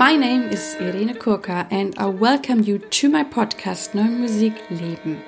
My 0.00 0.16
name 0.16 0.44
is 0.44 0.78
Irene 0.80 1.14
Kurka 1.14 1.66
and 1.70 1.94
I 1.98 2.06
welcome 2.06 2.62
you 2.62 2.78
to 2.78 3.10
my 3.10 3.22
podcast 3.22 3.92
Neue 3.92 4.08
Musik 4.08 4.56
Leben. 4.70 5.22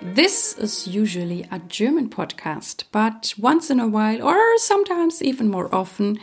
This 0.00 0.56
is 0.56 0.86
usually 0.86 1.44
a 1.50 1.58
German 1.58 2.08
podcast, 2.08 2.84
but 2.92 3.34
once 3.36 3.70
in 3.70 3.80
a 3.80 3.88
while, 3.88 4.22
or 4.22 4.38
sometimes 4.58 5.20
even 5.20 5.50
more 5.50 5.68
often, 5.74 6.20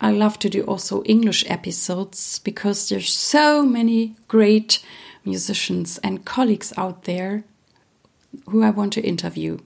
I 0.00 0.12
love 0.12 0.38
to 0.38 0.48
do 0.48 0.62
also 0.62 1.02
English 1.02 1.44
episodes 1.46 2.38
because 2.38 2.88
there's 2.88 3.12
so 3.12 3.62
many 3.62 4.16
great 4.26 4.82
musicians 5.26 5.98
and 5.98 6.24
colleagues 6.24 6.72
out 6.78 7.04
there 7.04 7.44
who 8.48 8.62
I 8.62 8.70
want 8.70 8.94
to 8.94 9.02
interview. 9.02 9.58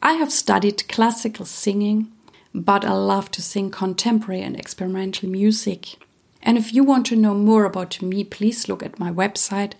I 0.00 0.14
have 0.14 0.32
studied 0.32 0.88
classical 0.88 1.44
singing, 1.44 2.10
but 2.54 2.82
I 2.82 2.92
love 2.92 3.30
to 3.32 3.42
sing 3.42 3.70
contemporary 3.70 4.40
and 4.40 4.56
experimental 4.56 5.28
music. 5.28 5.98
And 6.46 6.56
if 6.56 6.72
you 6.72 6.82
want 6.84 7.04
to 7.06 7.16
know 7.16 7.34
more 7.34 7.64
about 7.64 8.00
me, 8.00 8.22
please 8.22 8.68
look 8.68 8.84
at 8.84 9.00
my 9.00 9.10
website 9.10 9.72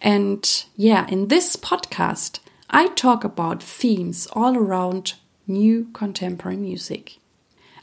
And 0.00 0.64
yeah, 0.76 1.06
in 1.08 1.28
this 1.28 1.56
podcast, 1.56 2.40
I 2.70 2.88
talk 2.88 3.22
about 3.24 3.62
themes 3.62 4.26
all 4.32 4.56
around 4.56 5.12
new 5.46 5.88
contemporary 5.92 6.56
music. 6.56 7.18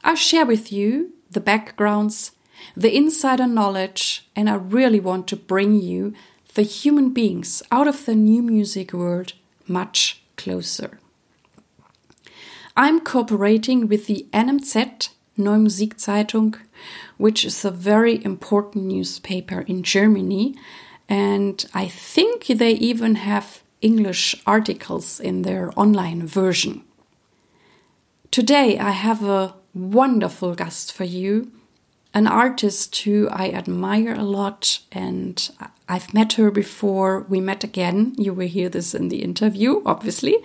I 0.03 0.15
share 0.15 0.45
with 0.45 0.71
you 0.71 1.13
the 1.29 1.41
backgrounds, 1.41 2.31
the 2.75 2.95
insider 2.95 3.47
knowledge, 3.47 4.27
and 4.35 4.49
I 4.49 4.55
really 4.55 4.99
want 4.99 5.27
to 5.27 5.35
bring 5.35 5.81
you 5.81 6.13
the 6.55 6.63
human 6.63 7.11
beings 7.11 7.61
out 7.71 7.87
of 7.87 8.05
the 8.05 8.15
new 8.15 8.41
music 8.41 8.93
world 8.93 9.33
much 9.67 10.21
closer. 10.37 10.99
I'm 12.75 12.99
cooperating 13.01 13.87
with 13.87 14.07
the 14.07 14.27
NMZ 14.33 15.09
Neue 15.37 15.57
Musikzeitung, 15.57 16.59
which 17.17 17.45
is 17.45 17.63
a 17.63 17.71
very 17.71 18.23
important 18.23 18.85
newspaper 18.85 19.61
in 19.61 19.83
Germany, 19.83 20.55
and 21.09 21.65
I 21.73 21.87
think 21.87 22.45
they 22.47 22.71
even 22.71 23.15
have 23.15 23.61
English 23.81 24.35
articles 24.45 25.19
in 25.19 25.43
their 25.43 25.71
online 25.75 26.25
version. 26.25 26.83
Today 28.31 28.77
I 28.77 28.91
have 28.91 29.23
a 29.23 29.55
wonderful 29.73 30.55
guest 30.55 30.91
for 30.91 31.03
you 31.03 31.51
an 32.13 32.27
artist 32.27 32.95
who 32.99 33.29
I 33.29 33.49
admire 33.49 34.13
a 34.13 34.23
lot, 34.23 34.79
and 34.91 35.49
I've 35.87 36.13
met 36.13 36.33
her 36.33 36.51
before. 36.51 37.21
We 37.29 37.39
met 37.39 37.63
again. 37.63 38.13
You 38.17 38.33
will 38.33 38.47
hear 38.47 38.69
this 38.69 38.95
in 38.95 39.09
the 39.09 39.23
interview, 39.23 39.81
obviously. 39.85 40.37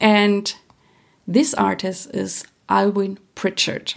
And 0.00 0.54
this 1.26 1.54
artist 1.54 2.14
is 2.14 2.44
Alwynne 2.68 3.18
Pritchard. 3.34 3.94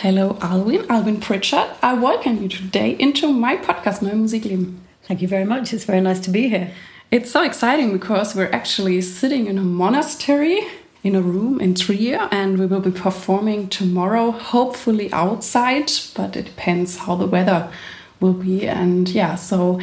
Hello, 0.00 0.34
Alwynne. 0.40 0.86
Alwynne 0.86 1.20
Pritchard. 1.20 1.70
I 1.82 1.94
welcome 1.94 2.42
you 2.42 2.48
today 2.48 2.96
into 2.98 3.32
my 3.32 3.56
podcast, 3.56 4.02
Neue 4.02 4.14
Musik 4.14 4.44
Leben. 4.44 4.80
Thank 5.04 5.22
you 5.22 5.28
very 5.28 5.44
much. 5.44 5.72
It's 5.72 5.84
very 5.84 6.00
nice 6.00 6.20
to 6.20 6.30
be 6.30 6.48
here. 6.48 6.72
It's 7.10 7.30
so 7.30 7.42
exciting 7.42 7.92
because 7.92 8.34
we're 8.34 8.50
actually 8.52 9.00
sitting 9.00 9.46
in 9.46 9.56
a 9.56 9.62
monastery 9.62 10.60
in 11.02 11.14
a 11.14 11.22
room 11.22 11.60
in 11.60 11.74
Trier, 11.74 12.28
and 12.30 12.58
we 12.58 12.66
will 12.66 12.80
be 12.80 12.90
performing 12.90 13.68
tomorrow, 13.68 14.30
hopefully 14.30 15.12
outside, 15.12 15.90
but 16.14 16.36
it 16.36 16.46
depends 16.46 16.98
how 16.98 17.14
the 17.14 17.26
weather 17.26 17.70
will 18.20 18.32
be. 18.32 18.66
And 18.66 19.08
yeah, 19.08 19.36
so 19.36 19.80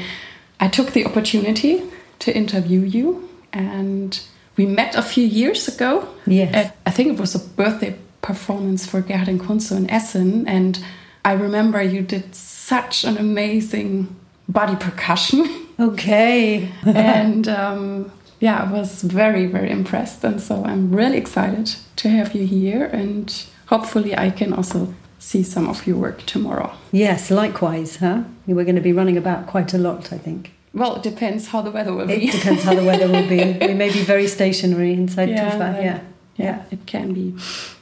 I 0.60 0.68
took 0.68 0.92
the 0.92 1.06
opportunity 1.06 1.84
to 2.20 2.36
interview 2.36 2.82
you, 2.82 3.30
and 3.54 4.20
we 4.58 4.66
met 4.66 4.96
a 4.96 5.02
few 5.02 5.26
years 5.26 5.68
ago. 5.68 6.08
Yes. 6.26 6.54
At, 6.54 6.78
I 6.86 6.92
think 6.92 7.14
it 7.14 7.20
was 7.20 7.36
a 7.36 7.40
birthday 7.40 7.98
performance 8.22 8.86
for 8.86 9.02
Gerhard 9.02 9.28
and 9.28 9.40
Kunsu 9.40 9.78
in 9.78 9.90
Essen, 9.90 10.48
and 10.48 10.84
I 11.24 11.34
remember 11.34 11.82
you 11.82 12.02
did 12.02 12.36
such 12.36 13.04
an 13.04 13.18
amazing 13.18 14.16
body 14.48 14.76
percussion. 14.76 15.68
Okay. 15.80 16.72
and 16.86 17.48
um, 17.48 18.12
yeah, 18.46 18.62
I 18.62 18.72
was 18.72 19.02
very, 19.02 19.48
very 19.48 19.72
impressed. 19.72 20.24
And 20.24 20.40
so 20.40 20.64
I'm 20.64 20.96
really 20.96 21.18
excited 21.18 21.76
to 21.96 22.10
have 22.10 22.36
you 22.36 22.46
here. 22.46 22.86
And 22.86 23.28
hopefully, 23.74 24.16
I 24.16 24.30
can 24.30 24.54
also 24.54 24.94
see 25.18 25.42
some 25.42 25.68
of 25.68 25.88
your 25.88 25.98
work 25.98 26.20
tomorrow. 26.28 26.70
Yes, 26.92 27.32
likewise, 27.32 27.98
huh? 27.98 28.22
We're 28.46 28.70
going 28.70 28.82
to 28.84 28.90
be 28.92 28.94
running 28.94 29.18
about 29.18 29.48
quite 29.48 29.74
a 29.74 29.80
lot, 29.80 30.14
I 30.14 30.20
think. 30.20 30.52
Well, 30.76 30.98
it 30.98 31.04
depends 31.04 31.48
how 31.48 31.62
the 31.64 31.72
weather 31.72 31.94
will 31.94 32.06
be. 32.06 32.28
It 32.28 32.34
depends 32.34 32.62
how 32.64 32.76
the 32.76 32.84
weather 32.84 33.08
will 33.08 33.28
be. 33.28 33.58
We 33.68 33.74
may 33.74 33.92
be 33.92 34.04
very 34.04 34.28
stationary 34.28 34.94
inside 34.94 35.30
yeah, 35.30 35.50
Tufa, 35.50 35.84
yeah. 35.84 36.00
Yeah, 36.36 36.64
it 36.70 36.86
can 36.86 37.14
be. 37.14 37.34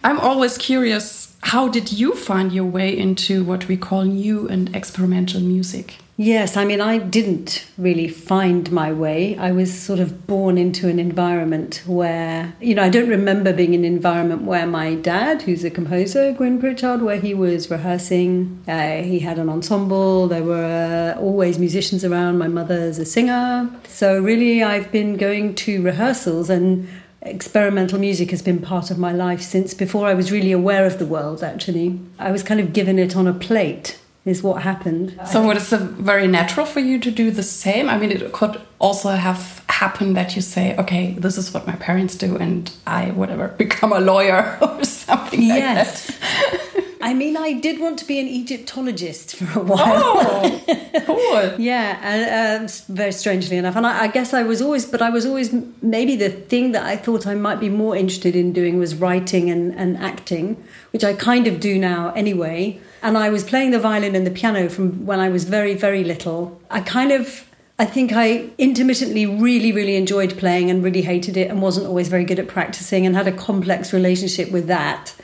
I'm 0.04 0.20
always 0.20 0.58
curious 0.58 1.36
how 1.42 1.68
did 1.68 1.92
you 1.92 2.16
find 2.16 2.54
your 2.54 2.70
way 2.78 2.98
into 3.06 3.44
what 3.44 3.68
we 3.68 3.76
call 3.76 4.04
new 4.06 4.48
and 4.48 4.74
experimental 4.74 5.42
music? 5.42 5.98
Yes, 6.24 6.56
I 6.56 6.64
mean, 6.64 6.80
I 6.80 7.00
didn't 7.00 7.66
really 7.78 8.08
find 8.08 8.72
my 8.72 8.94
way. 8.94 9.38
I 9.38 9.52
was 9.52 9.78
sort 9.78 10.00
of 10.00 10.26
born 10.26 10.58
into 10.58 10.88
an 10.88 10.98
environment 10.98 11.84
where, 11.86 12.56
you 12.62 12.76
know, 12.76 12.82
I 12.82 12.88
don't 12.88 13.10
remember 13.10 13.52
being 13.52 13.74
in 13.74 13.82
an 13.84 13.94
environment 13.94 14.44
where 14.44 14.66
my 14.66 14.96
dad, 14.96 15.42
who's 15.42 15.66
a 15.66 15.70
composer, 15.70 16.32
Gwyn 16.32 16.62
Pritchard, 16.62 17.02
where 17.02 17.20
he 17.20 17.34
was 17.34 17.70
rehearsing. 17.70 18.64
Uh, 18.70 19.02
he 19.02 19.20
had 19.20 19.38
an 19.38 19.50
ensemble, 19.50 20.30
there 20.30 20.44
were 20.44 21.14
uh, 21.14 21.20
always 21.20 21.60
musicians 21.60 22.06
around. 22.06 22.38
My 22.38 22.48
mother's 22.48 23.00
a 23.00 23.06
singer. 23.06 23.70
So, 23.90 24.22
really, 24.22 24.64
I've 24.64 24.94
been 24.94 25.18
going 25.18 25.56
to 25.56 25.82
rehearsals 25.82 26.50
and 26.50 26.88
experimental 27.22 28.00
music 28.00 28.32
has 28.32 28.42
been 28.42 28.62
part 28.62 28.92
of 28.92 28.98
my 28.98 29.12
life 29.12 29.42
since 29.42 29.74
before 29.74 30.08
I 30.08 30.14
was 30.14 30.32
really 30.32 30.54
aware 30.54 30.86
of 30.86 31.00
the 31.00 31.06
world, 31.06 31.44
actually. 31.44 32.00
I 32.18 32.32
was 32.32 32.44
kind 32.44 32.62
of 32.62 32.72
given 32.72 32.98
it 32.98 33.14
on 33.14 33.28
a 33.28 33.34
plate 33.34 34.00
is 34.26 34.42
what 34.42 34.62
happened. 34.64 35.20
So 35.30 35.50
it 35.52 35.58
is 35.58 35.70
very 35.72 36.28
natural 36.28 36.66
for 36.66 36.80
you 36.80 36.98
to 37.00 37.12
do 37.12 37.30
the 37.30 37.44
same? 37.44 37.90
I 37.90 37.98
mean, 37.98 38.12
it 38.12 38.32
could 38.32 38.62
also 38.80 39.10
have 39.10 39.64
happened 39.68 40.16
that 40.16 40.36
you 40.36 40.42
say, 40.42 40.76
okay, 40.78 41.14
this 41.14 41.38
is 41.38 41.54
what 41.54 41.68
my 41.68 41.76
parents 41.76 42.16
do, 42.16 42.38
and 42.38 42.72
I, 42.88 43.12
whatever, 43.12 43.48
become 43.58 43.92
a 43.92 44.00
lawyer 44.00 44.58
or 44.62 44.84
something 44.86 45.42
yes. 45.42 46.10
like 46.10 46.20
that. 46.20 46.64
I 47.04 47.14
mean, 47.14 47.36
I 47.36 47.52
did 47.52 47.82
want 47.82 48.00
to 48.00 48.06
be 48.06 48.18
an 48.18 48.28
Egyptologist 48.28 49.36
for 49.36 49.60
a 49.60 49.62
while. 49.62 49.82
Oh, 49.84 50.62
cool. 51.06 51.60
yeah, 51.60 52.62
uh, 52.64 52.68
very 52.88 53.12
strangely 53.12 53.58
enough. 53.58 53.76
And 53.76 53.86
I, 53.86 54.04
I, 54.04 54.08
guess 54.08 54.34
I 54.34 54.44
was 54.44 54.62
always, 54.62 54.86
but 54.86 55.02
I 55.02 55.10
was 55.10 55.26
always, 55.26 55.54
maybe 55.82 56.16
the 56.16 56.30
thing 56.30 56.72
that 56.72 56.84
I 56.84 56.96
thought 56.96 57.28
I 57.28 57.36
might 57.36 57.60
be 57.60 57.68
more 57.68 57.94
interested 57.94 58.38
in 58.38 58.54
doing 58.54 58.80
was 58.80 58.96
writing 58.96 59.50
and, 59.50 59.76
and 59.76 59.98
acting, 59.98 60.64
which 60.92 61.04
I 61.04 61.14
kind 61.14 61.46
of 61.46 61.60
do 61.60 61.78
now 61.78 62.14
anyway. 62.14 62.80
And 63.04 63.18
I 63.18 63.30
was 63.30 63.44
playing 63.44 63.72
the 63.72 63.80
violin 63.80 64.16
and 64.16 64.26
the 64.26 64.32
piano 64.32 64.70
from 64.70 65.06
when 65.06 65.20
I 65.20 65.30
was 65.30 65.44
very, 65.44 65.76
very 65.76 66.04
little. 66.04 66.60
I 66.72 66.82
kind 66.82 67.12
of 67.12 67.48
I 67.80 67.86
think 67.86 68.14
I 68.14 68.50
intermittently 68.60 69.26
really, 69.26 69.72
really 69.72 69.96
enjoyed 69.96 70.38
playing 70.38 70.70
and 70.70 70.84
really 70.84 71.02
hated 71.02 71.36
it 71.36 71.50
and 71.50 71.62
wasn't 71.62 71.88
always 71.88 72.08
very 72.08 72.24
good 72.24 72.40
at 72.40 72.48
practicing 72.48 73.06
and 73.06 73.16
had 73.16 73.28
a 73.28 73.32
complex 73.32 73.92
relationship 73.92 74.52
with 74.52 74.68
that. 74.68 75.16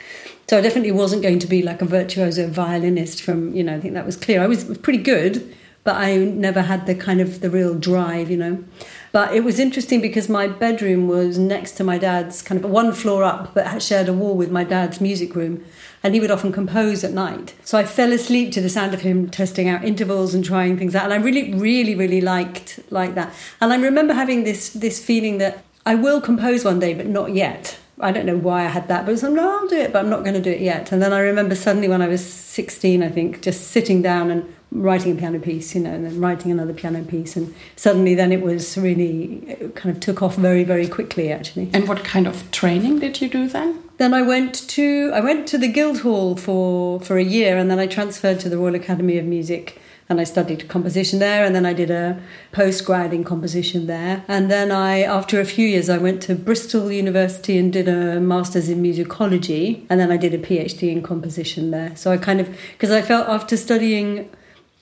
So 0.48 0.58
I 0.58 0.60
definitely 0.60 0.90
wasn't 0.90 1.22
going 1.22 1.38
to 1.38 1.46
be 1.46 1.62
like 1.62 1.80
a 1.80 1.84
virtuoso 1.84 2.48
violinist 2.48 3.22
from, 3.22 3.54
you 3.54 3.62
know, 3.62 3.76
I 3.76 3.80
think 3.80 3.94
that 3.94 4.04
was 4.04 4.16
clear. 4.16 4.42
I 4.42 4.48
was 4.48 4.76
pretty 4.78 4.98
good, 4.98 5.56
but 5.84 5.94
I 5.94 6.16
never 6.16 6.62
had 6.62 6.86
the 6.86 6.94
kind 6.96 7.20
of 7.20 7.40
the 7.40 7.48
real 7.48 7.78
drive, 7.78 8.32
you 8.32 8.36
know. 8.36 8.64
But 9.12 9.32
it 9.32 9.44
was 9.44 9.60
interesting 9.60 10.00
because 10.00 10.28
my 10.28 10.48
bedroom 10.48 11.06
was 11.06 11.38
next 11.38 11.72
to 11.72 11.84
my 11.84 11.98
dad's 11.98 12.42
kind 12.42 12.62
of 12.62 12.68
one 12.68 12.92
floor 12.92 13.22
up, 13.22 13.54
but 13.54 13.80
shared 13.80 14.08
a 14.08 14.12
wall 14.12 14.36
with 14.36 14.50
my 14.50 14.64
dad's 14.64 15.00
music 15.00 15.36
room 15.36 15.64
and 16.02 16.14
he 16.14 16.20
would 16.20 16.30
often 16.30 16.52
compose 16.52 17.04
at 17.04 17.12
night. 17.12 17.54
So 17.64 17.78
I 17.78 17.84
fell 17.84 18.12
asleep 18.12 18.52
to 18.52 18.60
the 18.60 18.68
sound 18.68 18.94
of 18.94 19.02
him 19.02 19.28
testing 19.28 19.68
out 19.68 19.84
intervals 19.84 20.34
and 20.34 20.44
trying 20.44 20.78
things 20.78 20.94
out, 20.94 21.04
and 21.04 21.12
I 21.12 21.16
really, 21.16 21.54
really, 21.54 21.94
really 21.94 22.20
liked 22.20 22.80
like 22.90 23.14
that. 23.14 23.34
And 23.60 23.72
I 23.72 23.76
remember 23.76 24.14
having 24.14 24.44
this 24.44 24.70
this 24.70 25.04
feeling 25.04 25.38
that 25.38 25.64
I 25.84 25.94
will 25.94 26.20
compose 26.20 26.64
one 26.64 26.78
day, 26.78 26.94
but 26.94 27.06
not 27.06 27.34
yet. 27.34 27.78
I 28.02 28.12
don't 28.12 28.26
know 28.26 28.36
why 28.36 28.64
I 28.64 28.68
had 28.68 28.88
that, 28.88 29.04
but 29.04 29.10
I 29.10 29.12
was 29.12 29.22
like, 29.22 29.32
no, 29.32 29.58
I'll 29.58 29.68
do 29.68 29.76
it, 29.76 29.92
but 29.92 29.98
I'm 29.98 30.10
not 30.10 30.22
going 30.22 30.34
to 30.34 30.40
do 30.40 30.50
it 30.50 30.60
yet. 30.60 30.90
And 30.90 31.02
then 31.02 31.12
I 31.12 31.20
remember 31.20 31.54
suddenly 31.54 31.88
when 31.88 32.00
I 32.00 32.08
was 32.08 32.24
16, 32.24 33.02
I 33.02 33.10
think, 33.10 33.42
just 33.42 33.68
sitting 33.68 34.00
down 34.00 34.30
and 34.30 34.54
writing 34.72 35.12
a 35.12 35.20
piano 35.20 35.38
piece, 35.38 35.74
you 35.74 35.80
know, 35.80 35.90
and 35.90 36.04
then 36.04 36.20
writing 36.20 36.50
another 36.50 36.72
piano 36.72 37.02
piece. 37.02 37.36
And 37.36 37.54
suddenly 37.76 38.14
then 38.14 38.32
it 38.32 38.42
was 38.42 38.78
really, 38.78 39.44
it 39.48 39.74
kind 39.74 39.94
of 39.94 40.00
took 40.00 40.22
off 40.22 40.36
very, 40.36 40.64
very 40.64 40.86
quickly, 40.86 41.32
actually. 41.32 41.70
And 41.72 41.88
what 41.88 42.04
kind 42.04 42.26
of 42.26 42.50
training 42.50 43.00
did 43.00 43.20
you 43.20 43.28
do 43.28 43.48
then? 43.48 43.82
Then 43.98 44.14
I 44.14 44.22
went 44.22 44.54
to 44.70 45.10
I 45.12 45.20
went 45.20 45.46
to 45.48 45.58
the 45.58 45.68
Guildhall 45.68 46.34
for 46.34 47.00
for 47.00 47.18
a 47.18 47.22
year, 47.22 47.58
and 47.58 47.70
then 47.70 47.78
I 47.78 47.86
transferred 47.86 48.40
to 48.40 48.48
the 48.48 48.56
Royal 48.56 48.74
Academy 48.74 49.18
of 49.18 49.26
Music, 49.26 49.78
and 50.08 50.18
I 50.18 50.24
studied 50.24 50.68
composition 50.68 51.18
there, 51.18 51.44
and 51.44 51.54
then 51.54 51.66
I 51.66 51.74
did 51.74 51.90
a 51.90 52.18
postgrad 52.50 53.12
in 53.12 53.24
composition 53.24 53.88
there, 53.88 54.24
and 54.26 54.50
then 54.50 54.72
I 54.72 55.02
after 55.02 55.38
a 55.38 55.44
few 55.44 55.68
years 55.68 55.90
I 55.90 55.98
went 55.98 56.22
to 56.22 56.34
Bristol 56.34 56.90
University 56.90 57.58
and 57.58 57.70
did 57.70 57.88
a 57.88 58.18
masters 58.20 58.70
in 58.70 58.82
musicology, 58.82 59.84
and 59.90 60.00
then 60.00 60.10
I 60.10 60.16
did 60.16 60.32
a 60.32 60.38
PhD 60.38 60.90
in 60.90 61.02
composition 61.02 61.70
there. 61.70 61.94
So 61.94 62.10
I 62.10 62.16
kind 62.16 62.40
of 62.40 62.48
because 62.72 62.90
I 62.90 63.02
felt 63.02 63.28
after 63.28 63.54
studying 63.54 64.30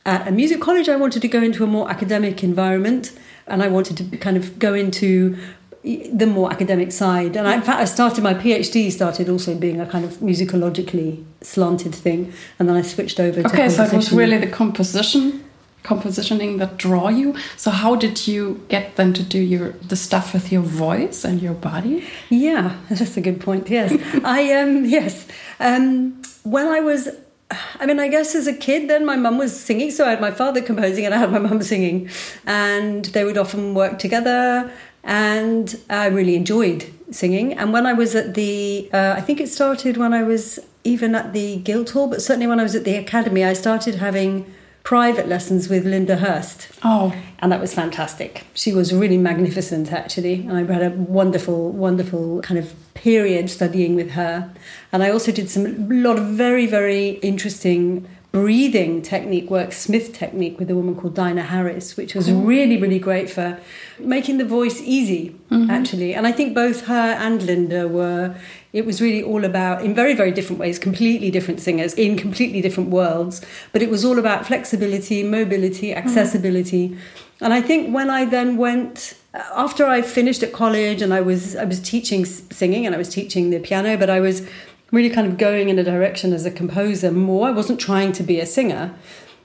at 0.09 0.27
a 0.27 0.31
music 0.31 0.61
college, 0.61 0.89
I 0.89 0.97
wanted 0.97 1.21
to 1.23 1.29
go 1.29 1.43
into 1.43 1.63
a 1.63 1.67
more 1.67 1.91
academic 1.91 2.43
environment 2.43 3.13
and 3.47 3.63
I 3.63 3.69
wanted 3.69 3.99
to 3.99 4.17
kind 4.17 4.37
of 4.39 4.59
go 4.59 4.73
into 4.73 5.37
the 5.85 6.27
more 6.27 6.51
academic 6.51 6.93
side. 6.93 7.37
And 7.37 7.47
I, 7.47 7.55
in 7.55 7.63
fact, 7.63 7.81
I 7.81 7.85
started 7.85 8.25
my 8.25 8.35
PhD 8.35 8.91
started 8.91 9.29
also 9.29 9.55
being 9.55 9.81
a 9.81 9.87
kind 9.87 10.05
of 10.05 10.13
musicologically 10.15 11.25
slanted 11.43 11.95
thing, 11.95 12.33
and 12.59 12.69
then 12.69 12.77
I 12.77 12.83
switched 12.83 13.21
over. 13.21 13.41
Okay, 13.41 13.49
to 13.49 13.55
Okay, 13.55 13.69
so 13.69 13.85
it 13.85 13.93
was 13.93 14.13
really 14.13 14.39
the 14.39 14.49
composition, 14.49 15.45
compositioning 15.85 16.59
that 16.59 16.79
draw 16.79 17.09
you. 17.09 17.37
So 17.57 17.71
how 17.71 17.95
did 17.95 18.27
you 18.27 18.65
get 18.69 18.97
then 18.97 19.13
to 19.13 19.23
do 19.23 19.39
your 19.39 19.73
the 19.93 19.97
stuff 19.97 20.35
with 20.35 20.51
your 20.51 20.63
voice 20.63 21.25
and 21.25 21.41
your 21.41 21.55
body? 21.55 22.05
Yeah, 22.29 22.77
that's 22.89 23.17
a 23.17 23.21
good 23.21 23.41
point. 23.41 23.69
Yes, 23.71 23.93
I 24.25 24.53
um 24.55 24.85
yes 24.85 25.27
um 25.61 26.21
when 26.43 26.67
I 26.67 26.81
was 26.81 27.09
I 27.51 27.87
mean, 27.87 27.99
I 27.99 28.09
guess 28.09 28.35
as 28.35 28.47
a 28.47 28.53
kid, 28.53 28.89
then 28.91 29.07
my 29.07 29.17
mum 29.17 29.39
was 29.39 29.59
singing. 29.59 29.91
So 29.91 30.07
I 30.07 30.11
had 30.11 30.21
my 30.21 30.31
father 30.31 30.61
composing 30.61 31.07
and 31.07 31.15
I 31.15 31.19
had 31.19 31.33
my 31.33 31.39
mum 31.39 31.63
singing. 31.63 32.11
And 32.47 33.07
they 33.07 33.25
would 33.25 33.39
often 33.39 33.75
work 33.75 33.99
together. 33.99 34.71
And 35.05 35.79
I 35.89 36.07
really 36.07 36.35
enjoyed 36.35 36.93
singing. 37.11 37.55
And 37.55 37.73
when 37.73 37.87
I 37.87 37.95
was 37.95 38.15
at 38.15 38.35
the, 38.35 38.91
uh, 38.93 39.15
I 39.17 39.21
think 39.23 39.41
it 39.41 39.49
started 39.49 39.97
when 39.97 40.13
I 40.13 40.23
was 40.23 40.59
even 40.85 41.15
at 41.15 41.33
the 41.33 41.57
Guildhall, 41.57 42.09
but 42.09 42.23
certainly 42.23 42.47
when 42.47 42.61
I 42.61 42.63
was 42.63 42.75
at 42.75 42.85
the 42.85 42.97
Academy, 42.97 43.45
I 43.45 43.53
started 43.53 43.97
having 43.97 44.53
private 44.89 45.29
lessons 45.29 45.69
with 45.69 45.85
Linda 45.85 46.17
Hurst. 46.17 46.71
Oh. 46.83 47.15
And 47.41 47.53
that 47.53 47.61
was 47.61 47.75
fantastic. 47.75 48.47
She 48.55 48.73
was 48.73 48.91
really 48.91 49.19
magnificent, 49.19 49.93
actually. 49.93 50.37
And 50.37 50.53
I 50.53 50.65
had 50.65 50.83
a 50.83 50.89
wonderful, 50.97 51.73
wonderful 51.73 52.41
kind 52.41 52.59
of 52.59 52.73
period 52.95 53.51
studying 53.51 53.97
with 53.97 54.13
her. 54.13 54.51
And 54.91 55.03
I 55.03 55.11
also 55.11 55.31
did 55.31 55.51
some, 55.51 55.67
a 55.67 55.95
lot 55.95 56.19
of 56.19 56.25
very, 56.29 56.65
very 56.65 57.11
interesting 57.21 58.09
breathing 58.31 59.01
technique 59.01 59.51
work, 59.51 59.73
Smith 59.73 60.13
technique, 60.13 60.59
with 60.59 60.71
a 60.71 60.75
woman 60.75 60.95
called 60.95 61.15
Dinah 61.15 61.45
Harris, 61.45 61.97
which 61.97 62.15
was 62.15 62.31
really, 62.31 62.77
really 62.77 62.99
great 62.99 63.31
for 63.31 63.59
making 63.99 64.37
the 64.37 64.45
voice 64.45 64.81
easy, 64.83 65.35
mm-hmm. 65.51 65.71
actually. 65.71 66.15
And 66.15 66.27
I 66.27 66.33
think 66.33 66.55
both 66.55 66.87
her 66.87 66.95
and 66.95 67.43
Linda 67.43 67.89
were, 67.89 68.37
it 68.73 68.85
was 68.85 69.01
really 69.01 69.23
all 69.23 69.45
about, 69.45 69.83
in 69.83 69.95
very, 69.95 70.15
very 70.15 70.31
different 70.31 70.61
ways, 70.61 70.79
completely 70.79 71.31
different 71.31 71.61
singers 71.61 71.95
in 71.95 72.19
completely 72.19 72.61
different 72.61 72.91
worlds, 72.91 73.45
but 73.73 73.81
it 73.81 73.89
was 73.89 74.05
all 74.05 74.19
about 74.19 74.47
flexibility, 74.47 75.23
mobility, 75.23 75.89
mm-hmm. 75.89 76.07
accessibility. 76.07 76.91
Mm-hmm. 76.91 77.45
And 77.45 77.55
I 77.55 77.63
think 77.63 77.95
when 77.95 78.11
I 78.11 78.25
then 78.25 78.57
went, 78.57 79.15
after 79.35 79.87
I 79.87 80.03
finished 80.03 80.43
at 80.43 80.53
college 80.53 81.01
and 81.03 81.15
I 81.15 81.21
was 81.21 81.55
I 81.55 81.65
was 81.65 81.81
teaching 81.81 82.25
singing 82.25 82.85
and 82.85 82.95
I 82.95 82.99
was 82.99 83.09
teaching 83.09 83.51
the 83.51 83.61
piano, 83.61 83.97
but 83.97 84.11
I 84.11 84.21
was 84.21 84.47
really 84.91 85.11
kind 85.11 85.27
of 85.27 85.37
going 85.37 85.69
in 85.69 85.79
a 85.79 85.85
direction 85.85 86.33
as 86.33 86.47
a 86.47 86.51
composer 86.51 87.11
more. 87.11 87.49
I 87.49 87.51
wasn't 87.51 87.81
trying 87.81 88.13
to 88.13 88.23
be 88.23 88.41
a 88.41 88.47
singer. 88.47 88.95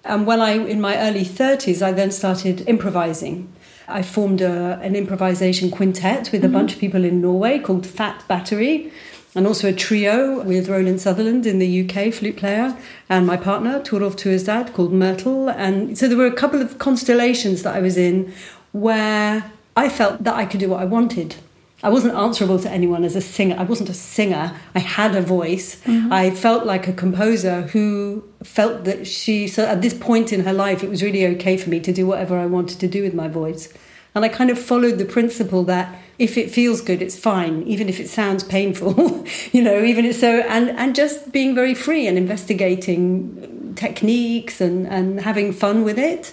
And 0.06 0.26
when 0.26 0.42
I, 0.42 0.52
in 0.52 0.82
my 0.82 0.98
early 0.98 1.24
30s, 1.24 1.82
I 1.82 1.92
then 1.92 2.12
started 2.12 2.68
improvising. 2.68 3.54
I 3.88 4.02
formed 4.02 4.42
a, 4.42 4.80
an 4.82 4.96
improvisation 4.96 5.72
quintet 5.72 6.32
with 6.32 6.44
a 6.44 6.48
mm-hmm. 6.48 6.54
bunch 6.54 6.74
of 6.74 6.80
people 6.80 7.04
in 7.04 7.22
Norway 7.22 7.60
called 7.60 7.86
Fat 7.86 8.26
Battery, 8.28 8.92
and 9.36 9.48
also 9.48 9.70
a 9.70 9.74
trio 9.74 10.42
with 10.44 10.70
Roland 10.70 11.02
Sutherland 11.02 11.46
in 11.46 11.60
the 11.60 11.82
UK, 11.84 12.14
flute 12.14 12.38
player, 12.38 12.78
and 13.10 13.26
my 13.26 13.36
partner, 13.36 13.80
Thorolf 13.80 14.16
Thuestad, 14.16 14.74
called 14.74 14.94
Myrtle. 14.94 15.50
And 15.50 15.98
so 15.98 16.08
there 16.08 16.18
were 16.18 16.28
a 16.28 16.32
couple 16.32 16.62
of 16.62 16.78
constellations 16.78 17.64
that 17.64 17.76
I 17.76 17.82
was 17.82 17.98
in 17.98 18.32
where 18.74 19.52
I 19.76 19.90
felt 19.90 20.24
that 20.24 20.36
I 20.36 20.46
could 20.46 20.60
do 20.60 20.70
what 20.70 20.82
I 20.82 20.86
wanted. 20.86 21.36
I 21.84 21.90
wasn't 21.90 22.16
answerable 22.16 22.58
to 22.60 22.72
anyone 22.72 23.04
as 23.04 23.14
a 23.18 23.22
singer. 23.22 23.58
I 23.60 23.64
wasn't 23.64 23.90
a 23.90 23.94
singer. 23.94 24.58
I 24.74 24.80
had 24.80 25.16
a 25.16 25.22
voice. 25.22 25.82
Mm-hmm. 25.82 26.14
I 26.14 26.32
felt 26.32 26.66
like 26.66 26.88
a 26.88 26.94
composer 26.94 27.64
who 27.64 28.24
felt 28.42 28.86
that 28.86 29.06
she, 29.06 29.50
so 29.50 29.66
at 29.66 29.82
this 29.82 29.94
point 29.94 30.32
in 30.32 30.46
her 30.46 30.54
life, 30.54 30.82
it 30.82 30.90
was 30.90 31.04
really 31.04 31.26
okay 31.36 31.58
for 31.58 31.70
me 31.70 31.82
to 31.82 31.92
do 31.92 32.08
whatever 32.08 32.40
I 32.40 32.46
wanted 32.46 32.80
to 32.80 32.88
do 32.88 33.04
with 33.04 33.14
my 33.14 33.28
voice. 33.28 33.72
And 34.16 34.24
I 34.24 34.30
kind 34.30 34.50
of 34.50 34.58
followed 34.58 34.98
the 34.98 35.06
principle 35.06 35.64
that 35.66 35.94
if 36.18 36.38
it 36.38 36.50
feels 36.50 36.80
good, 36.80 37.02
it's 37.02 37.20
fine, 37.20 37.64
even 37.64 37.90
if 37.90 38.00
it 38.00 38.08
sounds 38.08 38.46
painful, 38.46 39.26
you 39.52 39.62
know, 39.62 39.84
even 39.84 40.06
if 40.06 40.16
so, 40.16 40.40
and, 40.42 40.70
and 40.70 40.96
just 40.96 41.34
being 41.34 41.54
very 41.54 41.74
free 41.74 42.08
and 42.08 42.18
investigating 42.18 43.74
techniques 43.76 44.62
and, 44.62 44.88
and 44.88 45.22
having 45.22 45.52
fun 45.52 45.84
with 45.84 46.00
it 46.00 46.32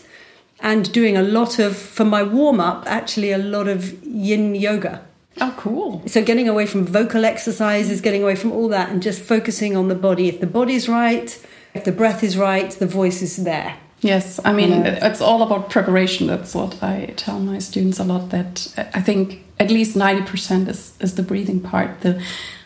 and 0.61 0.93
doing 0.93 1.17
a 1.17 1.23
lot 1.23 1.59
of, 1.59 1.77
for 1.77 2.05
my 2.05 2.23
warm 2.23 2.61
up, 2.61 2.85
actually 2.87 3.33
a 3.33 3.39
lot 3.39 3.67
of 3.67 4.05
yin 4.05 4.55
yoga. 4.55 5.05
Oh, 5.41 5.55
cool. 5.57 6.03
So, 6.07 6.23
getting 6.25 6.49
away 6.49 6.67
from 6.67 6.85
vocal 6.85 7.25
exercises, 7.25 8.01
getting 8.01 8.23
away 8.23 8.37
from 8.37 8.53
all 8.53 8.69
that, 8.69 8.91
and 8.91 9.03
just 9.03 9.23
focusing 9.23 9.77
on 9.77 9.89
the 9.89 9.95
body. 9.95 10.29
If 10.29 10.41
the 10.41 10.47
body's 10.47 10.89
right, 10.89 11.47
if 11.75 11.85
the 11.85 11.93
breath 11.93 12.23
is 12.23 12.37
right, 12.37 12.71
the 12.71 12.87
voice 12.87 13.23
is 13.23 13.37
there. 13.37 13.77
Yes, 14.01 14.41
I 14.45 14.53
mean, 14.55 14.73
it's 14.87 15.21
all 15.21 15.43
about 15.43 15.69
preparation. 15.69 16.27
That's 16.27 16.55
what 16.55 16.83
I 16.83 17.13
tell 17.17 17.39
my 17.39 17.59
students 17.59 17.99
a 17.99 18.05
lot. 18.05 18.31
That 18.31 18.73
I 18.95 19.03
think 19.03 19.45
at 19.59 19.71
least 19.71 19.95
90% 19.97 20.69
is, 20.69 20.95
is 21.01 21.17
the 21.17 21.23
breathing 21.23 21.61
part, 21.61 22.01
the 22.01 22.23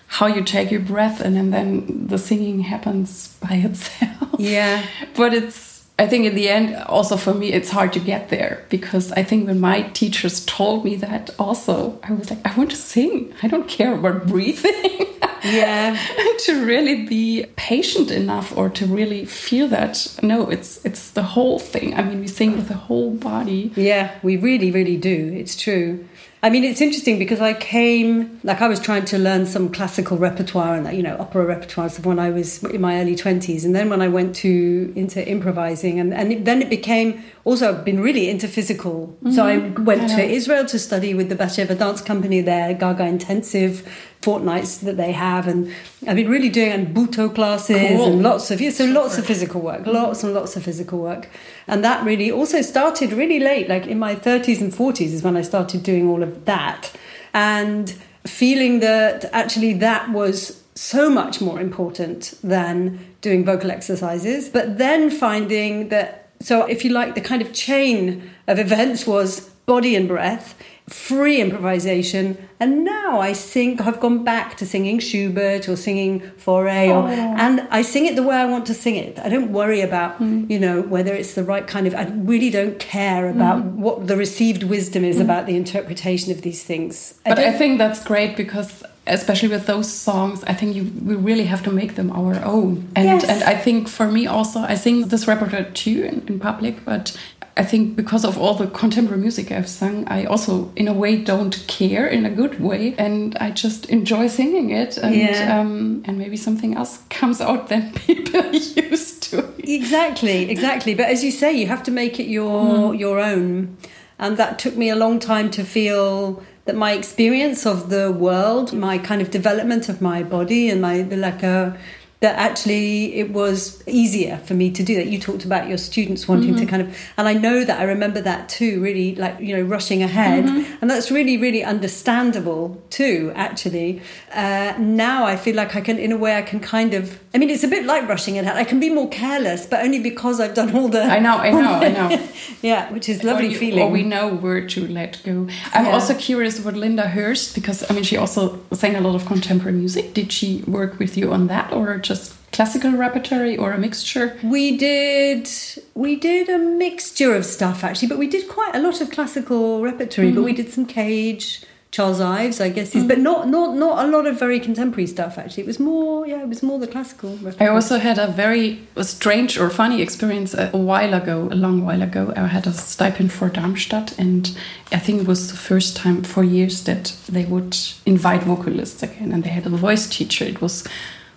how 0.06 0.26
you 0.26 0.44
take 0.44 0.70
your 0.70 0.80
breath 0.80 1.20
in, 1.20 1.36
and 1.36 1.52
then 1.52 2.06
the 2.06 2.18
singing 2.18 2.60
happens 2.60 3.36
by 3.40 3.54
itself. 3.64 4.36
Yeah. 4.38 4.86
but 5.16 5.34
it's 5.34 5.73
I 5.96 6.08
think 6.08 6.26
in 6.26 6.34
the 6.34 6.48
end, 6.48 6.74
also 6.86 7.16
for 7.16 7.32
me, 7.32 7.52
it's 7.52 7.70
hard 7.70 7.92
to 7.92 8.00
get 8.00 8.28
there 8.28 8.64
because 8.68 9.12
I 9.12 9.22
think 9.22 9.46
when 9.46 9.60
my 9.60 9.82
teachers 9.82 10.44
told 10.44 10.84
me 10.84 10.96
that, 10.96 11.30
also, 11.38 12.00
I 12.02 12.12
was 12.12 12.30
like, 12.30 12.44
I 12.44 12.56
want 12.56 12.70
to 12.70 12.76
sing. 12.76 13.32
I 13.42 13.48
don't 13.48 13.68
care 13.68 13.94
about 13.94 14.26
breathing. 14.26 15.06
Yeah. 15.44 15.96
to 16.46 16.64
really 16.64 17.06
be 17.06 17.46
patient 17.56 18.10
enough 18.10 18.56
or 18.56 18.68
to 18.70 18.86
really 18.86 19.24
feel 19.24 19.68
that, 19.68 20.18
no, 20.22 20.48
it's 20.50 20.84
it's 20.84 21.10
the 21.10 21.22
whole 21.22 21.58
thing. 21.58 21.94
I 21.94 22.02
mean, 22.02 22.20
we 22.20 22.26
sing 22.26 22.56
with 22.56 22.68
the 22.68 22.74
whole 22.74 23.10
body. 23.10 23.70
Yeah, 23.76 24.18
we 24.22 24.36
really, 24.36 24.70
really 24.70 24.96
do. 24.96 25.32
It's 25.36 25.56
true. 25.56 26.06
I 26.44 26.50
mean, 26.50 26.62
it's 26.62 26.82
interesting 26.82 27.18
because 27.18 27.40
I 27.40 27.54
came, 27.54 28.38
like, 28.44 28.60
I 28.60 28.68
was 28.68 28.78
trying 28.78 29.06
to 29.06 29.16
learn 29.16 29.46
some 29.46 29.70
classical 29.70 30.18
repertoire 30.18 30.74
and, 30.74 30.94
you 30.94 31.02
know, 31.02 31.16
opera 31.18 31.46
repertoire 31.46 31.88
stuff 31.88 32.04
when 32.04 32.18
I 32.18 32.28
was 32.28 32.62
in 32.64 32.82
my 32.82 33.00
early 33.00 33.16
20s. 33.16 33.64
And 33.64 33.74
then 33.74 33.88
when 33.88 34.02
I 34.02 34.08
went 34.08 34.36
to 34.36 34.92
into 34.94 35.26
improvising, 35.26 35.98
and, 35.98 36.12
and 36.12 36.34
it, 36.34 36.44
then 36.44 36.60
it 36.60 36.68
became 36.68 37.24
also, 37.46 37.70
I've 37.70 37.82
been 37.82 37.98
really 37.98 38.28
into 38.28 38.46
physical. 38.46 39.16
Mm-hmm. 39.22 39.32
So 39.32 39.46
I 39.46 39.56
went 39.56 40.02
I 40.02 40.16
to 40.16 40.22
Israel 40.22 40.66
to 40.66 40.78
study 40.78 41.14
with 41.14 41.30
the 41.30 41.34
Batsheva 41.34 41.78
Dance 41.78 42.02
Company 42.02 42.42
there, 42.42 42.74
Gaga 42.74 43.06
Intensive 43.06 43.88
fortnights 44.24 44.78
that 44.78 44.96
they 44.96 45.12
have. 45.12 45.46
And 45.46 45.72
I've 46.08 46.16
been 46.16 46.30
really 46.30 46.48
doing 46.48 46.72
and 46.72 46.96
Butoh 46.96 47.34
classes 47.34 47.76
cool. 47.76 48.06
and 48.06 48.22
lots 48.22 48.50
of, 48.50 48.60
yeah, 48.60 48.70
so 48.70 48.84
lots 48.86 49.18
of 49.18 49.26
physical 49.26 49.60
work, 49.60 49.86
lots 49.86 50.24
and 50.24 50.32
lots 50.32 50.56
of 50.56 50.64
physical 50.64 50.98
work. 50.98 51.28
And 51.66 51.84
that 51.84 52.04
really 52.04 52.30
also 52.30 52.62
started 52.62 53.12
really 53.12 53.38
late, 53.38 53.68
like 53.68 53.86
in 53.86 53.98
my 53.98 54.14
30s 54.14 54.60
and 54.60 54.72
40s 54.72 55.12
is 55.12 55.22
when 55.22 55.36
I 55.36 55.42
started 55.42 55.82
doing 55.82 56.08
all 56.08 56.22
of 56.22 56.46
that. 56.46 56.92
And 57.32 57.94
feeling 58.26 58.80
that 58.80 59.26
actually 59.32 59.74
that 59.74 60.10
was 60.10 60.62
so 60.74 61.08
much 61.08 61.40
more 61.40 61.60
important 61.60 62.34
than 62.42 62.98
doing 63.20 63.44
vocal 63.44 63.70
exercises. 63.70 64.48
But 64.48 64.78
then 64.78 65.10
finding 65.10 65.90
that, 65.90 66.30
so 66.40 66.64
if 66.64 66.84
you 66.84 66.90
like, 66.90 67.14
the 67.14 67.20
kind 67.20 67.42
of 67.42 67.52
chain 67.52 68.30
of 68.48 68.58
events 68.58 69.06
was 69.06 69.50
body 69.66 69.94
and 69.96 70.08
breath 70.08 70.54
free 70.88 71.40
improvisation. 71.40 72.36
And 72.60 72.84
now 72.84 73.20
I 73.20 73.32
sing, 73.32 73.80
I've 73.80 74.00
gone 74.00 74.22
back 74.22 74.56
to 74.58 74.66
singing 74.66 74.98
Schubert 74.98 75.68
or 75.68 75.76
singing 75.76 76.22
or, 76.46 76.68
oh. 76.68 77.06
and 77.08 77.66
I 77.70 77.82
sing 77.82 78.06
it 78.06 78.16
the 78.16 78.22
way 78.22 78.36
I 78.36 78.44
want 78.44 78.66
to 78.66 78.74
sing 78.74 78.96
it. 78.96 79.18
I 79.18 79.28
don't 79.28 79.52
worry 79.52 79.80
about, 79.80 80.20
mm. 80.20 80.48
you 80.50 80.58
know, 80.58 80.82
whether 80.82 81.14
it's 81.14 81.34
the 81.34 81.44
right 81.44 81.66
kind 81.66 81.86
of, 81.86 81.94
I 81.94 82.04
really 82.04 82.50
don't 82.50 82.78
care 82.78 83.28
about 83.28 83.62
mm. 83.62 83.72
what 83.76 84.06
the 84.06 84.16
received 84.16 84.62
wisdom 84.62 85.04
is 85.04 85.16
mm. 85.16 85.22
about 85.22 85.46
the 85.46 85.56
interpretation 85.56 86.32
of 86.32 86.42
these 86.42 86.62
things. 86.62 87.18
I 87.24 87.30
but 87.30 87.38
I 87.38 87.52
think 87.52 87.78
that's 87.78 88.04
great 88.04 88.36
because 88.36 88.82
especially 89.06 89.48
with 89.48 89.66
those 89.66 89.92
songs 89.92 90.42
i 90.44 90.54
think 90.54 90.74
you 90.74 90.84
we 91.04 91.14
really 91.14 91.44
have 91.44 91.62
to 91.62 91.70
make 91.70 91.94
them 91.94 92.10
our 92.10 92.42
own 92.42 92.88
and 92.96 93.04
yes. 93.04 93.24
and 93.24 93.42
i 93.44 93.54
think 93.54 93.86
for 93.88 94.10
me 94.10 94.26
also 94.26 94.60
i 94.60 94.74
sing 94.74 95.08
this 95.08 95.28
repertoire 95.28 95.64
too 95.72 96.02
in, 96.04 96.26
in 96.26 96.40
public 96.40 96.84
but 96.84 97.14
I 97.56 97.62
think 97.62 97.94
because 97.94 98.24
of 98.24 98.36
all 98.36 98.54
the 98.54 98.66
contemporary 98.66 99.20
music 99.20 99.52
I've 99.52 99.68
sung, 99.68 100.08
I 100.08 100.24
also, 100.24 100.72
in 100.74 100.88
a 100.88 100.92
way, 100.92 101.22
don't 101.22 101.64
care 101.68 102.06
in 102.06 102.26
a 102.26 102.30
good 102.30 102.60
way, 102.60 102.96
and 102.98 103.36
I 103.38 103.52
just 103.52 103.86
enjoy 103.86 104.26
singing 104.26 104.70
it. 104.70 104.96
And 104.98 105.14
yeah. 105.14 105.60
um, 105.60 106.02
and 106.04 106.18
maybe 106.18 106.36
something 106.36 106.74
else 106.74 107.02
comes 107.10 107.40
out 107.40 107.68
than 107.70 107.92
people 107.92 108.44
used 108.52 109.22
to. 109.24 109.54
Exactly, 109.58 110.50
exactly. 110.50 110.94
But 110.94 111.06
as 111.06 111.22
you 111.22 111.30
say, 111.30 111.52
you 111.52 111.68
have 111.68 111.84
to 111.84 111.92
make 111.92 112.18
it 112.18 112.26
your 112.26 112.92
mm. 112.92 112.98
your 112.98 113.20
own, 113.20 113.76
and 114.18 114.36
that 114.36 114.58
took 114.58 114.76
me 114.76 114.90
a 114.90 114.96
long 114.96 115.20
time 115.20 115.48
to 115.52 115.62
feel 115.62 116.42
that 116.64 116.74
my 116.74 116.92
experience 116.92 117.66
of 117.66 117.88
the 117.88 118.10
world, 118.10 118.72
my 118.72 118.98
kind 118.98 119.22
of 119.22 119.30
development 119.30 119.88
of 119.88 120.00
my 120.00 120.24
body, 120.24 120.70
and 120.70 120.82
my 120.82 121.02
the 121.02 121.16
like 121.16 121.44
a 121.44 121.78
that 122.20 122.36
actually 122.38 123.14
it 123.14 123.30
was 123.30 123.82
easier 123.86 124.38
for 124.38 124.54
me 124.54 124.70
to 124.70 124.82
do 124.82 124.94
that. 124.96 125.08
You 125.08 125.18
talked 125.18 125.44
about 125.44 125.68
your 125.68 125.76
students 125.76 126.26
wanting 126.26 126.54
mm-hmm. 126.54 126.64
to 126.64 126.66
kind 126.66 126.82
of, 126.82 126.96
and 127.18 127.28
I 127.28 127.34
know 127.34 127.64
that 127.64 127.78
I 127.80 127.84
remember 127.84 128.20
that 128.22 128.48
too, 128.48 128.80
really 128.80 129.14
like, 129.14 129.38
you 129.40 129.54
know, 129.54 129.62
rushing 129.62 130.02
ahead. 130.02 130.46
Mm-hmm. 130.46 130.76
And 130.80 130.90
that's 130.90 131.10
really, 131.10 131.36
really 131.36 131.62
understandable 131.62 132.82
too, 132.88 133.32
actually. 133.34 134.00
Uh, 134.32 134.74
now 134.78 135.26
I 135.26 135.36
feel 135.36 135.54
like 135.54 135.76
I 135.76 135.80
can, 135.80 135.98
in 135.98 136.12
a 136.12 136.16
way, 136.16 136.36
I 136.36 136.42
can 136.42 136.60
kind 136.60 136.94
of, 136.94 137.20
I 137.34 137.38
mean, 137.38 137.50
it's 137.50 137.64
a 137.64 137.68
bit 137.68 137.84
like 137.84 138.08
rushing 138.08 138.38
ahead. 138.38 138.56
I 138.56 138.64
can 138.64 138.80
be 138.80 138.88
more 138.90 139.08
careless, 139.08 139.66
but 139.66 139.84
only 139.84 139.98
because 139.98 140.40
I've 140.40 140.54
done 140.54 140.74
all 140.74 140.88
the. 140.88 141.02
I 141.02 141.18
know, 141.18 141.36
I 141.36 141.50
know, 141.50 141.72
I 141.74 141.88
know. 141.88 142.28
yeah, 142.62 142.90
which 142.92 143.08
is 143.08 143.22
lovely 143.22 143.48
or 143.48 143.50
you, 143.50 143.58
feeling. 143.58 143.82
Or 143.82 143.90
we 143.90 144.02
know 144.02 144.28
where 144.34 144.66
to 144.66 144.88
let 144.88 145.20
go. 145.24 145.48
I'm 145.72 145.86
yeah. 145.86 145.92
also 145.92 146.14
curious 146.14 146.58
about 146.58 146.74
Linda 146.74 147.08
Hurst 147.08 147.54
because, 147.54 147.88
I 147.90 147.94
mean, 147.94 148.04
she 148.04 148.16
also 148.16 148.60
sang 148.72 148.96
a 148.96 149.00
lot 149.00 149.14
of 149.14 149.26
contemporary 149.26 149.76
music. 149.76 150.14
Did 150.14 150.32
she 150.32 150.62
work 150.66 150.98
with 150.98 151.16
you 151.16 151.32
on 151.32 151.48
that 151.48 151.72
or 151.72 151.98
just 152.04 152.34
classical 152.52 152.92
repertory 152.92 153.56
or 153.56 153.72
a 153.72 153.78
mixture? 153.78 154.38
We 154.42 154.76
did 154.76 155.50
we 155.94 156.14
did 156.14 156.48
a 156.48 156.58
mixture 156.58 157.34
of 157.34 157.44
stuff 157.44 157.82
actually, 157.82 158.08
but 158.08 158.18
we 158.18 158.28
did 158.28 158.48
quite 158.48 158.74
a 158.74 158.80
lot 158.80 159.00
of 159.00 159.10
classical 159.10 159.82
repertory. 159.82 160.28
Mm-hmm. 160.28 160.36
But 160.36 160.44
we 160.44 160.52
mm-hmm. 160.52 160.62
did 160.62 160.72
some 160.72 160.86
Cage, 160.86 161.64
Charles 161.90 162.20
Ives, 162.20 162.60
I 162.60 162.70
guess, 162.70 162.92
but 162.94 163.18
not 163.18 163.48
not 163.48 163.74
not 163.74 164.04
a 164.04 164.08
lot 164.08 164.26
of 164.26 164.38
very 164.38 164.60
contemporary 164.60 165.06
stuff. 165.06 165.38
Actually, 165.38 165.64
it 165.64 165.66
was 165.66 165.80
more 165.80 166.26
yeah, 166.26 166.42
it 166.42 166.48
was 166.48 166.62
more 166.62 166.78
the 166.78 166.86
classical. 166.86 167.30
Repertory. 167.36 167.68
I 167.68 167.72
also 167.72 167.98
had 167.98 168.18
a 168.18 168.28
very 168.28 168.80
strange 169.02 169.58
or 169.58 169.70
funny 169.70 170.00
experience 170.00 170.54
a, 170.54 170.70
a 170.72 170.76
while 170.76 171.14
ago, 171.14 171.48
a 171.50 171.58
long 171.66 171.84
while 171.84 172.02
ago. 172.02 172.32
I 172.36 172.46
had 172.46 172.66
a 172.66 172.72
stipend 172.72 173.32
for 173.32 173.48
Darmstadt, 173.48 174.18
and 174.18 174.56
I 174.92 174.98
think 174.98 175.22
it 175.22 175.26
was 175.26 175.50
the 175.50 175.56
first 175.56 175.96
time 175.96 176.22
for 176.22 176.42
years 176.42 176.84
that 176.84 177.16
they 177.28 177.44
would 177.44 177.76
invite 178.06 178.42
vocalists 178.42 179.02
again, 179.02 179.32
and 179.32 179.42
they 179.44 179.50
had 179.50 179.66
a 179.66 179.70
voice 179.70 180.08
teacher. 180.08 180.44
It 180.44 180.60
was 180.60 180.86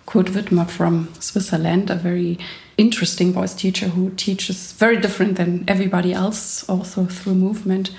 Kurt 0.08 0.28
Widmer 0.28 0.66
from 0.66 1.12
Switzerland, 1.20 1.90
a 1.90 1.94
very 1.94 2.38
interesting 2.78 3.30
voice 3.30 3.52
teacher 3.52 3.88
who 3.88 4.08
teaches 4.08 4.72
very 4.72 4.96
different 4.96 5.36
than 5.36 5.66
everybody 5.68 6.14
else, 6.14 6.66
also 6.66 7.04
through 7.04 7.34
movement. 7.34 7.90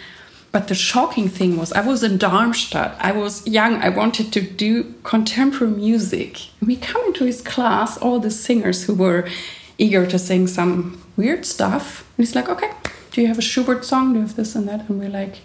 But 0.51 0.69
the 0.69 0.73
shocking 0.73 1.29
thing 1.29 1.55
was, 1.55 1.71
I 1.71 1.81
was 1.81 2.01
in 2.01 2.17
Darmstadt. 2.17 2.97
I 2.99 3.11
was 3.11 3.47
young. 3.47 3.75
I 3.75 3.89
wanted 3.89 4.33
to 4.33 4.41
do 4.41 4.95
contemporary 5.03 5.71
music. 5.71 6.47
We 6.65 6.77
come 6.77 7.05
into 7.05 7.25
his 7.25 7.43
class, 7.43 7.95
all 7.99 8.19
the 8.19 8.31
singers 8.31 8.85
who 8.85 8.95
were 8.95 9.29
eager 9.77 10.07
to 10.07 10.17
sing 10.17 10.47
some 10.47 11.03
weird 11.15 11.45
stuff. 11.45 12.11
And 12.17 12.25
he's 12.25 12.33
like, 12.33 12.49
okay, 12.49 12.71
do 13.11 13.21
you 13.21 13.27
have 13.27 13.37
a 13.37 13.43
Schubert 13.43 13.85
song? 13.85 14.13
Do 14.13 14.19
you 14.19 14.25
have 14.25 14.35
this 14.35 14.55
and 14.55 14.67
that? 14.67 14.89
And 14.89 14.99
we're 14.99 15.09
like, 15.09 15.41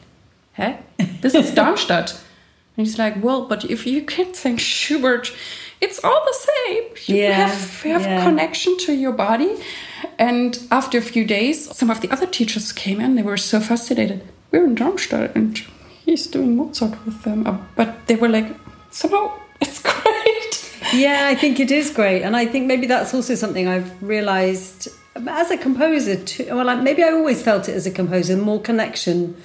hey, 0.54 0.78
this 1.20 1.34
is 1.34 1.54
Darmstadt. 1.60 2.12
And 2.76 2.86
he's 2.86 2.98
like, 2.98 3.22
well, 3.22 3.46
but 3.46 3.66
if 3.66 3.86
you 3.86 4.02
can't 4.02 4.34
sing 4.34 4.56
Schubert, 4.56 5.30
it's 5.84 6.02
all 6.02 6.22
the 6.24 6.38
same. 6.50 6.84
You 7.06 7.22
yeah, 7.22 7.48
have, 7.48 7.84
you 7.84 7.92
have 7.92 8.02
yeah. 8.02 8.20
a 8.20 8.24
connection 8.24 8.76
to 8.78 8.92
your 8.92 9.12
body. 9.12 9.52
And 10.18 10.58
after 10.70 10.96
a 10.98 11.02
few 11.02 11.24
days, 11.24 11.56
some 11.76 11.90
of 11.90 12.00
the 12.00 12.10
other 12.10 12.26
teachers 12.26 12.72
came 12.72 13.00
in. 13.00 13.16
They 13.16 13.22
were 13.22 13.36
so 13.36 13.60
fascinated. 13.60 14.22
We're 14.50 14.64
in 14.64 14.74
Darmstadt 14.74 15.34
and 15.36 15.58
he's 16.04 16.26
doing 16.26 16.56
Mozart 16.56 17.04
with 17.04 17.22
them. 17.22 17.46
Uh, 17.46 17.58
but 17.76 18.06
they 18.06 18.16
were 18.16 18.28
like, 18.28 18.48
somehow 18.90 19.32
it's 19.60 19.82
great. 19.92 20.52
Yeah, 20.92 21.28
I 21.28 21.34
think 21.34 21.60
it 21.60 21.70
is 21.70 21.90
great. 21.90 22.22
And 22.22 22.36
I 22.36 22.46
think 22.46 22.66
maybe 22.66 22.86
that's 22.86 23.12
also 23.12 23.34
something 23.34 23.68
I've 23.68 24.02
realized 24.02 24.88
as 25.14 25.50
a 25.50 25.58
composer. 25.58 26.16
Too, 26.16 26.46
well, 26.50 26.76
maybe 26.82 27.02
I 27.02 27.10
always 27.10 27.42
felt 27.42 27.68
it 27.68 27.74
as 27.74 27.86
a 27.86 27.90
composer, 27.90 28.36
more 28.36 28.60
connection 28.60 29.36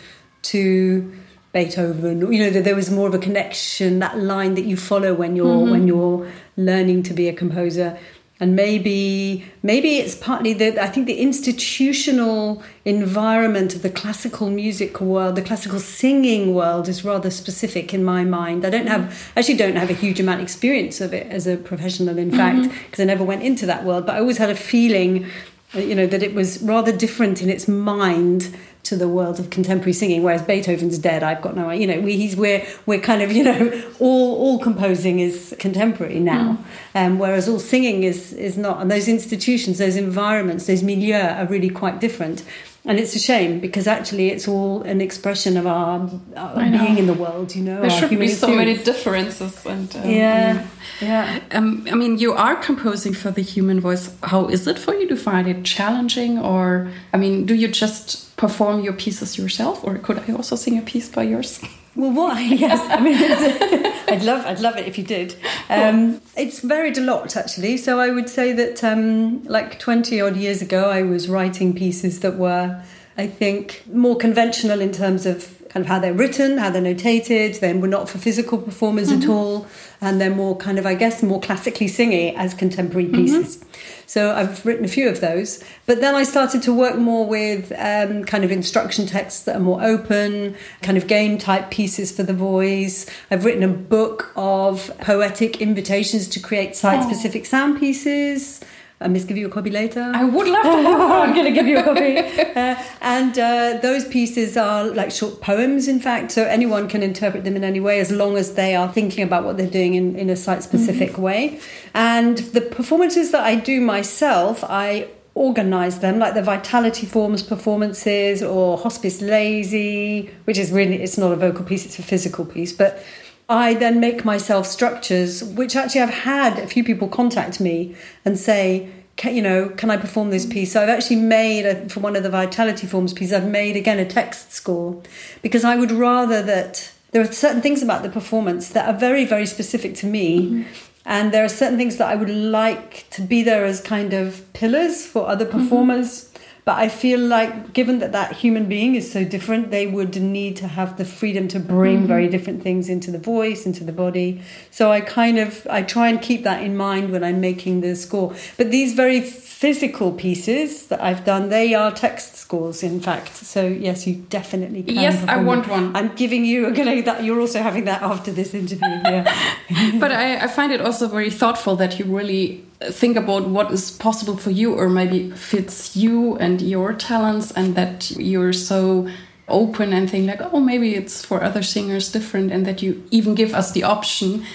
to 0.41 1.12
Beethoven. 1.51 2.32
You 2.32 2.44
know, 2.44 2.50
that 2.51 2.63
there 2.63 2.75
was 2.75 2.91
more 2.91 3.08
of 3.08 3.13
a 3.15 3.20
connection, 3.20 4.00
that 4.00 4.20
line 4.20 4.53
that 4.56 4.65
you 4.65 4.77
follow 4.77 5.13
when 5.13 5.36
you're 5.36 5.48
mm-hmm. 5.48 5.72
when 5.72 5.88
you're 5.88 6.32
learning 6.58 7.03
to 7.03 7.13
be 7.13 7.27
a 7.27 7.34
composer. 7.34 7.98
And 8.41 8.56
maybe 8.56 9.44
maybe 9.63 9.98
it's 9.98 10.15
partly 10.15 10.53
that 10.53 10.77
I 10.77 10.88
think 10.88 11.08
the 11.08 11.20
institutional 11.20 12.63
environment 12.86 13.75
of 13.75 13.82
the 13.82 13.89
classical 13.89 14.50
music 14.50 15.01
world, 15.01 15.36
the 15.36 15.41
classical 15.41 15.79
singing 15.79 16.53
world, 16.53 16.88
is 16.88 17.03
rather 17.03 17.32
specific 17.32 17.94
in 17.94 18.01
my 18.01 18.24
mind. 18.24 18.65
I 18.65 18.70
don't 18.70 18.88
have 18.88 19.34
actually 19.36 19.58
don't 19.58 19.75
have 19.75 19.89
a 19.89 19.94
huge 19.94 20.22
amount 20.22 20.39
of 20.39 20.44
experience 20.44 21.01
of 21.01 21.13
it 21.13 21.27
as 21.27 21.48
a 21.48 21.58
professional, 21.58 22.18
in 22.18 22.32
fact, 22.32 22.62
because 22.62 22.75
mm-hmm. 22.75 23.01
I 23.01 23.06
never 23.06 23.25
went 23.25 23.44
into 23.44 23.65
that 23.65 23.84
world. 23.84 24.06
But 24.06 24.15
I 24.15 24.20
always 24.20 24.38
had 24.38 24.50
a 24.50 24.56
feeling, 24.56 25.25
you 25.74 25.96
know, 25.96 26.08
that 26.08 26.24
it 26.24 26.34
was 26.34 26.62
rather 26.62 26.96
different 26.96 27.41
in 27.41 27.50
its 27.50 27.68
mind 27.68 28.56
to 28.89 28.96
the 28.96 29.08
world 29.08 29.39
of 29.39 29.50
contemporary 29.50 29.93
singing. 29.93 30.24
Whereas 30.24 30.41
Beethoven's 30.41 30.98
dead, 30.98 31.24
I've 31.24 31.41
got 31.41 31.55
no, 31.55 31.69
you 31.72 31.88
know, 31.88 32.00
we, 32.01 32.17
he's 32.17 32.36
we're 32.36 32.65
we're 32.86 33.00
kind 33.00 33.22
of 33.22 33.31
you 33.31 33.43
know 33.43 33.84
all 34.00 34.36
all 34.36 34.60
composing 34.60 35.19
is 35.19 35.55
contemporary 35.60 36.19
now, 36.19 36.58
mm. 36.96 37.05
um, 37.05 37.19
whereas 37.19 37.48
all 37.48 37.60
singing 37.60 38.03
is 38.03 38.34
is 38.34 38.58
not. 38.58 38.81
And 38.81 38.91
those 38.91 39.08
institutions, 39.08 39.77
those 39.77 39.96
environments, 39.96 40.67
those 40.67 40.84
milieux 40.84 41.39
are 41.39 41.46
really 41.46 41.69
quite 41.69 42.00
different. 42.00 42.43
And 42.89 42.98
it's 43.00 43.15
a 43.15 43.19
shame 43.19 43.60
because 43.60 43.86
actually 43.86 44.29
it's 44.29 44.48
all 44.48 44.81
an 44.81 45.00
expression 45.00 45.58
of 45.58 45.67
our, 45.67 46.10
our 46.36 46.69
being 46.72 46.98
in 46.98 47.05
the 47.05 47.13
world, 47.13 47.55
you 47.55 47.62
know. 47.62 47.81
There 47.81 47.91
should 47.91 48.10
be 48.10 48.29
so 48.29 48.48
many 48.48 48.77
differences. 48.77 49.63
And 49.63 49.96
um, 49.96 50.10
yeah, 50.10 50.67
yeah. 51.00 51.39
Um, 51.51 51.88
I 51.91 51.93
mean, 51.93 52.17
you 52.17 52.34
are 52.34 52.55
composing 52.55 53.13
for 53.13 53.29
the 53.29 53.43
human 53.43 53.79
voice. 53.79 54.12
How 54.24 54.48
is 54.48 54.65
it 54.65 54.79
for 54.79 54.96
you 54.96 55.08
to 55.08 55.15
find 55.15 55.48
it 55.48 55.63
challenging, 55.63 56.39
or 56.39 56.91
I 57.13 57.17
mean, 57.17 57.46
do 57.46 57.53
you 57.53 57.67
just 57.67 58.36
perform 58.38 58.81
your 58.81 58.93
pieces 58.93 59.38
yourself, 59.38 59.84
or 59.84 60.00
could 60.00 60.17
I 60.27 60.34
also 60.34 60.55
sing 60.55 60.75
a 60.79 60.81
piece 60.81 61.10
by 61.10 61.24
yours? 61.24 61.62
Well, 62.00 62.12
why? 62.12 62.41
Yes, 62.60 62.79
I 62.89 63.00
mean, 63.01 63.18
I'd 64.08 64.24
love, 64.24 64.46
I'd 64.46 64.62
love 64.62 64.77
it 64.77 64.88
if 64.88 64.98
you 64.98 65.03
did. 65.03 65.36
Um, 65.70 66.22
it's 66.38 66.62
varied 66.62 66.98
a 66.98 67.01
lot 67.01 67.36
actually. 67.36 67.75
So 67.75 68.00
I 68.00 68.10
would 68.10 68.29
say 68.29 68.53
that, 68.53 68.84
um, 68.84 69.44
like 69.44 69.79
twenty 69.79 70.22
odd 70.22 70.38
years 70.38 70.62
ago, 70.62 70.89
I 70.89 71.03
was 71.03 71.27
writing 71.27 71.74
pieces 71.75 72.22
that 72.22 72.38
were, 72.38 72.82
I 73.18 73.27
think, 73.27 73.84
more 73.91 74.15
conventional 74.15 74.79
in 74.79 74.94
terms 74.94 75.25
of 75.25 75.58
kind 75.69 75.85
of 75.85 75.88
how 75.88 75.99
they're 75.99 76.13
written, 76.13 76.57
how 76.57 76.69
they're 76.69 76.81
notated. 76.81 77.59
Then 77.59 77.79
we're 77.79 77.88
not 77.88 78.09
for 78.09 78.17
physical 78.17 78.57
performers 78.57 79.09
mm-hmm. 79.09 79.23
at 79.23 79.29
all, 79.29 79.67
and 80.01 80.19
they're 80.19 80.33
more 80.33 80.57
kind 80.57 80.77
of, 80.77 80.85
I 80.85 80.95
guess, 80.95 81.23
more 81.23 81.39
classically 81.39 81.88
singy 81.88 82.35
as 82.35 82.53
contemporary 82.53 83.05
mm-hmm. 83.05 83.15
pieces. 83.15 83.63
So 84.05 84.33
I've 84.33 84.65
written 84.65 84.83
a 84.85 84.88
few 84.88 85.07
of 85.07 85.21
those. 85.21 85.63
But 85.85 86.01
then 86.01 86.15
I 86.15 86.23
started 86.23 86.63
to 86.63 86.73
work 86.73 86.97
more 86.97 87.27
with 87.27 87.71
um, 87.73 88.23
kind 88.25 88.43
of 88.43 88.51
instruction 88.51 89.05
texts 89.05 89.43
that 89.43 89.55
are 89.55 89.59
more 89.59 89.83
open, 89.83 90.55
kind 90.81 90.97
of 90.97 91.05
game 91.05 91.38
type 91.38 91.69
pieces 91.69 92.11
for 92.11 92.23
the 92.23 92.33
voice. 92.33 93.05
I've 93.29 93.45
written 93.45 93.61
a 93.61 93.67
book 93.67 94.33
of 94.35 94.91
poetic 94.99 95.61
invitations 95.61 96.27
to 96.29 96.39
create 96.39 96.75
site 96.75 97.03
specific 97.03 97.43
oh. 97.43 97.45
sound 97.45 97.79
pieces. 97.79 98.61
I 99.01 99.08
must 99.08 99.27
give 99.29 99.38
you 99.38 99.48
a 99.48 99.50
copy 99.50 99.70
later. 99.70 100.12
I 100.13 100.25
would 100.25 100.48
love 100.48 100.63
to. 100.63 100.70
I'm 100.70 101.34
going 101.34 101.46
to 101.46 101.51
give 101.51 101.68
you 101.68 101.79
a 101.79 101.84
copy. 101.84 102.18
Uh, 102.60 102.75
and 103.00 103.38
uh, 103.39 103.79
those 103.82 104.06
pieces 104.06 104.58
are 104.58 104.86
like 104.86 105.12
short 105.12 105.39
poems, 105.39 105.88
in 105.88 106.00
fact, 106.00 106.32
so 106.32 106.44
anyone 106.44 106.89
can 106.89 107.01
interpret 107.01 107.44
them 107.46 107.56
in 107.56 107.63
any 107.63 107.79
way 107.79 108.00
as 108.00 108.12
long 108.12 108.36
as 108.36 108.56
they 108.56 108.75
are 108.75 108.91
thinking 108.91 109.24
about 109.24 109.46
what 109.46 109.56
they're 109.56 109.70
doing 109.70 109.94
in, 109.94 110.15
in 110.15 110.29
a 110.29 110.36
site 110.36 110.63
specific 110.63 111.12
mm-hmm. 111.12 111.22
way. 111.22 111.60
And 111.94 112.39
the 112.39 112.60
performances 112.60 113.32
that 113.32 113.44
I 113.44 113.56
do 113.56 113.79
myself, 113.79 114.63
I 114.68 115.08
organize 115.36 116.00
them 116.00 116.20
like 116.20 116.34
the 116.34 116.41
vitality 116.41 117.06
forms 117.06 117.44
performances 117.44 118.44
or 118.44 118.77
hospice 118.77 119.22
lazy 119.22 120.29
which 120.44 120.58
is 120.58 120.70
really 120.72 121.01
it's 121.01 121.18
not 121.18 121.32
a 121.32 121.36
vocal 121.36 121.63
piece 121.63 121.86
it's 121.86 121.98
a 121.98 122.03
physical 122.03 122.44
piece 122.46 122.74
but 122.74 123.01
I 123.50 123.74
then 123.74 124.00
make 124.00 124.24
myself 124.24 124.68
structures, 124.68 125.44
which 125.44 125.75
actually 125.75 126.01
I've 126.01 126.10
had 126.12 126.60
a 126.60 126.68
few 126.68 126.84
people 126.84 127.08
contact 127.08 127.60
me 127.60 127.96
and 128.24 128.38
say, 128.38 128.91
can, 129.15 129.36
you 129.36 129.41
know, 129.41 129.70
can 129.70 129.89
I 129.89 129.98
perform 129.98 130.29
this 130.29 130.46
piece? 130.46 130.72
So 130.74 130.84
I've 130.84 130.89
actually 130.89 131.18
made, 131.18 131.65
a, 131.65 131.89
for 131.89 132.00
one 132.00 132.15
of 132.15 132.22
the 132.22 132.29
Vitality 132.29 132.86
Forms 132.86 133.12
pieces, 133.12 133.34
I've 133.34 133.50
made 133.50 133.75
again 133.75 133.98
a 133.98 134.06
text 134.06 134.53
score 134.53 135.01
because 135.41 135.65
I 135.65 135.75
would 135.75 135.91
rather 135.91 136.44
that 136.44 136.91
there 137.12 137.24
are 137.24 137.32
certain 137.32 137.62
things 137.62 137.82
about 137.82 138.03
the 138.03 138.10
performance 138.10 138.70
that 138.70 138.88
are 138.88 138.98
very, 138.98 139.25
very 139.25 139.48
specific 139.48 139.96
to 139.96 140.06
me. 140.06 140.41
Mm-hmm. 140.41 140.63
And 141.06 141.34
there 141.34 141.44
are 141.44 141.50
certain 141.50 141.77
things 141.77 141.98
that 141.98 142.08
I 142.08 142.15
would 142.15 142.29
like 142.29 143.10
to 143.10 143.24
be 143.24 143.41
there 143.41 143.65
as 143.65 143.82
kind 143.82 144.13
of 144.13 144.53
pillars 144.53 145.08
for 145.08 145.27
other 145.27 145.46
mm-hmm. 145.46 145.60
performers. 145.60 146.25
Mm-hmm 146.25 146.28
but 146.69 146.77
I 146.77 146.88
feel 146.88 147.19
like, 147.19 147.73
given 147.73 147.97
that 147.97 148.11
that 148.11 148.33
human 148.33 148.69
being 148.69 148.93
is 148.93 149.11
so 149.11 149.23
different, 149.23 149.71
they 149.71 149.88
would 149.88 150.15
need 150.21 150.55
to 150.57 150.67
have 150.67 150.97
the 150.99 151.03
freedom 151.03 151.47
to 151.47 151.59
bring 151.59 151.97
mm-hmm. 151.97 152.05
very 152.05 152.27
different 152.27 152.61
things 152.61 152.89
into 152.89 153.09
the 153.09 153.17
voice, 153.17 153.65
into 153.65 153.83
the 153.83 153.91
body. 153.91 154.43
So 154.69 154.91
I 154.91 155.01
kind 155.01 155.39
of 155.39 155.65
I 155.67 155.81
try 155.81 156.09
and 156.09 156.21
keep 156.21 156.43
that 156.43 156.61
in 156.63 156.77
mind 156.77 157.09
when 157.09 157.23
I'm 157.23 157.41
making 157.41 157.81
the 157.81 157.95
score. 157.95 158.35
But 158.55 158.69
these 158.69 158.93
very 158.93 159.19
physical 159.59 160.13
pieces 160.13 160.87
that 160.87 161.03
I've 161.03 161.25
done, 161.25 161.49
they 161.49 161.73
are 161.73 161.91
text 161.91 162.37
scores, 162.37 162.81
in 162.81 163.01
fact. 163.01 163.35
So 163.35 163.67
yes, 163.67 164.07
you 164.07 164.15
definitely 164.29 164.83
can. 164.83 164.95
Yes, 164.95 165.21
I 165.27 165.35
want 165.35 165.67
one. 165.67 165.93
I'm 165.97 166.15
giving 166.15 166.45
you 166.45 166.67
a 166.67 166.71
gonna 166.71 167.01
that. 167.01 167.25
You're 167.25 167.41
also 167.41 167.61
having 167.61 167.83
that 167.83 168.01
after 168.01 168.31
this 168.31 168.53
interview. 168.53 168.87
Yeah. 168.87 169.25
but 169.99 170.13
I, 170.13 170.45
I 170.45 170.47
find 170.47 170.71
it 170.71 170.79
also 170.79 171.09
very 171.09 171.29
thoughtful 171.29 171.75
that 171.75 171.99
you 171.99 172.05
really 172.05 172.63
think 172.83 173.17
about 173.17 173.49
what 173.49 173.69
is 173.69 173.91
possible 173.91 174.37
for 174.37 174.51
you 174.51 174.75
or 174.75 174.87
maybe 174.87 175.29
fits 175.31 175.93
you 175.93 176.37
and 176.37 176.61
your 176.61 176.93
talents 176.93 177.51
and 177.51 177.75
that 177.75 178.11
you're 178.11 178.53
so 178.53 179.09
open 179.49 179.91
and 179.91 180.09
think 180.09 180.25
like 180.27 180.41
oh 180.53 180.59
maybe 180.61 180.95
it's 180.95 181.25
for 181.25 181.43
other 181.43 181.63
singers 181.63 182.09
different 182.11 182.51
and 182.53 182.65
that 182.65 182.81
you 182.81 183.03
even 183.11 183.35
give 183.35 183.53
us 183.53 183.71
the 183.71 183.83
option 183.83 184.45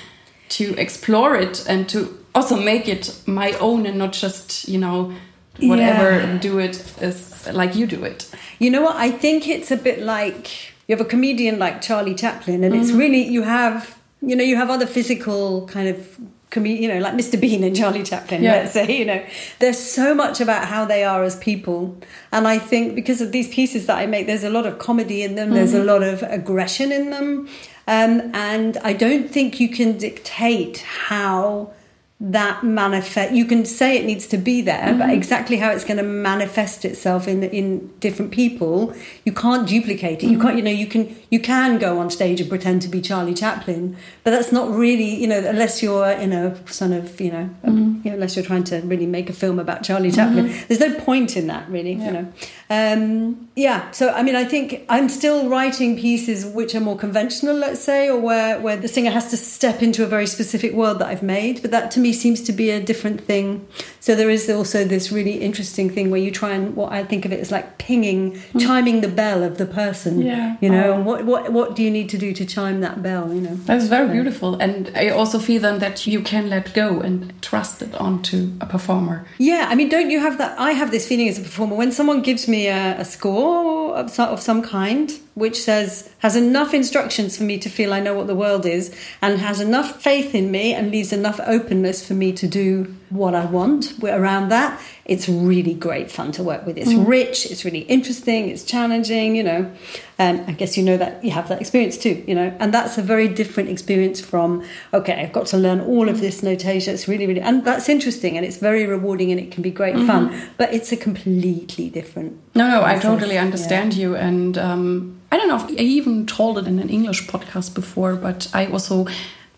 to 0.49 0.75
explore 0.78 1.34
it 1.34 1.66
and 1.68 1.88
to 1.88 2.24
also 2.35 2.57
make 2.61 2.88
it 2.88 3.21
my 3.26 3.53
own 3.53 3.87
and 3.87 3.99
not 3.99 4.12
just 4.12 4.69
you 4.69 4.79
know 4.79 5.12
whatever 5.61 6.11
Yeah. 6.19 6.38
do 6.38 6.59
it 6.59 6.83
as 7.00 7.49
like 7.53 7.75
you 7.76 7.87
do 7.87 8.05
it. 8.05 8.29
You 8.59 8.71
know 8.71 8.83
what? 8.83 8.97
I 8.97 9.11
think 9.11 9.47
it's 9.49 9.71
a 9.71 9.76
bit 9.76 10.00
like 10.00 10.49
you 10.87 10.97
have 10.97 11.05
a 11.05 11.09
comedian 11.09 11.59
like 11.59 11.81
Charlie 11.81 12.14
Chaplin, 12.14 12.64
and 12.64 12.75
it's 12.75 12.91
really 12.93 13.23
you 13.26 13.43
have 13.43 13.97
you 14.21 14.35
know 14.37 14.45
you 14.45 14.57
have 14.57 14.71
other 14.71 14.87
physical 14.87 15.67
kind 15.67 15.88
of 15.88 16.19
you 16.57 16.87
know, 16.87 17.00
like 17.00 17.14
Mr. 17.14 17.41
Bean 17.41 17.64
and 17.64 17.75
Charlie 17.75 18.05
Chaplin. 18.05 18.41
Yeah. 18.41 18.53
Let's 18.53 18.73
say 18.73 18.97
you 18.97 19.05
know 19.05 19.21
there's 19.59 19.79
so 19.79 20.14
much 20.14 20.41
about 20.41 20.67
how 20.69 20.85
they 20.85 21.03
are 21.03 21.25
as 21.25 21.37
people, 21.37 21.97
and 22.31 22.47
I 22.47 22.59
think 22.59 22.95
because 22.95 23.21
of 23.21 23.33
these 23.33 23.49
pieces 23.53 23.87
that 23.87 23.99
I 23.99 24.07
make, 24.07 24.26
there's 24.26 24.45
a 24.45 24.50
lot 24.50 24.64
of 24.67 24.79
comedy 24.79 25.23
in 25.23 25.35
them. 25.35 25.50
There's 25.50 25.75
a 25.75 25.83
lot 25.83 26.03
of 26.05 26.23
aggression 26.23 26.93
in 26.93 27.11
them, 27.11 27.49
um, 27.88 28.31
and 28.35 28.76
I 28.79 28.93
don't 28.93 29.29
think 29.29 29.59
you 29.59 29.69
can 29.69 29.99
dictate 29.99 30.79
how 31.09 31.73
that 32.21 32.62
manifest 32.62 33.33
you 33.35 33.44
can 33.44 33.64
say 33.64 33.99
it 33.99 34.04
needs 34.06 34.26
to 34.28 34.38
be 34.38 34.62
there 34.62 34.94
but 34.97 35.11
exactly 35.11 35.56
how 35.56 35.71
it's 35.71 35.85
going 35.85 35.97
to 35.97 36.02
manifest 36.02 36.85
itself 36.85 37.26
in 37.26 37.42
in 37.42 37.88
different 37.99 38.30
people 38.30 38.94
you 39.25 39.33
can't 39.33 39.68
duplicate 39.68 40.23
it. 40.23 40.28
You 40.28 40.38
can't 40.38 40.56
you 40.56 40.62
know 40.62 40.71
you 40.71 40.87
can 40.87 41.14
you 41.30 41.40
can 41.40 41.78
go 41.78 41.99
on 41.99 42.11
stage 42.11 42.40
and 42.40 42.49
pretend 42.49 42.83
to 42.83 42.88
be 42.88 43.00
charlie 43.02 43.35
chaplin 43.35 43.97
but 44.23 44.30
that's 44.30 44.52
not 44.52 44.71
really 44.71 45.12
you 45.16 45.26
know 45.26 45.38
unless 45.38 45.83
you're 45.83 46.12
you 46.21 46.28
know 46.28 46.54
son 46.66 46.92
of 46.92 47.21
you 47.21 47.33
know, 47.33 47.50
um, 47.64 48.00
you 48.04 48.11
know 48.11 48.14
unless 48.14 48.37
you're 48.37 48.44
trying 48.44 48.64
to 48.64 48.80
really 48.83 49.06
make 49.06 49.28
a 49.28 49.33
film 49.33 49.59
about 49.59 49.83
charlie 49.83 50.12
chaplin. 50.12 50.47
There's 50.68 50.80
no 50.80 50.94
point 51.00 51.37
in 51.37 51.49
that 51.49 51.68
really 51.68 51.94
Yeah. 51.94 52.06
you 52.06 52.12
know. 52.12 52.33
Um 52.71 53.49
yeah 53.56 53.90
so 53.90 54.11
i 54.12 54.23
mean 54.23 54.35
i 54.37 54.44
think 54.44 54.85
i'm 54.88 55.09
still 55.09 55.49
writing 55.49 55.97
pieces 55.97 56.47
which 56.47 56.75
are 56.75 56.80
more 56.80 56.97
conventional 56.97 57.54
let's 57.56 57.80
say 57.80 58.09
or 58.09 58.18
where 58.18 58.59
where 58.61 58.76
the 58.76 58.88
singer 58.88 59.11
has 59.11 59.30
to 59.30 59.37
step 59.37 59.83
into 59.83 60.02
a 60.02 60.06
very 60.06 60.26
specific 60.26 60.73
world 60.73 60.99
that 61.00 61.09
i've 61.09 61.23
made 61.23 61.61
but 61.62 61.71
that 61.71 61.90
to 61.90 62.00
me 62.04 62.12
seems 62.12 62.40
to 62.49 62.52
be 62.52 62.70
a 62.70 62.80
different 62.90 63.20
thing 63.30 63.66
so 64.04 64.14
there 64.14 64.28
is 64.28 64.50
also 64.50 64.84
this 64.84 65.11
really 65.11 65.37
interesting 65.49 65.88
thing 65.88 66.11
where 66.11 66.20
you 66.20 66.30
try 66.30 66.52
and 66.58 66.76
what 66.76 66.92
i 66.92 67.02
think 67.02 67.25
of 67.25 67.32
it 67.32 67.40
as 67.40 67.50
like 67.50 67.66
pinging 67.78 68.23
hmm. 68.52 68.58
chiming 68.58 69.00
the 69.00 69.08
bell 69.23 69.42
of 69.42 69.56
the 69.56 69.68
person 69.82 70.20
Yeah. 70.20 70.56
you 70.61 70.68
know 70.68 70.84
Oh. 70.90 70.94
and 70.96 71.06
what 71.06 71.25
what 71.25 71.42
what 71.56 71.68
do 71.76 71.82
you 71.87 71.90
need 71.99 72.08
to 72.14 72.18
do 72.18 72.30
to 72.40 72.44
chime 72.44 72.78
that 72.87 72.96
bell 73.02 73.32
you 73.37 73.40
know 73.46 73.56
That's 73.70 73.87
very 73.87 74.08
beautiful, 74.16 74.50
and 74.64 74.90
I 74.94 75.08
also 75.08 75.38
feel 75.38 75.61
then 75.66 75.78
that 75.78 76.06
you 76.06 76.20
can 76.32 76.44
let 76.50 76.75
go 76.75 76.88
and 77.06 77.16
trust 77.40 77.76
it 77.87 77.94
onto 78.06 78.38
a 78.61 78.66
performer. 78.66 79.16
Yeah, 79.38 79.62
I 79.70 79.75
mean, 79.78 79.88
don't 79.88 80.11
you 80.11 80.20
have 80.26 80.37
that? 80.38 80.52
I 80.58 80.73
have 80.80 80.90
this 80.90 81.06
feeling 81.08 81.28
as 81.28 81.38
a 81.38 81.42
performer 81.42 81.76
when 81.76 81.92
someone 81.92 82.20
gives 82.30 82.46
me 82.54 82.66
a, 82.68 83.00
a 83.04 83.04
score 83.04 83.94
of, 84.00 84.18
of 84.18 84.40
some 84.40 84.61
kind, 84.62 85.06
which 85.34 85.58
says 85.68 86.11
has 86.18 86.34
enough 86.37 86.75
instructions 86.75 87.37
for 87.37 87.44
me 87.44 87.56
to 87.64 87.68
feel 87.68 87.92
I 87.99 88.00
know 88.00 88.14
what 88.14 88.26
the 88.26 88.34
world 88.44 88.64
is, 88.66 88.84
and 89.23 89.38
has 89.40 89.61
enough 89.61 90.02
faith 90.02 90.34
in 90.34 90.50
me, 90.50 90.75
and 90.75 90.90
leaves 90.90 91.12
enough 91.12 91.40
openness 91.46 92.06
for 92.06 92.14
me 92.14 92.32
to 92.32 92.46
do 92.46 92.94
what 93.11 93.34
I 93.34 93.44
want 93.44 94.02
around 94.02 94.49
that. 94.49 94.80
It's 95.04 95.28
really 95.28 95.75
great 95.75 96.11
fun 96.11 96.32
to 96.32 96.42
work 96.42 96.64
with. 96.66 96.78
It's 96.78 96.92
mm. 96.92 97.06
rich. 97.06 97.50
It's 97.50 97.64
really 97.64 97.80
interesting. 97.80 98.49
It's 98.49 98.64
challenging. 98.64 99.37
You 99.37 99.42
know, 99.42 99.73
and 100.18 100.40
I 100.49 100.52
guess 100.52 100.76
you 100.76 100.82
know 100.82 100.96
that 100.96 101.23
you 101.25 101.30
have 101.32 101.49
that 101.49 101.61
experience 101.61 101.99
too. 101.99 102.25
You 102.26 102.34
know, 102.34 102.56
and 102.58 102.73
that's 102.73 102.96
a 102.99 103.02
very 103.02 103.28
different 103.28 103.68
experience 103.68 104.20
from 104.20 104.64
okay, 104.92 105.20
I've 105.23 105.32
got 105.32 105.46
to 105.46 105.56
learn 105.56 105.80
all 105.80 106.08
of 106.08 106.16
mm. 106.16 106.20
this 106.20 106.42
notation. 106.42 106.94
It's 106.94 107.08
really, 107.08 107.26
really, 107.26 107.40
and 107.40 107.64
that's 107.64 107.88
interesting, 107.88 108.37
and 108.37 108.46
it's 108.46 108.58
very 108.58 108.87
rewarding, 108.87 109.30
and 109.30 109.40
it 109.40 109.50
can 109.50 109.62
be 109.62 109.70
great 109.70 109.94
mm-hmm. 109.94 110.06
fun. 110.06 110.50
But 110.56 110.73
it's 110.73 110.92
a 110.92 110.96
completely 110.96 111.90
different. 111.90 112.38
No, 112.54 112.68
no, 112.68 112.82
I 112.82 112.94
process. 112.94 113.02
totally 113.02 113.34
Yeah. 113.34 113.42
understand 113.42 113.94
you, 113.94 114.16
and 114.16 114.56
um, 114.56 115.20
I 115.30 115.37
don't 115.37 115.49
know 115.49 115.56
if 115.56 115.64
I 115.64 115.82
even 115.82 116.26
told 116.26 116.58
it 116.58 116.66
in 116.66 116.78
an 116.78 116.88
English 116.88 117.26
podcast 117.26 117.75
before, 117.75 118.14
but 118.14 118.49
I 118.54 118.66
also 118.66 119.06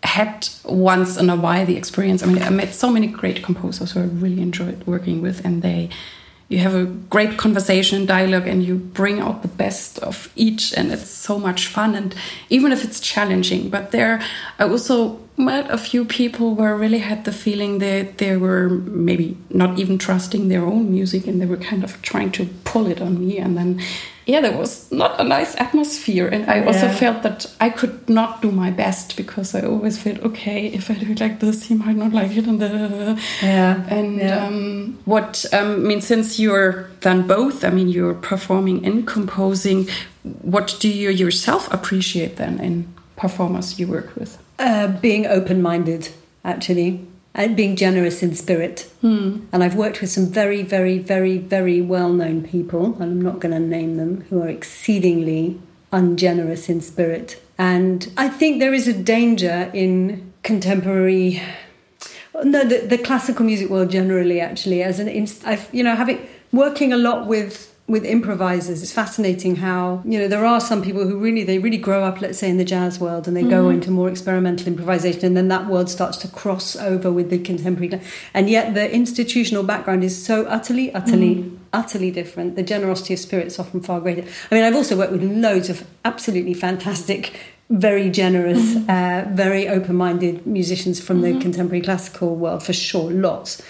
had 0.02 0.48
once 0.64 1.16
in 1.16 1.30
a 1.30 1.36
while 1.36 1.66
the 1.66 1.76
experience. 1.76 2.22
I 2.22 2.26
mean, 2.26 2.42
I 2.42 2.50
met 2.50 2.74
so 2.74 2.90
many 2.90 3.06
great 3.06 3.42
composers 3.42 3.92
who 3.92 4.00
I 4.00 4.04
really 4.04 4.40
enjoyed 4.40 4.84
working 4.86 5.22
with, 5.22 5.44
and 5.44 5.62
they. 5.62 5.90
You 6.48 6.58
have 6.58 6.76
a 6.76 6.84
great 6.84 7.36
conversation, 7.38 8.06
dialogue, 8.06 8.46
and 8.46 8.62
you 8.62 8.76
bring 8.76 9.18
out 9.18 9.42
the 9.42 9.48
best 9.48 9.98
of 9.98 10.32
each, 10.36 10.72
and 10.74 10.92
it's 10.92 11.10
so 11.10 11.40
much 11.40 11.66
fun. 11.66 11.96
And 11.96 12.14
even 12.50 12.70
if 12.70 12.84
it's 12.84 13.00
challenging, 13.00 13.68
but 13.68 13.90
there, 13.90 14.22
I 14.60 14.68
also 14.68 15.18
met 15.36 15.68
a 15.70 15.76
few 15.76 16.04
people 16.04 16.54
where 16.54 16.68
I 16.68 16.78
really 16.78 17.00
had 17.00 17.24
the 17.24 17.32
feeling 17.32 17.78
that 17.78 18.18
they 18.18 18.36
were 18.36 18.68
maybe 18.68 19.36
not 19.50 19.78
even 19.78 19.98
trusting 19.98 20.48
their 20.48 20.64
own 20.64 20.90
music 20.90 21.26
and 21.26 21.40
they 21.40 21.46
were 21.46 21.56
kind 21.56 21.85
of 21.85 22.00
trying 22.02 22.30
to 22.32 22.46
pull 22.64 22.87
it 22.87 23.00
on 23.00 23.18
me. 23.18 23.38
And 23.38 23.56
then, 23.56 23.82
yeah, 24.26 24.40
there 24.40 24.56
was 24.58 24.90
not 24.90 25.20
a 25.20 25.24
nice 25.24 25.54
atmosphere. 25.56 26.26
And 26.26 26.50
I 26.50 26.64
also 26.66 26.86
Yeah. 26.86 26.94
felt 26.94 27.22
that 27.22 27.46
I 27.60 27.70
could 27.70 28.08
not 28.08 28.42
do 28.42 28.50
my 28.50 28.70
best 28.70 29.16
because 29.16 29.54
I 29.54 29.60
always 29.60 29.98
felt, 29.98 30.18
okay, 30.24 30.66
if 30.66 30.90
I 30.90 30.94
do 30.94 31.12
it 31.12 31.20
like 31.20 31.38
this, 31.38 31.68
he 31.68 31.74
might 31.74 31.96
not 31.96 32.12
like 32.12 32.36
it. 32.36 32.46
And. 32.46 32.60
Yeah, 33.42 33.84
and 33.88 34.18
yeah. 34.18 34.46
um, 34.46 34.98
what, 35.04 35.44
um, 35.52 35.74
I 35.84 35.88
mean, 35.88 36.00
since 36.00 36.40
you're 36.42 36.88
done 37.00 37.26
both, 37.26 37.64
I 37.64 37.70
mean, 37.70 37.88
you're 37.88 38.14
performing 38.14 38.84
and 38.84 39.06
composing, 39.06 39.88
what 40.42 40.76
do 40.80 40.88
you 40.88 41.10
yourself 41.10 41.72
appreciate 41.72 42.34
then 42.36 42.58
in 42.60 42.86
performers 43.16 43.78
you 43.78 43.86
work 43.86 44.14
with? 44.16 44.38
Uh, 44.58 44.88
being 44.88 45.26
open 45.26 45.62
minded, 45.62 46.08
actually, 46.44 47.00
and 47.37 47.55
being 47.55 47.77
generous 47.77 48.22
in 48.22 48.35
spirit. 48.35 48.90
Hmm. 49.03 49.40
And 49.53 49.62
I've 49.62 49.77
worked 49.77 50.01
with 50.01 50.11
some 50.11 50.27
very, 50.27 50.62
very, 50.62 50.99
very, 50.99 51.37
very 51.37 51.83
well 51.83 52.12
known 52.12 52.42
people, 52.42 52.94
and 52.94 53.03
I'm 53.03 53.20
not 53.20 53.40
going 53.40 53.53
to 53.53 53.61
name 53.61 53.99
them, 53.99 54.22
who 54.31 54.42
are 54.42 54.49
exceedingly 54.49 55.61
ungenerous 55.92 56.68
in 56.68 56.81
spirit. 56.81 57.40
And 57.59 58.11
I 58.16 58.29
think 58.29 58.59
there 58.59 58.75
is 58.75 58.88
a 58.88 58.92
danger 58.94 59.70
in 59.75 60.33
contemporary. 60.42 61.42
No, 62.42 62.64
the, 62.64 62.79
the 62.79 62.99
classical 62.99 63.44
music 63.44 63.68
world 63.68 63.90
generally, 63.90 64.40
actually, 64.40 64.83
as 64.83 64.99
an 64.99 65.09
inst- 65.09 65.46
I've 65.46 65.68
you 65.72 65.85
know 65.85 65.94
having 65.94 66.27
working 66.53 66.92
a 66.92 66.96
lot 66.96 67.27
with 67.27 67.75
with 67.88 68.05
improvisers, 68.05 68.83
it's 68.83 68.92
fascinating 68.92 69.57
how 69.57 70.03
you 70.05 70.18
know 70.18 70.27
there 70.27 70.44
are 70.44 70.61
some 70.61 70.83
people 70.83 71.07
who 71.07 71.18
really 71.18 71.44
they 71.44 71.59
really 71.59 71.79
grow 71.79 72.03
up, 72.03 72.20
let's 72.20 72.38
say, 72.38 72.51
in 72.51 72.57
the 72.57 72.64
jazz 72.64 72.99
world, 72.99 73.29
and 73.29 73.37
they 73.37 73.42
go 73.42 73.64
mm-hmm. 73.64 73.75
into 73.75 73.90
more 73.90 74.09
experimental 74.09 74.66
improvisation, 74.66 75.25
and 75.25 75.37
then 75.37 75.49
that 75.49 75.66
world 75.66 75.88
starts 75.88 76.16
to 76.18 76.29
cross 76.29 76.75
over 76.77 77.12
with 77.12 77.31
the 77.31 77.38
contemporary, 77.38 78.01
and 78.35 78.51
yet 78.51 78.75
the 78.75 78.92
institutional 78.92 79.62
background 79.62 80.03
is 80.03 80.25
so 80.25 80.44
utterly, 80.46 80.92
utterly, 80.94 81.37
mm. 81.37 81.59
utterly 81.72 82.11
different. 82.11 82.57
The 82.57 82.62
generosity 82.64 83.14
of 83.14 83.20
spirit 83.20 83.46
is 83.46 83.59
often 83.59 83.81
far 83.81 84.01
greater. 84.01 84.25
I 84.51 84.55
mean, 84.55 84.64
I've 84.64 84.75
also 84.75 84.96
worked 84.96 85.12
with 85.12 85.22
loads 85.22 85.70
of 85.70 85.87
absolutely 86.05 86.55
fantastic 86.55 87.38
very 87.68 88.11
generous, 88.11 88.75
mm-hmm. 88.75 88.88
uh, 88.88 89.35
very 89.35 89.68
open 89.68 89.96
minded 89.96 90.46
musicians 90.46 91.01
from 91.01 91.20
the 91.20 91.31
mm-hmm. 91.31 91.40
contemporary 91.40 91.83
classical 91.83 92.37
world, 92.37 92.62
for 92.62 92.72
sure, 92.72 93.11
lots. 93.11 93.61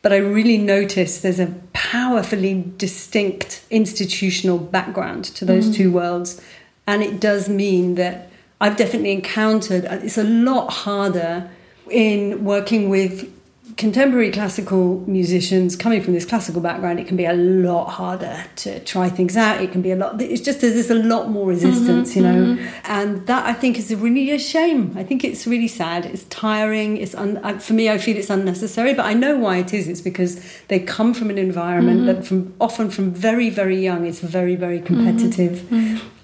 But 0.00 0.12
I 0.12 0.18
really 0.18 0.58
notice 0.58 1.20
there's 1.20 1.40
a 1.40 1.54
powerfully 1.72 2.72
distinct 2.76 3.64
institutional 3.70 4.58
background 4.58 5.24
to 5.24 5.44
those 5.44 5.74
two 5.76 5.90
worlds. 5.90 6.40
And 6.86 7.02
it 7.02 7.20
does 7.20 7.48
mean 7.48 7.96
that 7.96 8.30
I've 8.60 8.76
definitely 8.76 9.12
encountered 9.12 9.84
uh, 9.84 9.98
it's 10.02 10.18
a 10.18 10.24
lot 10.24 10.72
harder 10.72 11.50
in 11.90 12.44
working 12.44 12.88
with 12.88 13.32
contemporary 13.78 14.32
classical 14.32 15.04
musicians 15.06 15.76
coming 15.76 16.02
from 16.02 16.12
this 16.12 16.26
classical 16.26 16.60
background, 16.60 16.98
it 16.98 17.06
can 17.06 17.16
be 17.16 17.24
a 17.24 17.32
lot 17.32 17.86
harder 17.86 18.44
to 18.56 18.80
try 18.80 19.08
things 19.08 19.36
out. 19.36 19.62
It 19.62 19.70
can 19.70 19.82
be 19.82 19.92
a 19.92 19.96
lot. 19.96 20.20
It's 20.20 20.42
just 20.42 20.60
there's 20.60 20.90
a 20.90 20.94
lot 20.96 21.30
more 21.30 21.46
mm-hmm, 21.46 21.64
resistance, 21.64 22.16
you 22.16 22.22
know, 22.22 22.56
mm-hmm. 22.56 22.66
and 22.84 23.24
that 23.28 23.46
I 23.46 23.52
think 23.52 23.78
is 23.78 23.94
really 23.94 24.32
a 24.32 24.38
shame. 24.38 24.94
I 24.96 25.04
think 25.04 25.22
it's 25.22 25.46
really 25.46 25.68
sad. 25.68 26.06
It's 26.06 26.24
tiring. 26.24 26.96
It's 26.96 27.14
un, 27.14 27.60
for 27.60 27.72
me. 27.72 27.88
I 27.88 27.98
feel 27.98 28.16
it's 28.16 28.30
unnecessary, 28.30 28.94
but 28.94 29.06
I 29.06 29.14
know 29.14 29.38
why 29.38 29.58
it 29.58 29.72
is. 29.72 29.86
It's 29.86 30.00
because 30.00 30.42
they 30.66 30.80
come 30.80 31.14
from 31.14 31.30
an 31.30 31.38
environment 31.38 32.06
that, 32.06 32.16
mm-hmm. 32.16 32.24
from 32.24 32.54
often 32.60 32.90
from 32.90 33.12
very 33.12 33.48
very 33.48 33.80
young, 33.80 34.04
it's 34.04 34.18
very 34.18 34.56
very 34.56 34.80
competitive. 34.80 35.70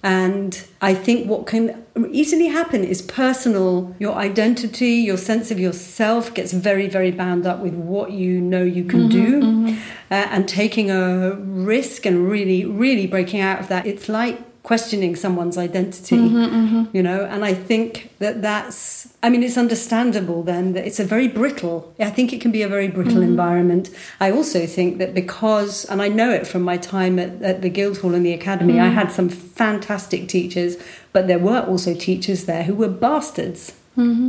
And 0.03 0.61
I 0.83 0.93
think 0.93 1.31
what 1.31 1.47
can 1.47 1.84
easily 2.11 2.49
happen 2.49 2.83
is 2.85 3.03
personal, 3.03 3.95
your 3.99 4.15
identity, 4.15 4.95
your 4.95 5.17
sense 5.17 5.51
of 5.51 5.61
yourself 5.61 6.35
gets 6.35 6.53
very, 6.53 6.89
very 6.89 7.11
bound 7.11 7.47
up 7.47 7.61
with 7.61 7.75
what 7.75 8.13
you 8.13 8.41
know 8.41 8.63
you 8.63 8.85
can 8.85 9.09
do. 9.09 9.77
Uh, 10.11 10.29
and 10.31 10.49
taking 10.49 10.91
a 10.91 11.35
risk 11.35 12.05
and 12.05 12.29
really, 12.29 12.65
really 12.65 13.07
breaking 13.07 13.41
out 13.41 13.61
of 13.61 13.69
that, 13.69 13.87
it's 13.87 14.09
like 14.09 14.39
questioning 14.65 15.15
someone's 15.15 15.59
identity, 15.59 16.17
mm-hmm, 16.17 16.37
mm-hmm. 16.37 16.97
you 16.97 17.03
know. 17.03 17.27
And 17.27 17.45
I 17.45 17.53
think 17.53 18.11
that 18.19 18.41
that's, 18.41 19.13
I 19.23 19.29
mean, 19.29 19.43
it's 19.43 19.59
understandable 19.59 20.43
then 20.43 20.73
that 20.73 20.87
it's 20.87 20.99
a 20.99 21.05
very 21.05 21.29
brittle, 21.29 21.95
I 22.01 22.09
think 22.09 22.33
it 22.33 22.41
can 22.41 22.51
be 22.51 22.63
a 22.63 22.69
very 22.69 22.89
brittle 22.89 23.21
mm-hmm. 23.21 23.25
environment. 23.25 23.91
I 24.21 24.33
also 24.33 24.67
think 24.67 24.97
that 24.99 25.15
because, 25.15 25.85
and 25.85 26.01
I 26.01 26.09
know 26.09 26.31
it 26.31 26.47
from 26.47 26.63
my 26.63 26.79
time 26.79 27.19
at, 27.19 27.43
at 27.43 27.61
the 27.61 27.69
Guildhall 27.69 28.15
and 28.15 28.25
the 28.25 28.33
Academy, 28.33 28.81
I 28.81 28.89
had 28.89 29.13
some 29.13 29.29
fantastic 29.29 30.29
teachers, 30.29 30.79
but 31.13 31.29
there 31.29 31.39
were 31.39 31.61
also 31.61 31.95
teachers 31.95 32.47
there 32.47 32.65
who 32.65 32.75
were 32.75 32.89
bastards. 32.89 33.75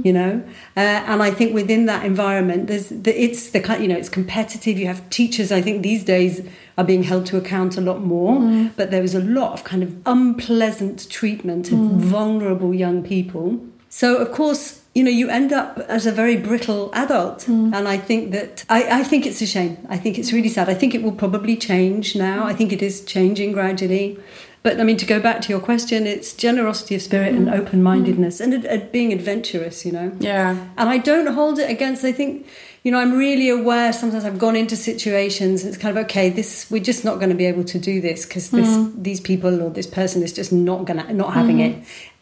You 0.06 0.14
know, 0.14 0.44
uh, 0.78 0.80
and 0.80 1.24
I 1.24 1.32
think 1.32 1.54
within 1.54 1.86
that 1.88 2.06
environment, 2.06 2.68
there's 2.68 2.90
the, 2.90 3.20
it's 3.20 3.50
the 3.50 3.60
kind 3.60 3.82
you 3.82 3.88
know 3.88 3.98
it's 3.98 4.10
competitive. 4.10 4.78
You 4.78 4.88
have 4.88 5.10
teachers. 5.10 5.52
I 5.52 5.62
think 5.62 5.82
these 5.82 6.04
days 6.04 6.48
are 6.78 6.84
being 6.84 7.04
held 7.04 7.26
to 7.28 7.38
account 7.38 7.78
a 7.78 7.82
lot 7.82 8.02
more, 8.02 8.70
but 8.76 8.92
there 8.92 9.02
was 9.02 9.16
a 9.16 9.22
lot 9.22 9.54
of 9.54 9.64
kind 9.64 9.82
of 9.82 9.96
unpleasant 10.06 11.10
treatment 11.10 11.72
of 11.72 11.80
vulnerable 11.80 12.74
young 12.74 13.02
people. 13.04 13.60
So 13.90 14.18
of 14.18 14.32
course, 14.32 14.82
you 14.96 15.04
know, 15.04 15.12
you 15.12 15.30
end 15.30 15.52
up 15.52 15.78
as 15.90 16.06
a 16.06 16.12
very 16.12 16.38
brittle 16.38 16.90
adult. 16.94 17.40
Mm. 17.42 17.76
And 17.76 17.88
I 17.88 17.98
think 17.98 18.32
that, 18.32 18.64
I, 18.70 19.00
I 19.00 19.04
think 19.04 19.26
it's 19.26 19.42
a 19.42 19.46
shame. 19.46 19.78
I 19.90 19.98
think 19.98 20.18
it's 20.18 20.32
really 20.32 20.48
sad. 20.48 20.70
I 20.70 20.74
think 20.74 20.96
it 20.96 21.04
will 21.04 21.12
probably 21.12 21.58
change 21.58 22.16
now. 22.16 22.46
I 22.46 22.54
think 22.54 22.72
it 22.72 22.82
is 22.82 23.04
changing 23.04 23.52
gradually. 23.52 24.18
But 24.66 24.80
I 24.82 24.84
mean, 24.84 24.98
to 24.98 25.06
go 25.06 25.20
back 25.20 25.42
to 25.42 25.50
your 25.50 25.60
question, 25.60 26.08
it's 26.08 26.34
generosity 26.34 26.96
of 26.96 27.02
spirit 27.04 27.36
and 27.36 27.48
Mm. 27.48 27.60
open 27.60 27.84
mindedness 27.84 28.40
and 28.42 28.52
ad- 28.52 28.66
ad- 28.66 28.92
being 28.92 29.14
adventurous, 29.14 29.86
you 29.86 29.92
know. 29.92 30.12
Yeah. 30.20 30.58
And 30.76 30.90
I 30.90 30.98
don't 30.98 31.28
hold 31.40 31.60
it 31.60 31.70
against, 31.70 32.04
I 32.04 32.12
think, 32.12 32.48
you 32.84 32.92
know, 32.92 32.98
I'm 32.98 33.14
really 33.16 33.48
aware 33.48 33.94
sometimes 33.94 34.26
I've 34.26 34.40
gone 34.40 34.56
into 34.56 34.76
situations 34.76 35.62
and 35.64 35.70
it's 35.72 35.78
kind 35.78 35.96
of, 35.96 36.04
okay, 36.06 36.32
this, 36.32 36.66
we're 36.72 36.82
just 36.92 37.06
not 37.06 37.16
going 37.20 37.30
to 37.30 37.36
be 37.36 37.46
able 37.46 37.64
to 37.66 37.78
do 37.78 38.02
this 38.02 38.26
because 38.26 38.50
this, 38.50 38.68
Mm. 38.68 39.04
these 39.04 39.22
people 39.22 39.62
or 39.62 39.70
this 39.70 39.86
person 39.86 40.24
is 40.24 40.34
just 40.34 40.52
not 40.52 40.86
going 40.88 41.00
to, 41.00 41.14
not 41.14 41.34
having 41.36 41.60
it. 41.60 41.76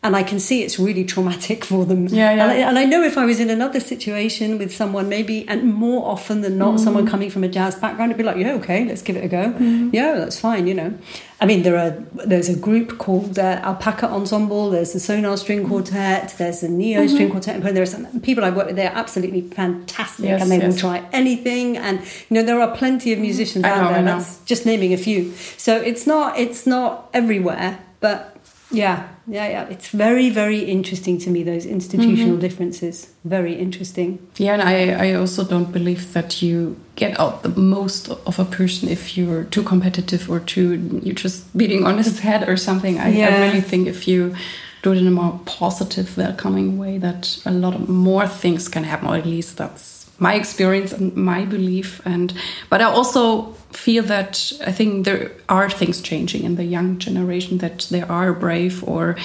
And 0.04 0.16
I 0.18 0.24
can 0.24 0.40
see 0.40 0.64
it's 0.64 0.78
really 0.78 1.06
traumatic 1.06 1.64
for 1.70 1.86
them. 1.86 2.08
Mm-hmm. 2.08 2.16
Yeah, 2.16 2.34
yeah. 2.36 2.44
And, 2.44 2.52
I, 2.52 2.56
and 2.70 2.78
I 2.78 2.84
know 2.84 3.02
if 3.04 3.18
I 3.18 3.26
was 3.26 3.40
in 3.40 3.50
another 3.50 3.80
situation 3.80 4.58
with 4.58 4.76
someone, 4.76 5.08
maybe, 5.08 5.48
and 5.48 5.74
more 5.74 6.06
often 6.12 6.42
than 6.42 6.58
not, 6.58 6.74
Mm-hmm. 6.76 6.84
someone 6.84 7.08
coming 7.08 7.30
from 7.30 7.44
a 7.44 7.48
jazz 7.48 7.76
background, 7.76 8.12
it'd 8.12 8.18
be 8.18 8.24
like, 8.24 8.38
yeah, 8.38 8.54
okay, 8.56 8.84
let's 8.86 9.02
give 9.02 9.16
it 9.16 9.24
a 9.24 9.28
go. 9.30 9.46
Mm-hmm. 9.54 9.90
Yeah, 9.94 10.16
that's 10.16 10.40
fine, 10.40 10.68
you 10.68 10.74
know. 10.74 10.94
I 11.40 11.46
mean, 11.46 11.64
there 11.64 11.78
are 11.78 11.92
there's 12.26 12.48
a 12.50 12.56
group 12.56 12.98
called 13.00 13.38
uh, 13.38 13.60
Alpaca 13.64 14.08
Ensemble. 14.08 14.70
There's 14.70 14.94
the 14.94 15.00
Sonar 15.00 15.36
String 15.38 15.60
Mm-hmm. 15.60 15.70
Quartet. 15.70 16.36
There's 16.38 16.62
the 16.62 16.70
Neo 16.70 17.06
String 17.08 17.30
Quartet. 17.32 17.56
And 17.56 17.76
there 17.76 17.84
are 17.84 17.86
some 17.86 18.20
people 18.22 18.44
I've 18.46 18.56
worked 18.56 18.68
with. 18.68 18.76
They're 18.78 18.92
absolutely 18.96 19.42
fantastic, 19.42 20.26
Yes, 20.26 20.42
and 20.42 20.50
they 20.52 20.60
will 20.66 20.76
try 20.76 21.08
anything. 21.12 21.78
And 21.78 22.00
you 22.30 22.36
know, 22.36 22.44
there 22.44 22.60
are 22.62 22.76
plenty 22.76 23.12
of 23.14 23.20
musicians 23.20 23.66
out 23.66 23.84
know, 23.84 23.94
there. 23.94 24.04
That's 24.04 24.40
just 24.46 24.66
naming 24.66 24.94
a 24.94 24.98
few. 24.98 25.32
So 25.58 25.76
it's 25.76 26.06
not 26.08 26.38
it's 26.40 26.66
not 26.66 27.10
everywhere, 27.14 27.80
but 28.00 28.38
yeah, 28.72 29.08
yeah, 29.28 29.48
yeah. 29.48 29.68
It's 29.70 29.90
very 29.90 30.30
very 30.30 30.60
interesting 30.60 31.18
to 31.20 31.30
me 31.30 31.44
those 31.44 31.66
institutional 31.66 32.34
mm-hmm. 32.34 32.40
differences. 32.40 33.14
Very 33.24 33.56
interesting. 33.56 34.20
Yeah, 34.38 34.54
and 34.54 34.62
I, 34.62 35.10
I 35.10 35.14
also 35.14 35.44
don't 35.44 35.72
believe 35.72 36.14
that 36.14 36.42
you 36.42 36.80
get 36.96 37.20
out 37.20 37.44
the 37.44 37.50
most 37.50 38.10
of 38.10 38.40
a 38.40 38.46
person 38.46 38.90
if 38.90 39.18
you're 39.18 39.46
too 39.46 39.64
competitive 39.64 40.30
or 40.30 40.40
too 40.40 41.00
you're 41.04 41.16
just 41.16 41.58
beating 41.58 41.86
on 41.86 41.98
his 41.98 42.20
head 42.20 42.48
or 42.48 42.58
something. 42.58 43.00
I, 43.00 43.22
I 43.22 43.48
really 43.48 43.62
think 43.62 43.88
if 43.88 44.08
you 44.08 44.36
do 44.82 44.92
it 44.92 44.98
in 44.98 45.08
a 45.08 45.12
more 45.12 45.40
positive, 45.46 46.18
welcoming 46.18 46.78
way, 46.78 46.98
that 46.98 47.42
a 47.46 47.52
lot 47.52 47.74
of 47.74 47.88
more 47.88 48.28
things 48.28 48.68
can 48.68 48.84
happen, 48.84 49.08
or 49.08 49.16
at 49.16 49.26
least 49.26 49.58
that's 49.58 50.03
my 50.28 50.34
experience 50.42 50.92
and 50.98 51.16
my 51.16 51.46
belief. 51.46 52.02
And 52.06 52.34
but 52.70 52.80
I 52.82 52.86
also 52.86 53.54
feel 53.72 54.04
that 54.04 54.54
I 54.70 54.72
think 54.72 55.06
there 55.06 55.32
are 55.48 55.70
things 55.70 56.02
changing 56.02 56.44
in 56.46 56.56
the 56.56 56.64
young 56.76 57.00
generation 57.00 57.58
that 57.60 57.88
they 57.92 58.02
are 58.02 58.34
brave 58.34 58.84
or 58.88 59.16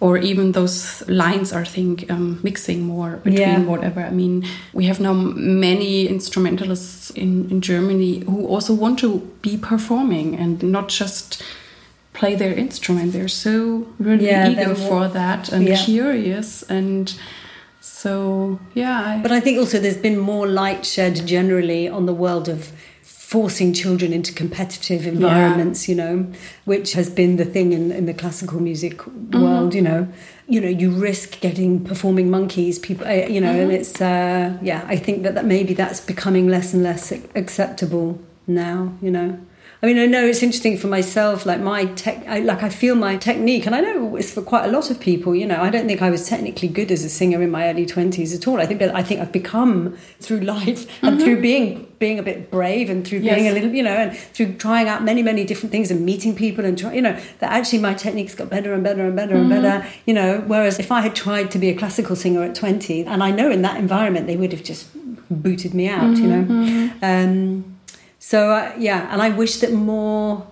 or 0.00 0.16
even 0.30 0.52
those 0.52 1.02
lines 1.08 1.52
are 1.52 1.64
think 1.64 2.04
um, 2.10 2.38
mixing 2.42 2.80
more 2.86 3.10
between 3.24 3.60
Yeah. 3.62 3.70
whatever. 3.70 4.00
I 4.00 4.10
mean, 4.10 4.44
we 4.72 4.86
have 4.86 5.00
now 5.02 5.12
many 5.68 6.06
instrumentalists 6.06 7.10
in, 7.10 7.50
in 7.50 7.60
Germany 7.60 8.22
who 8.30 8.46
also 8.54 8.72
want 8.74 8.98
to 9.00 9.10
be 9.42 9.56
performing 9.56 10.36
and 10.42 10.62
not 10.62 10.88
just 11.00 11.42
play 12.12 12.36
their 12.36 12.54
instrument. 12.58 13.12
They're 13.12 13.28
so 13.48 13.86
really 13.98 14.26
Yeah, 14.26 14.50
eager 14.50 14.74
for 14.76 15.08
that 15.08 15.52
and 15.52 15.64
Yeah. 15.68 15.84
curious 15.84 16.62
and 16.68 17.12
so 18.02 18.60
yeah. 18.74 19.00
I, 19.10 19.22
But 19.22 19.32
I 19.32 19.40
think 19.40 19.58
also 19.58 19.78
there's 19.80 20.02
been 20.08 20.18
more 20.18 20.46
light 20.46 20.86
shed 20.86 21.26
generally 21.26 21.88
on 21.88 22.06
the 22.06 22.14
world 22.14 22.48
of 22.48 22.72
forcing 23.02 23.74
children 23.74 24.12
into 24.12 24.32
competitive 24.32 25.06
environments, 25.06 25.88
you 25.88 25.94
know, 25.94 26.14
which 26.64 26.92
has 26.94 27.10
been 27.10 27.36
the 27.36 27.44
thing 27.44 27.72
in, 27.72 27.90
in 27.92 28.06
the 28.06 28.14
classical 28.14 28.60
music 28.60 29.06
world, 29.34 29.74
you 29.74 29.82
know. 29.82 30.08
You 30.46 30.60
know, 30.62 30.68
you 30.68 30.90
risk 30.92 31.40
getting 31.40 31.84
performing 31.84 32.30
monkeys, 32.30 32.78
people, 32.78 33.06
uh, 33.06 33.26
you 33.34 33.40
know, 33.40 33.50
and 33.62 33.70
it's, 33.70 34.00
uh, 34.00 34.56
yeah, 34.62 34.82
I 34.88 34.96
think 34.96 35.24
that, 35.24 35.34
that 35.34 35.44
maybe 35.44 35.74
that's 35.74 36.00
becoming 36.00 36.48
less 36.48 36.72
and 36.72 36.82
less 36.82 37.12
acceptable 37.34 38.18
now, 38.46 38.94
you 39.02 39.10
know. 39.10 39.38
I 39.80 39.86
mean, 39.86 39.98
I 39.98 40.06
know 40.06 40.26
it's 40.26 40.42
interesting 40.42 40.76
for 40.76 40.88
myself. 40.88 41.46
Like 41.46 41.60
my 41.60 41.84
tech, 41.84 42.26
I, 42.26 42.40
like 42.40 42.64
I 42.64 42.68
feel 42.68 42.96
my 42.96 43.16
technique, 43.16 43.64
and 43.64 43.76
I 43.76 43.80
know 43.80 44.16
it's 44.16 44.32
for 44.32 44.42
quite 44.42 44.64
a 44.64 44.72
lot 44.72 44.90
of 44.90 44.98
people. 44.98 45.36
You 45.36 45.46
know, 45.46 45.62
I 45.62 45.70
don't 45.70 45.86
think 45.86 46.02
I 46.02 46.10
was 46.10 46.28
technically 46.28 46.66
good 46.66 46.90
as 46.90 47.04
a 47.04 47.08
singer 47.08 47.40
in 47.42 47.50
my 47.52 47.68
early 47.68 47.86
twenties 47.86 48.34
at 48.34 48.48
all. 48.48 48.60
I 48.60 48.66
think 48.66 48.80
that 48.80 48.92
I 48.94 49.04
think 49.04 49.20
I've 49.20 49.30
become 49.30 49.96
through 50.18 50.40
life 50.40 50.90
and 51.02 51.20
through 51.20 51.34
mm-hmm. 51.34 51.42
being 51.42 51.92
being 52.00 52.18
a 52.18 52.24
bit 52.24 52.50
brave 52.50 52.90
and 52.90 53.06
through 53.06 53.20
being 53.20 53.46
a 53.46 53.52
little, 53.52 53.70
you 53.70 53.84
know, 53.84 53.90
and 53.90 54.16
through 54.16 54.54
trying 54.54 54.88
out 54.88 55.04
many 55.04 55.22
many 55.22 55.44
different 55.44 55.70
things 55.70 55.92
and 55.92 56.04
meeting 56.04 56.34
people 56.34 56.64
and 56.64 56.76
try, 56.76 56.92
you 56.92 57.02
know, 57.02 57.12
that 57.38 57.52
actually 57.52 57.78
my 57.78 57.94
techniques 57.94 58.34
got 58.34 58.50
better 58.50 58.74
and 58.74 58.82
better 58.82 59.06
and 59.06 59.14
better 59.14 59.36
and 59.36 59.48
better. 59.48 59.84
Mm-hmm. 59.84 60.00
You 60.06 60.14
know, 60.14 60.42
whereas 60.48 60.80
if 60.80 60.90
I 60.90 61.02
had 61.02 61.14
tried 61.14 61.52
to 61.52 61.58
be 61.58 61.68
a 61.68 61.78
classical 61.78 62.16
singer 62.16 62.42
at 62.42 62.56
twenty, 62.56 63.04
and 63.04 63.22
I 63.22 63.30
know 63.30 63.48
in 63.48 63.62
that 63.62 63.76
environment 63.76 64.26
they 64.26 64.36
would 64.36 64.50
have 64.50 64.64
just 64.64 64.88
booted 65.30 65.72
me 65.72 65.88
out. 65.88 66.16
You 66.16 66.26
know. 66.26 66.42
Mm-hmm. 66.42 67.04
Um, 67.04 67.77
so 68.18 68.50
uh, 68.50 68.72
yeah, 68.78 69.12
and 69.12 69.22
I 69.22 69.30
wish 69.30 69.58
that 69.58 69.72
more. 69.72 70.46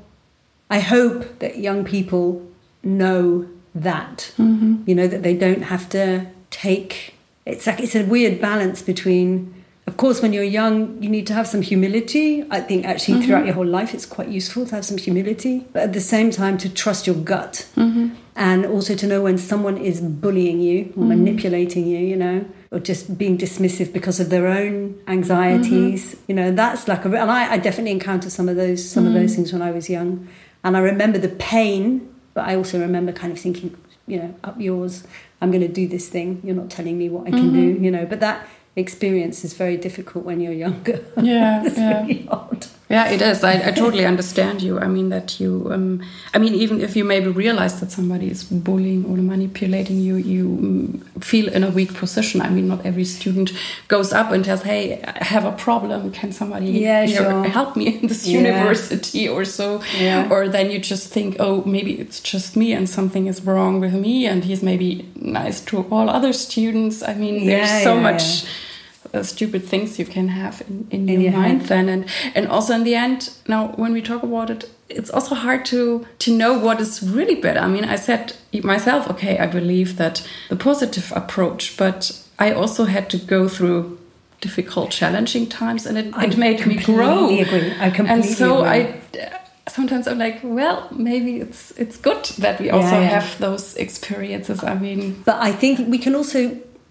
I 0.70 0.80
hope 0.80 1.38
that 1.38 1.58
young 1.58 1.84
people 1.84 2.46
know 2.82 3.48
that 3.74 4.32
mm-hmm. 4.38 4.82
you 4.86 4.94
know 4.94 5.06
that 5.06 5.22
they 5.22 5.36
don't 5.36 5.62
have 5.62 5.88
to 5.90 6.26
take. 6.50 7.14
It's 7.44 7.66
like 7.66 7.80
it's 7.80 7.94
a 7.94 8.04
weird 8.04 8.40
balance 8.40 8.82
between. 8.82 9.52
Of 9.88 9.96
course, 9.96 10.20
when 10.20 10.32
you're 10.32 10.42
young, 10.42 11.00
you 11.00 11.08
need 11.08 11.28
to 11.28 11.32
have 11.32 11.46
some 11.46 11.62
humility. 11.62 12.44
I 12.50 12.60
think 12.60 12.84
actually 12.84 13.18
mm-hmm. 13.18 13.26
throughout 13.26 13.44
your 13.44 13.54
whole 13.54 13.66
life, 13.66 13.94
it's 13.94 14.04
quite 14.04 14.26
useful 14.26 14.66
to 14.66 14.74
have 14.74 14.84
some 14.84 14.98
humility, 14.98 15.64
but 15.72 15.82
at 15.82 15.92
the 15.92 16.00
same 16.00 16.32
time, 16.32 16.58
to 16.58 16.68
trust 16.68 17.06
your 17.06 17.14
gut 17.14 17.68
mm-hmm. 17.76 18.08
and 18.34 18.66
also 18.66 18.96
to 18.96 19.06
know 19.06 19.22
when 19.22 19.38
someone 19.38 19.78
is 19.78 20.00
bullying 20.00 20.60
you 20.60 20.92
or 20.96 21.04
manipulating 21.04 21.86
you, 21.86 21.98
you 21.98 22.16
know, 22.16 22.44
or 22.70 22.80
just 22.80 23.16
being 23.16 23.38
dismissive 23.38 23.92
because 23.92 24.20
of 24.20 24.30
their 24.30 24.46
own 24.46 25.00
anxieties. 25.06 26.14
Mm-hmm. 26.14 26.22
You 26.28 26.34
know, 26.34 26.50
that's 26.52 26.88
like 26.88 27.04
a. 27.04 27.08
And 27.08 27.30
I, 27.30 27.52
I 27.52 27.58
definitely 27.58 27.92
encountered 27.92 28.32
some 28.32 28.48
of 28.48 28.56
those 28.56 28.88
some 28.88 29.06
of 29.06 29.12
those 29.12 29.30
mm-hmm. 29.30 29.36
things 29.36 29.52
when 29.52 29.62
I 29.62 29.70
was 29.70 29.88
young, 29.88 30.28
and 30.64 30.76
I 30.76 30.80
remember 30.80 31.18
the 31.18 31.28
pain, 31.28 32.12
but 32.34 32.46
I 32.46 32.56
also 32.56 32.80
remember 32.80 33.12
kind 33.12 33.32
of 33.32 33.38
thinking, 33.38 33.76
you 34.06 34.18
know, 34.18 34.34
up 34.44 34.60
yours. 34.60 35.04
I'm 35.40 35.50
going 35.50 35.62
to 35.62 35.68
do 35.68 35.86
this 35.86 36.08
thing. 36.08 36.40
You're 36.44 36.56
not 36.56 36.70
telling 36.70 36.96
me 36.96 37.10
what 37.10 37.26
I 37.26 37.30
can 37.30 37.52
do, 37.52 37.74
mm-hmm. 37.74 37.84
you 37.84 37.90
know. 37.90 38.06
But 38.06 38.20
that 38.20 38.46
experience 38.74 39.44
is 39.44 39.54
very 39.54 39.76
difficult 39.76 40.24
when 40.24 40.40
you're 40.40 40.52
younger. 40.52 41.04
Yeah, 41.20 41.62
it's 41.66 41.76
yeah. 41.76 42.02
really 42.02 42.26
hard. 42.26 42.66
Yeah, 42.88 43.10
it 43.10 43.20
is. 43.20 43.42
I, 43.42 43.54
I 43.68 43.70
totally 43.72 44.06
understand 44.06 44.62
you. 44.62 44.78
I 44.78 44.86
mean 44.86 45.08
that 45.08 45.40
you. 45.40 45.68
Um, 45.72 46.02
I 46.32 46.38
mean, 46.38 46.54
even 46.54 46.80
if 46.80 46.94
you 46.94 47.04
maybe 47.04 47.26
realize 47.28 47.80
that 47.80 47.90
somebody 47.90 48.30
is 48.30 48.44
bullying 48.44 49.04
or 49.06 49.16
manipulating 49.16 49.98
you, 49.98 50.14
you 50.14 50.48
mm, 50.48 51.24
feel 51.24 51.48
in 51.52 51.64
a 51.64 51.70
weak 51.70 51.94
position. 51.94 52.40
I 52.40 52.48
mean, 52.48 52.68
not 52.68 52.86
every 52.86 53.04
student 53.04 53.50
goes 53.88 54.12
up 54.12 54.30
and 54.30 54.44
says, 54.46 54.62
"Hey, 54.62 55.02
I 55.02 55.24
have 55.24 55.44
a 55.44 55.50
problem. 55.52 56.12
Can 56.12 56.30
somebody 56.30 56.66
Yeah, 56.66 57.06
sure. 57.06 57.42
help 57.48 57.74
me 57.74 57.98
in 57.98 58.06
this 58.06 58.24
Yeah. 58.24 58.38
university 58.38 59.28
or 59.28 59.44
so?" 59.44 59.80
Yeah. 59.98 60.28
Or 60.30 60.48
then 60.48 60.70
you 60.70 60.78
just 60.78 61.12
think, 61.12 61.36
"Oh, 61.40 61.64
maybe 61.66 61.92
it's 61.94 62.20
just 62.20 62.54
me 62.56 62.72
and 62.72 62.88
something 62.88 63.26
is 63.26 63.42
wrong 63.42 63.80
with 63.80 63.94
me, 63.94 64.26
and 64.26 64.44
he's 64.44 64.62
maybe 64.62 65.08
nice 65.16 65.60
to 65.70 65.86
all 65.90 66.08
other 66.08 66.32
students." 66.32 67.02
I 67.02 67.14
mean, 67.14 67.46
there's 67.46 67.82
so 67.82 67.98
much 67.98 68.44
uh, 69.14 69.22
stupid 69.22 69.62
things 69.64 69.98
you 69.98 70.04
can 70.06 70.28
have 70.28 70.62
in, 70.68 70.86
in, 70.90 71.08
In 71.08 71.20
your, 71.20 71.30
your 71.32 71.40
mind 71.40 71.60
head. 71.62 71.68
then 71.68 71.88
and 71.88 72.04
and 72.34 72.48
also 72.48 72.74
in 72.74 72.84
the 72.84 72.94
end 72.94 73.30
now 73.48 73.68
when 73.76 73.92
we 73.92 74.02
talk 74.02 74.22
about 74.22 74.50
it 74.50 74.70
it's 74.88 75.10
also 75.10 75.34
hard 75.34 75.64
to 75.64 76.06
to 76.18 76.30
know 76.36 76.58
what 76.66 76.80
is 76.80 77.02
really 77.02 77.34
better 77.40 77.60
i 77.60 77.68
mean 77.68 77.84
i 77.84 77.96
said 77.96 78.32
myself 78.62 79.10
okay 79.10 79.38
i 79.38 79.46
believe 79.46 79.96
that 79.96 80.22
the 80.48 80.56
positive 80.56 81.12
approach 81.16 81.76
but 81.76 82.12
i 82.38 82.52
also 82.52 82.84
had 82.84 83.08
to 83.10 83.16
go 83.18 83.48
through 83.48 83.98
difficult 84.40 84.90
challenging 84.90 85.48
times 85.48 85.86
and 85.86 85.98
it, 85.98 86.06
I 86.14 86.24
it 86.26 86.36
made 86.36 86.58
me 86.66 86.74
completely 86.76 86.94
grow 86.94 87.24
agree. 87.40 87.72
I 87.80 87.90
completely 87.90 88.28
and 88.28 88.36
so 88.38 88.64
agree. 88.64 88.70
i 88.70 89.30
sometimes 89.68 90.06
i'm 90.06 90.18
like 90.18 90.38
well 90.44 90.86
maybe 90.92 91.40
it's 91.40 91.72
it's 91.76 91.96
good 91.96 92.24
that 92.38 92.60
we 92.60 92.70
also 92.70 92.86
Yeah, 92.88 93.00
yeah. 93.00 93.20
have 93.20 93.38
those 93.38 93.74
experiences 93.76 94.62
i 94.62 94.74
mean 94.74 95.22
But 95.24 95.36
I 95.42 95.52
think 95.52 95.88
we 95.88 95.98
can 95.98 96.14
also, 96.14 96.38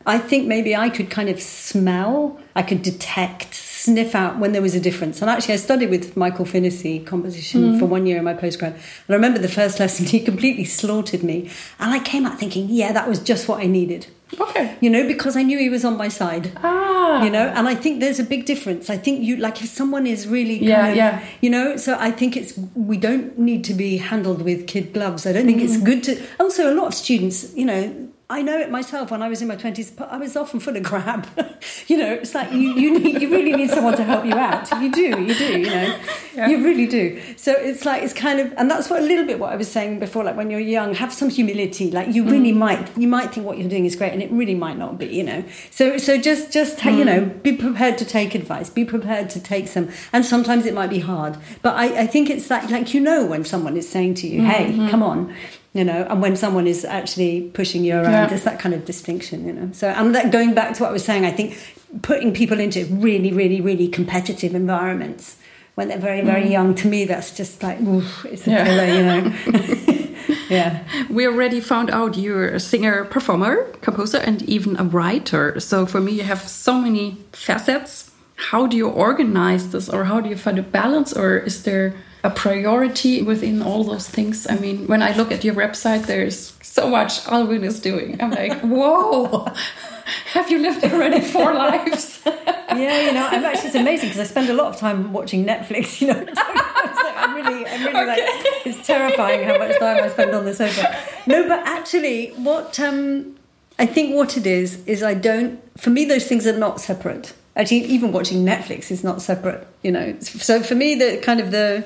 I 0.07 0.17
think 0.19 0.47
maybe 0.47 0.75
I 0.75 0.89
could 0.89 1.09
kind 1.09 1.29
of 1.29 1.41
smell, 1.41 2.39
I 2.55 2.61
could 2.61 2.81
detect, 2.81 3.53
sniff 3.55 4.13
out 4.15 4.37
when 4.39 4.51
there 4.51 4.61
was 4.61 4.75
a 4.75 4.79
difference. 4.79 5.21
And 5.21 5.29
actually, 5.29 5.55
I 5.55 5.57
studied 5.57 5.89
with 5.89 6.15
Michael 6.15 6.45
Finnissy 6.45 7.05
composition 7.05 7.79
for 7.79 7.85
one 7.85 8.05
year 8.05 8.17
in 8.17 8.23
my 8.23 8.33
postgrad. 8.33 8.73
And 8.73 9.09
I 9.09 9.13
remember 9.13 9.39
the 9.39 9.47
first 9.49 9.79
lesson, 9.79 10.05
he 10.15 10.19
completely 10.19 10.65
slaughtered 10.65 11.23
me. 11.23 11.49
And 11.79 11.91
I 11.93 11.99
came 11.99 12.25
out 12.25 12.39
thinking, 12.39 12.67
yeah, 12.69 12.91
that 12.91 13.07
was 13.07 13.19
just 13.19 13.47
what 13.47 13.59
I 13.61 13.67
needed. 13.67 14.07
okay 14.39 14.75
You 14.81 14.89
know, 14.89 15.07
because 15.07 15.35
I 15.37 15.43
knew 15.43 15.57
he 15.59 15.69
was 15.69 15.83
on 15.85 15.97
my 15.97 16.07
side. 16.09 16.51
ah 16.63 17.23
You 17.23 17.29
know, 17.29 17.47
and 17.57 17.67
I 17.67 17.75
think 17.75 17.99
there's 17.99 18.19
a 18.19 18.23
big 18.23 18.45
difference. 18.45 18.89
I 18.89 18.97
think 18.97 19.21
you 19.27 19.37
like 19.37 19.61
if 19.63 19.69
someone 19.69 20.05
is 20.07 20.27
really 20.27 20.57
Yeah, 20.63 20.87
of, 20.89 20.95
yeah. 20.95 21.23
you 21.41 21.49
know. 21.49 21.77
So 21.77 21.95
I 21.99 22.11
think 22.11 22.35
it's 22.37 22.51
we 22.91 22.97
don't 22.97 23.37
need 23.39 23.63
to 23.69 23.73
be 23.73 23.97
handled 23.97 24.41
with 24.41 24.67
kid 24.67 24.93
gloves. 24.93 25.25
I 25.25 25.31
don't 25.33 25.45
think 25.45 25.61
Mm-hmm. 25.61 25.75
it's 25.75 25.83
good 25.89 26.01
to. 26.07 26.11
Also, 26.39 26.61
a 26.71 26.75
lot 26.79 26.87
of 26.87 26.93
students, 26.93 27.37
you 27.55 27.65
know, 27.65 28.04
I 28.29 28.41
know 28.41 28.57
it 28.57 28.71
myself. 28.71 29.11
When 29.11 29.21
I 29.21 29.29
was 29.29 29.41
in 29.41 29.47
my 29.47 29.55
twenties, 29.55 29.93
I 29.99 30.17
was 30.17 30.35
often 30.35 30.59
full 30.59 30.75
of 30.75 30.83
crap. 30.83 31.27
you 31.87 31.97
know, 31.97 32.13
it's 32.13 32.33
like 32.33 32.51
you 32.51 32.73
you 32.73 32.99
need 32.99 33.21
you 33.21 33.29
really 33.29 33.53
need 33.53 33.69
someone 33.69 33.95
to 33.97 34.03
help 34.03 34.25
you 34.25 34.33
out. 34.33 34.69
You 34.81 34.91
do, 34.91 35.23
you 35.23 35.35
do. 35.35 35.59
You 35.59 35.69
know, 35.69 35.99
Yeah. 36.35 36.49
You 36.49 36.63
really 36.63 36.85
do. 36.85 37.21
So 37.37 37.53
it's 37.53 37.85
like 37.85 38.03
it's 38.03 38.13
kind 38.13 38.39
of, 38.39 38.53
and 38.57 38.69
that's 38.69 38.89
what 38.89 39.01
a 39.01 39.05
little 39.05 39.25
bit 39.25 39.39
what 39.39 39.53
I 39.53 39.55
was 39.55 39.71
saying 39.71 39.99
before. 39.99 40.23
Like 40.23 40.35
when 40.35 40.49
you're 40.49 40.59
young, 40.59 40.93
have 40.93 41.13
some 41.13 41.29
humility. 41.29 41.91
Like 41.91 42.13
you 42.13 42.25
really 42.25 42.51
mm. 42.51 42.57
might, 42.57 42.97
you 42.97 43.07
might 43.07 43.33
think 43.33 43.45
what 43.45 43.57
you're 43.57 43.69
doing 43.69 43.85
is 43.85 43.95
great, 43.95 44.11
and 44.11 44.21
it 44.21 44.31
really 44.31 44.55
might 44.55 44.77
not 44.77 44.97
be. 44.97 45.07
You 45.07 45.23
know. 45.23 45.43
So 45.71 45.97
so 45.97 46.17
just 46.17 46.51
just 46.51 46.77
mm. 46.79 46.97
you 46.97 47.05
know, 47.05 47.25
be 47.25 47.53
prepared 47.53 47.97
to 47.99 48.05
take 48.05 48.35
advice. 48.35 48.69
Be 48.69 48.83
prepared 48.83 49.29
to 49.31 49.39
take 49.39 49.67
some, 49.67 49.89
and 50.11 50.25
sometimes 50.25 50.65
it 50.65 50.73
might 50.73 50.89
be 50.89 50.99
hard. 50.99 51.37
But 51.61 51.75
I, 51.75 52.01
I 52.01 52.07
think 52.07 52.29
it's 52.29 52.49
like 52.49 52.69
like 52.69 52.93
you 52.93 52.99
know 52.99 53.25
when 53.25 53.45
someone 53.45 53.77
is 53.77 53.87
saying 53.87 54.15
to 54.15 54.27
you, 54.27 54.43
"Hey, 54.43 54.71
mm-hmm. 54.71 54.89
come 54.89 55.03
on." 55.03 55.33
You 55.75 55.83
know, 55.83 56.07
and 56.09 56.21
when 56.21 56.37
someone 56.37 56.67
is 56.67 56.85
actually 56.85 57.51
pushing 57.53 57.83
you 57.83 57.95
around, 57.95 58.11
yeah. 58.11 58.27
there's 58.27 58.45
that 58.45 58.59
kind 58.59 58.73
of 58.73 58.85
distinction, 58.85 59.45
you 59.45 59.51
know. 59.51 59.69
So, 59.73 59.89
and 59.89 60.15
that 60.15 60.31
going 60.31 60.53
back 60.53 60.73
to 60.75 60.83
what 60.83 60.89
I 60.89 60.93
was 60.93 61.03
saying, 61.03 61.25
I 61.25 61.31
think 61.31 61.57
putting 62.01 62.33
people 62.33 62.61
into 62.61 62.85
really, 62.85 63.33
really, 63.33 63.59
really 63.59 63.89
competitive 63.89 64.55
environments 64.55 65.35
when 65.75 65.89
they're 65.89 65.99
very, 65.99 66.21
very 66.21 66.45
mm. 66.45 66.51
young, 66.51 66.75
to 66.75 66.87
me, 66.87 67.03
that's 67.03 67.35
just 67.35 67.61
like, 67.61 67.81
oof, 67.81 68.25
it's 68.25 68.47
a 68.47 68.51
yeah. 68.51 68.63
killer, 68.63 68.85
you 68.85 69.03
know. 69.03 70.15
yeah. 70.49 70.87
We 71.09 71.27
already 71.27 71.59
found 71.59 71.89
out 71.89 72.17
you're 72.17 72.47
a 72.47 72.59
singer, 72.61 73.03
performer, 73.03 73.65
composer, 73.81 74.19
and 74.19 74.41
even 74.43 74.77
a 74.77 74.85
writer. 74.85 75.59
So 75.59 75.85
for 75.85 75.99
me, 75.99 76.13
you 76.13 76.23
have 76.23 76.47
so 76.47 76.79
many 76.79 77.17
facets. 77.33 78.11
How 78.37 78.65
do 78.65 78.77
you 78.77 78.87
organize 78.87 79.71
this, 79.71 79.89
or 79.89 80.05
how 80.05 80.21
do 80.21 80.29
you 80.29 80.37
find 80.37 80.57
a 80.57 80.63
balance, 80.63 81.11
or 81.11 81.37
is 81.37 81.63
there 81.63 81.95
a 82.25 82.29
priority 82.31 83.21
within 83.21 83.61
all 83.61 83.83
those 83.83 84.09
things. 84.09 84.47
I 84.49 84.57
mean, 84.57 84.87
when 84.87 85.03
I 85.03 85.15
look 85.15 85.31
at 85.31 85.43
your 85.43 85.53
website, 85.53 86.07
there's 86.07 86.57
so 86.63 86.89
much 86.89 87.25
Alvin 87.27 87.63
is 87.63 87.79
doing. 87.79 88.19
I'm 88.19 88.31
like, 88.31 88.59
whoa, 88.61 89.45
have 90.33 90.49
you 90.49 90.57
lived 90.57 90.83
already 90.83 91.21
four 91.21 91.53
lives? 91.65 92.21
yeah, 92.25 93.05
you 93.05 93.13
know, 93.13 93.27
I'm 93.27 93.45
actually 93.45 93.67
it's 93.67 93.75
amazing 93.75 94.09
because 94.09 94.21
I 94.21 94.23
spend 94.23 94.49
a 94.49 94.53
lot 94.53 94.73
of 94.73 94.77
time 94.77 95.13
watching 95.13 95.45
Netflix. 95.45 96.01
You 96.01 96.07
know, 96.07 96.25
I'm 96.35 97.35
really, 97.35 97.67
I'm 97.67 97.85
really 97.85 98.11
okay. 98.11 98.25
like, 98.25 98.65
it's 98.65 98.85
terrifying 98.85 99.47
how 99.47 99.59
much 99.59 99.77
time 99.77 100.03
I 100.03 100.09
spend 100.09 100.33
on 100.33 100.45
the 100.45 100.53
sofa. 100.55 100.97
No, 101.27 101.47
but 101.47 101.59
actually, 101.59 102.29
what 102.31 102.79
um, 102.79 103.37
I 103.77 103.85
think 103.85 104.15
what 104.15 104.35
it 104.35 104.47
is 104.47 104.83
is 104.87 105.03
I 105.03 105.13
don't. 105.13 105.61
For 105.79 105.91
me, 105.91 106.05
those 106.05 106.25
things 106.25 106.47
are 106.47 106.57
not 106.57 106.81
separate. 106.81 107.33
Actually, 107.55 107.85
even 107.85 108.11
watching 108.11 108.43
Netflix 108.43 108.89
is 108.89 109.03
not 109.03 109.21
separate. 109.21 109.65
You 109.83 109.91
know, 109.91 110.19
so 110.19 110.61
for 110.61 110.73
me, 110.75 110.95
the 110.95 111.21
kind 111.23 111.39
of 111.39 111.51
the 111.51 111.85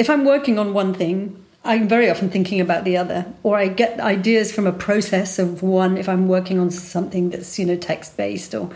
if 0.00 0.08
I'm 0.08 0.24
working 0.24 0.58
on 0.58 0.72
one 0.72 0.94
thing, 0.94 1.44
I'm 1.62 1.86
very 1.86 2.08
often 2.08 2.30
thinking 2.30 2.58
about 2.58 2.84
the 2.84 2.96
other, 2.96 3.26
or 3.42 3.58
I 3.58 3.68
get 3.68 4.00
ideas 4.00 4.50
from 4.50 4.66
a 4.66 4.72
process 4.72 5.38
of 5.38 5.62
one 5.62 5.98
if 5.98 6.08
I'm 6.08 6.26
working 6.26 6.58
on 6.58 6.70
something 6.70 7.28
that's 7.28 7.58
you 7.58 7.66
know 7.66 7.76
text 7.76 8.16
based, 8.16 8.54
or 8.54 8.70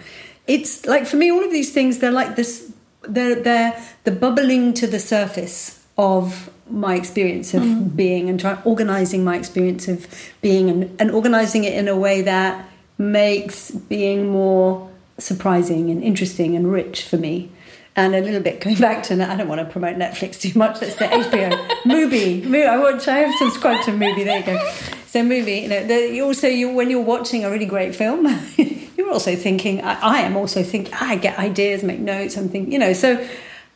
it's 0.47 0.85
like 0.85 1.07
for 1.07 1.17
me 1.17 1.33
all 1.33 1.43
of 1.43 1.51
these 1.51 1.73
things 1.73 1.99
they're 2.01 2.13
like 2.13 2.37
this 2.37 2.71
they're 3.09 3.41
they're 3.41 3.83
the 4.05 4.11
bubbling 4.11 4.75
to 4.75 4.87
the 4.87 5.01
surface 5.01 5.83
of 5.97 6.51
my 6.69 6.95
experience 6.95 7.55
of 7.55 7.63
mm. 7.63 7.97
being 7.97 8.29
and 8.29 8.39
trying 8.39 8.59
organizing 8.65 9.25
my 9.25 9.37
experience 9.37 9.89
of 9.89 10.07
being 10.43 10.69
and, 10.69 11.01
and 11.01 11.11
organizing 11.11 11.65
it 11.65 11.73
in 11.73 11.89
a 11.89 11.97
way 11.97 12.21
that 12.21 12.69
makes 12.99 13.71
being 13.71 14.29
more 14.29 14.91
surprising 15.17 15.91
and 15.91 16.03
interesting 16.03 16.55
and 16.55 16.71
rich 16.71 17.03
for 17.03 17.17
me 17.17 17.51
and 17.97 18.15
a 18.15 18.21
little 18.21 18.41
bit 18.41 18.61
going 18.61 18.77
back 18.77 19.03
to 19.05 19.15
I 19.15 19.37
don't 19.37 19.49
want 19.49 19.61
to 19.61 19.67
promote 19.67 19.97
Netflix 19.97 20.41
too 20.41 20.57
much. 20.59 20.81
Let's 20.81 20.97
say 20.97 21.09
HBO, 21.09 21.51
MUBI. 21.85 22.67
I 22.67 22.79
watch. 22.79 23.07
I 23.07 23.19
have 23.19 23.35
subscribed 23.37 23.85
to 23.85 23.93
MUBI. 23.93 24.25
There 24.25 24.39
you 24.39 24.47
go. 24.47 24.71
So 25.07 25.21
MUBI. 25.23 25.63
You 25.63 25.69
know, 25.69 25.87
the, 25.87 26.15
you 26.15 26.25
also 26.25 26.49
you 26.49 26.71
when 26.71 26.91
you're 26.91 27.01
watching 27.01 27.45
a 27.45 27.51
really 27.51 27.67
great 27.67 27.95
film, 27.95 28.27
you're 28.97 29.11
also 29.11 29.37
thinking. 29.37 29.83
I, 29.83 29.95
I 30.01 30.21
am 30.21 30.37
also 30.37 30.63
thinking. 30.63 30.93
Ah, 30.97 31.11
I 31.11 31.17
get 31.17 31.39
ideas, 31.39 31.83
make 31.83 32.01
notes. 32.01 32.37
I'm 32.37 32.49
thinking. 32.49 32.73
You 32.73 32.79
know. 32.79 32.93
So 32.93 33.27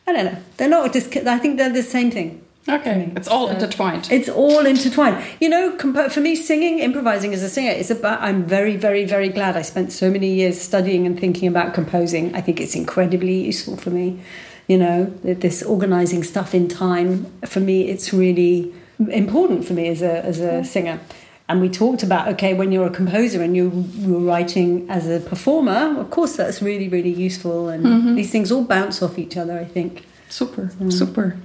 I 0.05 0.11
don't 0.11 0.25
know. 0.25 0.37
They're 0.57 0.69
not 0.69 0.91
just. 0.91 1.15
I 1.15 1.37
think 1.37 1.57
they're 1.57 1.71
the 1.71 1.83
same 1.83 2.11
thing. 2.11 2.45
Okay, 2.67 3.11
it's 3.15 3.27
all 3.27 3.47
so 3.47 3.53
intertwined. 3.53 4.11
It's 4.11 4.27
all 4.27 4.65
intertwined. 4.65 5.23
You 5.39 5.49
know, 5.49 5.77
for 6.09 6.19
me, 6.19 6.35
singing, 6.35 6.79
improvising 6.79 7.33
as 7.33 7.41
a 7.41 7.49
singer 7.49 7.71
is 7.71 7.89
about. 7.89 8.21
I'm 8.21 8.45
very, 8.45 8.75
very, 8.75 9.05
very 9.05 9.29
glad 9.29 9.55
I 9.55 9.61
spent 9.61 9.91
so 9.91 10.11
many 10.11 10.33
years 10.33 10.59
studying 10.59 11.05
and 11.05 11.19
thinking 11.19 11.47
about 11.47 11.73
composing. 11.73 12.35
I 12.35 12.41
think 12.41 12.59
it's 12.59 12.75
incredibly 12.75 13.45
useful 13.45 13.77
for 13.77 13.89
me. 13.91 14.19
You 14.67 14.77
know, 14.77 15.05
this 15.23 15.63
organizing 15.63 16.23
stuff 16.23 16.53
in 16.53 16.67
time. 16.67 17.31
For 17.45 17.59
me, 17.59 17.87
it's 17.87 18.13
really 18.13 18.73
important 19.09 19.65
for 19.65 19.73
me 19.73 19.87
as 19.87 20.01
a 20.01 20.23
as 20.25 20.39
a 20.39 20.63
singer. 20.63 20.99
And 21.47 21.61
we 21.61 21.69
talked 21.69 22.03
about 22.03 22.27
okay, 22.27 22.53
when 22.53 22.71
you're 22.71 22.85
a 22.85 22.91
composer 22.91 23.41
and 23.41 23.55
you're, 23.55 23.71
you're 23.71 24.19
writing 24.19 24.87
as 24.89 25.07
a 25.07 25.19
performer, 25.19 25.99
of 25.99 26.11
course 26.11 26.35
that's 26.35 26.61
really, 26.61 26.89
really 26.89 27.13
useful. 27.13 27.69
And 27.69 27.85
mm-hmm. 27.85 28.15
these 28.15 28.31
things 28.31 28.51
all 28.51 28.63
bounce 28.63 29.01
off 29.01 29.17
each 29.17 29.37
other. 29.37 29.57
I 29.57 29.65
think. 29.65 30.05
Super, 30.27 30.65
mm. 30.79 30.93
super. 30.93 31.37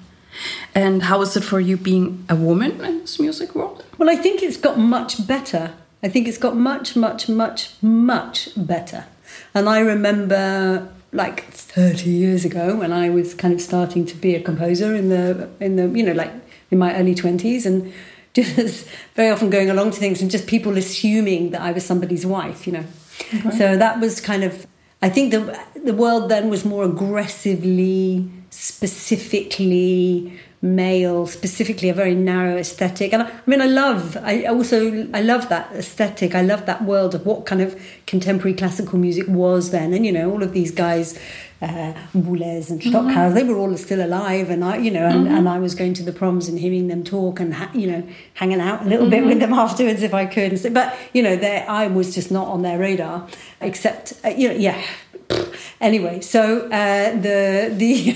And 0.75 1.05
how 1.05 1.23
is 1.23 1.37
it 1.37 1.45
for 1.45 1.61
you 1.61 1.77
being 1.77 2.25
a 2.29 2.37
woman 2.37 2.85
in 2.85 3.01
this 3.01 3.21
music 3.21 3.55
world? 3.55 3.85
Well, 3.99 4.11
I 4.11 4.17
think 4.17 4.43
it's 4.43 4.57
got 4.57 4.79
much 4.79 5.27
better. 5.27 5.73
I 6.03 6.09
think 6.09 6.29
it's 6.29 6.39
got 6.39 6.57
much, 6.57 6.97
much, 6.97 7.29
much, 7.29 7.71
much 7.81 8.49
better. 8.57 9.07
And 9.55 9.69
I 9.69 9.81
remember 9.81 10.89
like 11.13 11.45
30 11.45 12.11
years 12.11 12.45
ago 12.45 12.77
when 12.77 12.93
I 12.93 13.09
was 13.09 13.35
kind 13.35 13.55
of 13.55 13.61
starting 13.61 14.05
to 14.07 14.17
be 14.17 14.35
a 14.35 14.43
composer 14.43 14.95
in 14.95 15.09
the, 15.09 15.49
in 15.61 15.77
the 15.77 15.89
you 15.89 16.05
know, 16.05 16.13
like 16.13 16.33
in 16.71 16.79
my 16.79 16.95
early 16.97 17.15
20s 17.15 17.65
and 17.65 17.93
just 18.35 18.89
very 19.15 19.31
often 19.31 19.49
going 19.49 19.71
along 19.71 19.93
to 19.93 20.01
things 20.01 20.21
and 20.21 20.31
just 20.31 20.49
people 20.49 20.77
assuming 20.77 21.51
that 21.51 21.61
I 21.61 21.71
was 21.71 21.87
somebody's 21.87 22.27
wife, 22.27 22.67
you 22.67 22.73
know. 22.73 22.85
Okay. 23.33 23.51
So 23.57 23.77
that 23.77 24.01
was 24.01 24.21
kind 24.21 24.43
of, 24.43 24.67
I 25.01 25.09
think 25.09 25.31
the, 25.31 25.59
the 25.85 25.95
world 25.95 26.29
then 26.29 26.51
was 26.51 26.65
more 26.65 26.85
aggressively 26.85 28.29
specifically 28.57 30.39
male, 30.63 31.27
specifically 31.27 31.91
a 31.91 31.95
very 31.95 32.15
narrow 32.15 32.57
aesthetic. 32.57 33.13
And 33.13 33.25
I, 33.25 33.27
I, 33.27 33.41
mean, 33.47 33.61
I 33.61 33.67
love, 33.67 34.17
I 34.17 34.45
also, 34.45 35.09
I 35.13 35.21
love 35.21 35.49
that 35.51 35.71
aesthetic. 35.73 36.35
I 36.35 36.41
love 36.41 36.65
that 36.67 36.85
world 36.85 37.15
of 37.15 37.27
what 37.27 37.45
kind 37.47 37.61
of 37.61 37.79
contemporary 38.07 38.55
classical 38.55 38.99
music 38.99 39.27
was 39.29 39.73
then. 39.73 39.93
And, 39.93 40.07
you 40.07 40.13
know, 40.13 40.31
all 40.31 40.43
of 40.43 40.53
these 40.53 40.71
guys, 40.71 41.19
uh, 41.61 41.93
Boulez 42.15 42.71
and 42.71 42.81
Stockhausen, 42.81 43.15
mm-hmm. 43.15 43.35
they 43.35 43.45
were 43.45 43.59
all 43.59 43.77
still 43.77 44.03
alive. 44.03 44.49
And 44.49 44.65
I, 44.65 44.79
you 44.79 44.91
know, 44.91 45.05
and, 45.05 45.27
mm-hmm. 45.27 45.35
and 45.35 45.49
I 45.49 45.59
was 45.59 45.75
going 45.75 45.93
to 45.95 46.03
the 46.03 46.13
proms 46.13 46.49
and 46.49 46.59
hearing 46.59 46.87
them 46.89 47.05
talk 47.05 47.41
and, 47.41 47.55
ha- 47.55 47.73
you 47.75 47.91
know, 47.91 48.09
hanging 48.35 48.61
out 48.61 48.83
a 48.83 48.89
little 48.89 49.07
mm-hmm. 49.07 49.11
bit 49.11 49.27
with 49.27 49.41
them 49.41 49.53
afterwards 49.53 50.03
if 50.03 50.15
I 50.15 50.25
could. 50.27 50.59
So, 50.59 50.71
but, 50.71 50.97
you 51.13 51.23
know, 51.23 51.33
I 51.33 51.89
was 51.89 52.15
just 52.15 52.31
not 52.31 52.47
on 52.47 52.63
their 52.63 52.79
radar, 52.79 53.29
except, 53.61 54.15
uh, 54.25 54.29
you 54.29 54.49
know, 54.49 54.55
yeah, 54.55 54.81
anyway, 55.81 56.21
so 56.21 56.67
uh, 56.69 57.13
the 57.13 57.73
the 57.73 58.15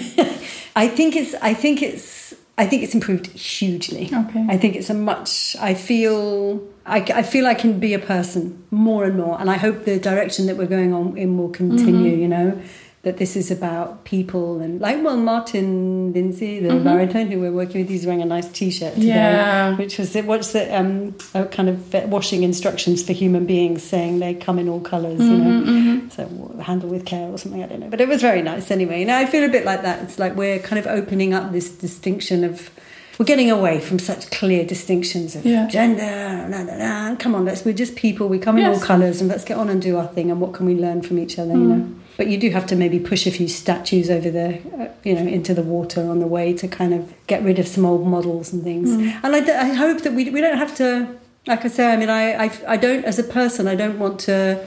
I 0.76 0.88
think 0.88 1.16
it's 1.16 1.34
I 1.34 1.54
think 1.54 1.82
it's 1.82 2.34
I 2.56 2.66
think 2.66 2.82
it's 2.82 2.94
improved 2.94 3.28
hugely. 3.28 4.10
Okay. 4.12 4.46
I 4.48 4.56
think 4.56 4.74
it's 4.74 4.90
a 4.90 4.94
much. 4.94 5.56
I 5.60 5.74
feel 5.74 6.60
I, 6.84 6.98
I 6.98 7.22
feel 7.22 7.46
I 7.46 7.54
can 7.54 7.78
be 7.78 7.94
a 7.94 7.98
person 7.98 8.64
more 8.70 9.04
and 9.04 9.16
more, 9.16 9.40
and 9.40 9.48
I 9.50 9.56
hope 9.56 9.84
the 9.84 9.98
direction 9.98 10.46
that 10.46 10.56
we're 10.56 10.66
going 10.66 10.92
on 10.92 11.16
in 11.16 11.38
will 11.38 11.50
continue. 11.50 12.12
Mm-hmm. 12.12 12.22
You 12.22 12.28
know, 12.28 12.62
that 13.02 13.18
this 13.18 13.36
is 13.36 13.50
about 13.50 14.04
people 14.04 14.60
and 14.60 14.80
like 14.80 15.02
well 15.02 15.16
Martin 15.16 16.12
Lindsay 16.12 16.58
the 16.58 16.70
mm-hmm. 16.70 16.84
baritone 16.84 17.28
who 17.28 17.38
we're 17.40 17.52
working 17.52 17.80
with 17.80 17.88
he's 17.88 18.04
wearing 18.04 18.22
a 18.22 18.26
nice 18.26 18.48
t-shirt 18.48 18.94
today 18.94 19.06
yeah. 19.06 19.76
which 19.76 19.98
was 19.98 20.14
what's 20.16 20.52
the 20.52 20.76
um 20.76 21.12
kind 21.50 21.68
of 21.68 21.94
washing 22.10 22.42
instructions 22.42 23.02
for 23.04 23.12
human 23.12 23.46
beings 23.46 23.82
saying 23.82 24.18
they 24.18 24.34
come 24.34 24.58
in 24.58 24.68
all 24.68 24.80
colors 24.80 25.20
mm-hmm, 25.20 25.32
you 25.32 25.38
know 25.38 25.64
mm-hmm. 25.64 26.08
so 26.08 26.62
handle 26.62 26.88
with 26.88 27.06
care 27.06 27.28
or 27.28 27.38
something 27.38 27.62
I 27.62 27.66
don't 27.66 27.80
know 27.80 27.88
but 27.88 28.00
it 28.00 28.08
was 28.08 28.20
very 28.20 28.42
nice 28.42 28.70
anyway 28.70 29.04
now 29.04 29.18
I 29.18 29.26
feel 29.26 29.44
a 29.44 29.48
bit 29.48 29.64
like 29.64 29.82
that 29.82 30.02
it's 30.02 30.18
like 30.18 30.34
we're 30.34 30.58
kind 30.58 30.78
of 30.78 30.86
opening 30.86 31.32
up 31.32 31.52
this 31.52 31.70
distinction 31.70 32.42
of 32.42 32.70
we're 33.18 33.26
getting 33.26 33.50
away 33.50 33.80
from 33.80 33.98
such 33.98 34.30
clear 34.30 34.64
distinctions 34.64 35.34
of 35.34 35.44
yeah. 35.44 35.66
gender. 35.66 36.48
Nah, 36.48 36.62
nah, 36.62 36.76
nah. 37.08 37.16
Come 37.16 37.34
on, 37.34 37.44
let's. 37.44 37.64
We're 37.64 37.74
just 37.74 37.96
people. 37.96 38.28
We 38.28 38.38
come 38.38 38.58
in 38.58 38.64
yes. 38.64 38.78
all 38.80 38.86
colours, 38.86 39.20
and 39.20 39.28
let's 39.28 39.44
get 39.44 39.56
on 39.56 39.68
and 39.68 39.82
do 39.82 39.96
our 39.96 40.06
thing. 40.06 40.30
And 40.30 40.40
what 40.40 40.54
can 40.54 40.66
we 40.66 40.76
learn 40.76 41.02
from 41.02 41.18
each 41.18 41.36
other? 41.36 41.52
Mm. 41.54 41.60
You 41.60 41.66
know. 41.66 41.94
But 42.18 42.26
you 42.26 42.36
do 42.36 42.50
have 42.50 42.66
to 42.66 42.76
maybe 42.76 42.98
push 42.98 43.26
a 43.26 43.30
few 43.30 43.48
statues 43.48 44.10
over 44.10 44.28
the, 44.28 44.58
uh, 44.76 44.88
you 45.04 45.14
know, 45.14 45.20
into 45.20 45.54
the 45.54 45.62
water 45.62 46.02
on 46.10 46.18
the 46.18 46.26
way 46.26 46.52
to 46.52 46.66
kind 46.66 46.92
of 46.92 47.14
get 47.28 47.42
rid 47.44 47.58
of 47.60 47.66
some 47.66 47.86
old 47.86 48.06
models 48.06 48.52
and 48.52 48.62
things. 48.64 48.90
Mm. 48.90 49.20
And 49.22 49.36
I, 49.36 49.60
I 49.60 49.72
hope 49.72 50.02
that 50.02 50.12
we, 50.12 50.28
we 50.28 50.40
don't 50.40 50.58
have 50.58 50.74
to, 50.78 51.16
like 51.46 51.64
I 51.64 51.68
say, 51.68 51.92
I 51.92 51.96
mean, 51.96 52.10
I, 52.10 52.46
I, 52.46 52.50
I 52.66 52.76
don't, 52.76 53.04
as 53.04 53.20
a 53.20 53.22
person, 53.22 53.68
I 53.68 53.76
don't 53.76 54.00
want 54.00 54.18
to 54.20 54.66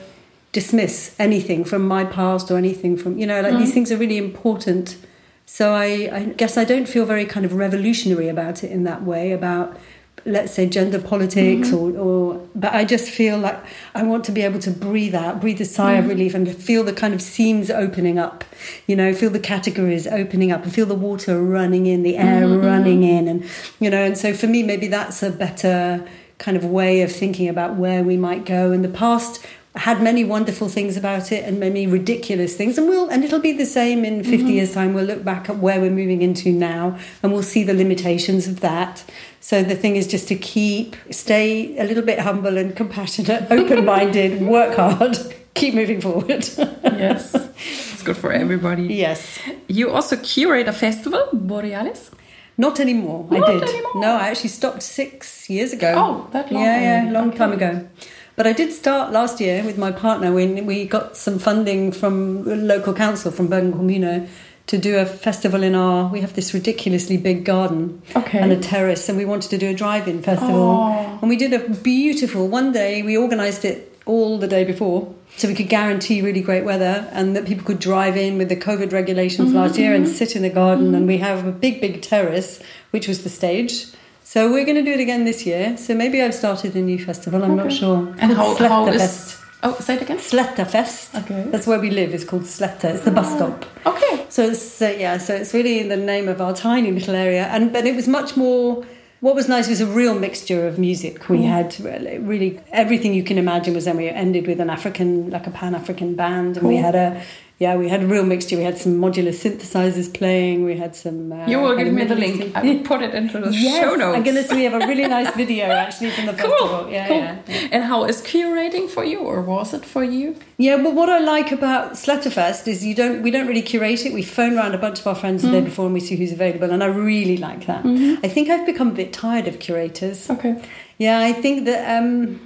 dismiss 0.54 1.14
anything 1.20 1.66
from 1.66 1.86
my 1.86 2.06
past 2.06 2.50
or 2.50 2.58
anything 2.58 2.96
from, 2.96 3.18
you 3.18 3.28
know, 3.28 3.42
like 3.42 3.54
mm. 3.54 3.60
these 3.60 3.74
things 3.74 3.92
are 3.92 3.98
really 3.98 4.18
important. 4.18 4.98
So 5.46 5.74
I, 5.74 6.10
I 6.14 6.24
guess 6.38 6.58
I 6.58 6.64
don't 6.64 6.88
feel 6.88 7.06
very 7.06 7.26
kind 7.26 7.46
of 7.46 7.54
revolutionary 7.54 8.30
about 8.30 8.64
it 8.64 8.72
in 8.72 8.86
that 8.86 9.04
way, 9.04 9.34
about 9.34 9.78
let's 10.26 10.54
say 10.54 10.68
gender 10.68 11.00
politics 11.00 11.70
mm-hmm. 11.70 11.98
or, 11.98 12.34
or 12.34 12.48
but 12.54 12.74
i 12.74 12.86
just 12.86 13.10
feel 13.10 13.38
like 13.38 13.60
i 13.96 14.04
want 14.04 14.24
to 14.24 14.32
be 14.32 14.42
able 14.42 14.60
to 14.60 14.70
breathe 14.70 15.16
out 15.16 15.42
breathe 15.42 15.60
a 15.62 15.66
sigh 15.66 15.94
mm-hmm. 15.94 16.04
of 16.04 16.10
relief 16.10 16.34
and 16.34 16.56
feel 16.56 16.84
the 16.84 16.94
kind 16.94 17.14
of 17.14 17.22
seams 17.22 17.72
opening 17.72 18.20
up 18.20 18.44
you 18.88 18.96
know 18.96 19.14
feel 19.14 19.30
the 19.30 19.40
categories 19.40 20.06
opening 20.08 20.52
up 20.52 20.64
and 20.64 20.74
feel 20.74 20.86
the 20.86 20.96
water 20.96 21.42
running 21.42 21.88
in 21.88 22.04
the 22.04 22.18
air 22.18 22.44
mm-hmm. 22.44 22.66
running 22.66 23.04
in 23.04 23.28
and 23.28 23.44
you 23.80 23.90
know 23.90 24.04
and 24.04 24.18
so 24.18 24.34
for 24.34 24.48
me 24.48 24.62
maybe 24.62 24.88
that's 24.88 25.24
a 25.24 25.32
better 25.32 26.08
kind 26.38 26.58
of 26.58 26.66
way 26.66 27.02
of 27.02 27.12
thinking 27.12 27.48
about 27.48 27.76
where 27.76 28.04
we 28.04 28.18
might 28.18 28.46
go 28.46 28.72
in 28.72 28.82
the 28.82 28.90
past 28.90 29.46
had 29.76 30.02
many 30.02 30.26
wonderful 30.26 30.68
things 30.68 30.98
about 30.98 31.32
it 31.32 31.46
and 31.46 31.60
many 31.60 31.88
ridiculous 31.88 32.56
things. 32.58 32.78
And 32.78 32.88
we'll 32.88 33.10
and 33.10 33.24
it'll 33.24 33.40
be 33.40 33.54
the 33.54 33.66
same 33.66 34.04
in 34.04 34.24
50 34.24 34.38
mm-hmm. 34.38 34.48
years 34.48 34.74
time. 34.74 34.94
We'll 34.94 35.06
look 35.06 35.24
back 35.24 35.50
at 35.50 35.58
where 35.58 35.80
we're 35.80 35.92
moving 35.92 36.22
into 36.22 36.52
now 36.52 36.98
and 37.24 37.32
we'll 37.32 37.44
see 37.44 37.64
the 37.64 37.74
limitations 37.74 38.48
of 38.48 38.60
that. 38.60 39.04
So 39.40 39.64
the 39.64 39.76
thing 39.76 39.96
is 39.96 40.08
just 40.08 40.28
to 40.28 40.36
keep 40.36 40.98
stay 41.10 41.78
a 41.78 41.86
little 41.86 42.04
bit 42.04 42.20
humble 42.20 42.58
and 42.58 42.76
compassionate 42.76 43.48
open-minded 43.52 44.42
work 44.42 44.76
hard 44.76 45.18
keep 45.54 45.74
moving 45.74 46.02
forward. 46.02 46.48
Yes. 46.84 47.36
It's 48.02 48.08
good 48.08 48.18
for 48.18 48.32
everybody. 48.32 48.88
Yes. 48.88 49.38
You 49.68 49.92
also 49.92 50.18
curate 50.18 50.68
a 50.68 50.74
festival 50.74 51.30
borealis? 51.32 52.10
Not 52.58 52.80
anymore. 52.80 53.28
Not 53.30 53.48
i 53.48 53.54
did. 53.54 53.64
anymore. 53.70 53.92
no 53.96 54.16
i 54.16 54.30
actually 54.30 54.50
stopped 54.50 54.82
six 54.82 55.48
years 55.52 55.72
ago. 55.72 55.94
Oh, 55.96 56.28
that 56.32 56.52
long 56.52 56.64
yeah 56.64 57.04
yeah 57.06 57.12
long 57.12 57.32
time 57.32 57.52
ago 57.54 57.88
but 58.36 58.48
I 58.48 58.54
did 58.54 58.72
start 58.74 59.12
last 59.12 59.39
year 59.39 59.63
with 59.63 59.78
my 59.78 59.91
partner 59.91 60.32
when 60.34 60.65
we 60.65 60.86
got 60.86 61.17
some 61.17 61.38
funding 61.39 61.91
from 61.91 62.44
local 62.67 62.94
council 62.94 63.32
from 63.32 63.48
Bergen 63.48 63.74
Kommune 63.74 64.28
to 64.67 64.78
do 64.78 64.98
a 64.98 65.06
festival 65.06 65.63
in 65.63 65.76
our 65.76 66.08
we 66.12 66.22
have 66.22 66.34
this 66.34 66.54
ridiculously 66.54 67.17
big 67.17 67.44
garden 67.46 68.02
Okay. 68.15 68.39
and 68.39 68.52
a 68.52 68.60
terrace 68.60 69.10
and 69.10 69.17
we 69.17 69.26
wanted 69.26 69.50
to 69.52 69.58
do 69.58 69.70
a 69.70 69.74
drive-in 69.74 70.22
festival. 70.24 70.56
Oh. 70.56 71.20
and 71.22 71.30
we 71.30 71.36
did 71.36 71.54
a 71.54 71.60
beautiful 71.94 72.48
one 72.48 72.72
day 72.72 73.02
we 73.04 73.17
organized 73.17 73.65
it 73.65 73.88
all 74.06 74.38
the 74.39 74.48
day 74.48 74.63
before 74.63 75.13
so 75.38 75.48
we 75.48 75.54
could 75.56 75.70
guarantee 75.70 76.22
really 76.22 76.41
great 76.41 76.63
weather 76.63 77.08
and 77.12 77.36
that 77.36 77.46
people 77.46 77.63
could 77.65 77.80
drive 77.80 78.15
in 78.17 78.38
with 78.38 78.50
the 78.50 78.56
covid 78.56 78.91
regulations 78.94 79.50
Mm-hmm, 79.50 79.58
last 79.58 79.78
year 79.78 79.94
and 79.94 80.08
sit 80.08 80.36
in 80.36 80.41
the 80.41 80.50
garden. 80.50 80.94
And 80.96 81.08
we 81.08 81.17
have 81.17 81.46
a 81.46 81.52
big 81.52 81.80
big 81.82 82.02
terrace 82.02 82.62
which 82.91 83.08
was 83.08 83.24
the 83.24 83.30
stage 83.30 83.86
so 84.32 84.38
we're 84.54 84.67
going 84.70 84.80
to 84.84 84.88
do 84.89 84.94
it 84.98 85.02
again 85.08 85.22
this 85.32 85.39
year 85.50 85.65
so 85.84 85.89
maybe 86.04 86.17
i've 86.24 86.38
started 86.44 86.72
a 86.82 86.84
new 86.91 87.00
festival 87.10 87.44
i'm 87.44 87.58
not 87.63 87.72
sure 87.82 88.00
and 88.22 88.30
how, 88.39 88.56
how 88.56 88.88
is 88.88 89.38
oh 89.63 89.76
say 89.86 89.96
it 89.96 90.02
again 90.02 90.17
Slettafest. 90.17 91.15
Okay. 91.22 91.44
That's 91.52 91.67
where 91.67 91.80
we 91.80 91.89
live. 91.89 92.13
It's 92.13 92.24
called 92.24 92.44
Sletta. 92.44 92.86
It's 92.96 93.04
the 93.04 93.12
bus 93.12 93.30
stop. 93.36 93.65
okay 93.86 94.12
So 94.30 94.44
it's 94.44 94.82
uh, 94.82 94.96
yeah. 94.98 95.17
So 95.17 95.36
it's 95.36 95.54
really 95.54 95.80
in 95.80 95.89
the 95.89 95.98
name 95.98 96.30
of 96.30 96.39
our 96.41 96.54
tiny 96.56 96.91
little 96.91 97.15
area. 97.15 97.46
And 97.48 97.74
but 97.74 97.86
it 97.86 97.96
was 97.96 98.08
much 98.08 98.38
more. 98.38 98.86
What 99.20 99.36
was 99.36 99.48
nice 99.48 99.67
was 99.67 99.82
a 99.82 99.86
real 99.86 100.17
mixture 100.17 100.67
of 100.67 100.80
music. 100.80 101.30
We 101.30 101.44
had 101.44 101.80
really, 101.80 102.17
really 102.17 102.60
everything 102.72 103.13
you 103.13 103.24
can 103.24 103.38
imagine 103.38 103.76
was 103.76 103.86
then. 103.86 103.98
We 103.98 104.10
ended 104.10 104.48
with 104.48 104.60
an 104.60 104.72
African, 104.72 105.30
like 105.30 105.46
a 105.46 105.52
Pan 105.52 105.76
African 105.76 106.15
band, 106.15 106.58
and 106.58 106.67
we 106.67 106.78
had 106.78 106.96
a 106.96 107.22
yeah. 107.63 107.74
We 107.82 107.88
had 107.93 108.02
a 108.04 108.08
real 108.15 108.26
mixture. 108.34 108.56
We 108.62 108.63
had 108.71 108.78
some 108.84 108.93
modular 109.06 109.34
synthesizers 109.43 110.10
playing. 110.19 110.65
We 110.69 110.76
had 110.84 110.93
some. 111.04 111.32
Uh, 111.32 111.45
you 111.52 111.58
will 111.62 111.76
give 111.82 111.93
me 112.00 112.04
the 112.13 112.15
link 112.24 112.38
i 112.58 112.62
will 112.67 112.84
put 112.91 113.00
it 113.08 113.13
into 113.19 113.36
the 113.43 113.52
Yes, 113.67 113.80
show 113.82 113.93
notes 114.02 114.15
I'm 114.17 114.24
gonna. 114.28 114.43
We 114.60 114.63
have 114.67 114.74
a 114.82 114.86
really 114.91 115.08
nice 115.19 115.32
video 115.41 115.65
actually 115.84 116.12
from 116.15 116.26
the 116.30 116.34
festival. 116.34 116.67
Cool. 116.67 116.89
Yeah, 116.95 117.08
cool. 117.08 117.17
yeah. 117.17 117.69
And 117.74 117.82
how 117.91 118.00
is 118.12 118.17
curating 118.34 118.86
for 118.95 119.04
you, 119.12 119.19
or 119.32 119.38
was 119.54 119.74
it 119.78 119.86
for 119.93 120.04
you? 120.04 120.36
Yeah, 120.58 120.76
well, 120.84 120.93
what 121.00 121.10
I 121.10 121.19
like 121.19 121.52
about 121.60 121.93
Slettafest 122.04 122.67
is 122.67 122.84
you 122.89 122.95
don't 123.02 123.21
we 123.21 123.30
don't 123.36 123.47
really 123.52 123.62
curate 123.74 124.06
it. 124.08 124.12
We 124.13 124.24
phone 124.24 124.58
around 124.58 124.74
a 124.74 124.82
bunch 124.86 125.00
of 125.02 125.06
our 125.08 125.15
friends 125.15 125.41
the 125.43 125.47
Mm. 125.50 125.58
day 125.58 125.62
before 125.62 125.86
and 125.86 125.93
we 125.93 126.00
see 126.08 126.15
who's 126.15 126.34
available, 126.39 126.69
and 126.71 126.82
I 126.84 126.88
really 126.88 127.38
like 127.38 127.65
that. 127.67 127.84
Mm-hmm. 127.84 128.26
I 128.26 128.28
think 128.28 128.50
I've 128.50 128.65
become 128.65 128.89
a 128.95 128.97
bit 129.04 129.13
tired 129.13 129.47
of 129.52 129.60
curators. 129.60 130.30
Okay. 130.30 130.54
Yeah, 130.97 131.19
I 131.30 131.34
think 131.43 131.65
that 131.65 131.82
um, 131.95 132.39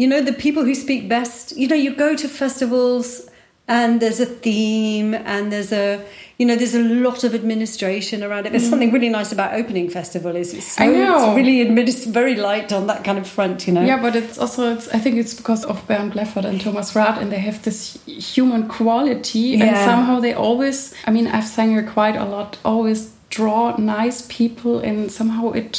you 0.00 0.06
know 0.06 0.20
the 0.30 0.32
people 0.46 0.64
who 0.68 0.74
speak 0.74 1.08
best. 1.08 1.56
You 1.56 1.68
know, 1.68 1.76
you 1.86 1.94
go 1.94 2.14
to 2.22 2.28
festivals 2.28 3.29
and 3.76 4.00
there's 4.02 4.20
a 4.20 4.26
theme 4.26 5.14
and 5.14 5.50
there's 5.52 5.72
a 5.72 5.86
you 6.38 6.46
know 6.46 6.56
there's 6.56 6.74
a 6.74 6.82
lot 7.06 7.22
of 7.26 7.34
administration 7.34 8.22
around 8.24 8.46
it. 8.46 8.50
There's 8.52 8.68
something 8.68 8.92
really 8.96 9.10
nice 9.18 9.30
about 9.36 9.50
opening 9.60 9.88
festival 9.90 10.34
is 10.36 10.48
it's 10.54 10.72
so 10.76 10.82
Mm. 10.82 10.88
I 10.88 10.92
know. 10.98 11.16
it's 11.28 11.36
really 11.40 11.56
administ- 11.66 12.06
very 12.20 12.34
light 12.34 12.72
on 12.72 12.86
that 12.90 13.04
kind 13.04 13.18
of 13.18 13.26
front. 13.36 13.66
You 13.66 13.72
know. 13.74 13.84
Yeah, 13.90 14.00
but 14.06 14.16
it's 14.16 14.36
also 14.38 14.60
it's, 14.74 14.88
I 14.96 14.98
think 14.98 15.14
it's 15.22 15.34
because 15.40 15.62
of 15.66 15.76
Bernd 15.88 16.12
Bleffert 16.14 16.44
and 16.50 16.58
Thomas 16.60 16.88
Rath, 16.96 17.18
and 17.22 17.30
they 17.30 17.38
have 17.48 17.58
this 17.62 17.98
human 18.06 18.62
quality, 18.68 19.46
and 19.60 19.76
somehow 19.88 20.20
they 20.20 20.34
always. 20.34 20.78
I 21.08 21.10
mean, 21.16 21.26
I've 21.36 21.46
sang 21.56 21.70
here 21.70 21.86
quite 21.98 22.16
a 22.16 22.24
lot. 22.24 22.58
Always 22.64 23.00
draw 23.36 23.76
nice 23.76 24.18
people, 24.38 24.74
and 24.88 25.12
somehow 25.12 25.52
it 25.52 25.72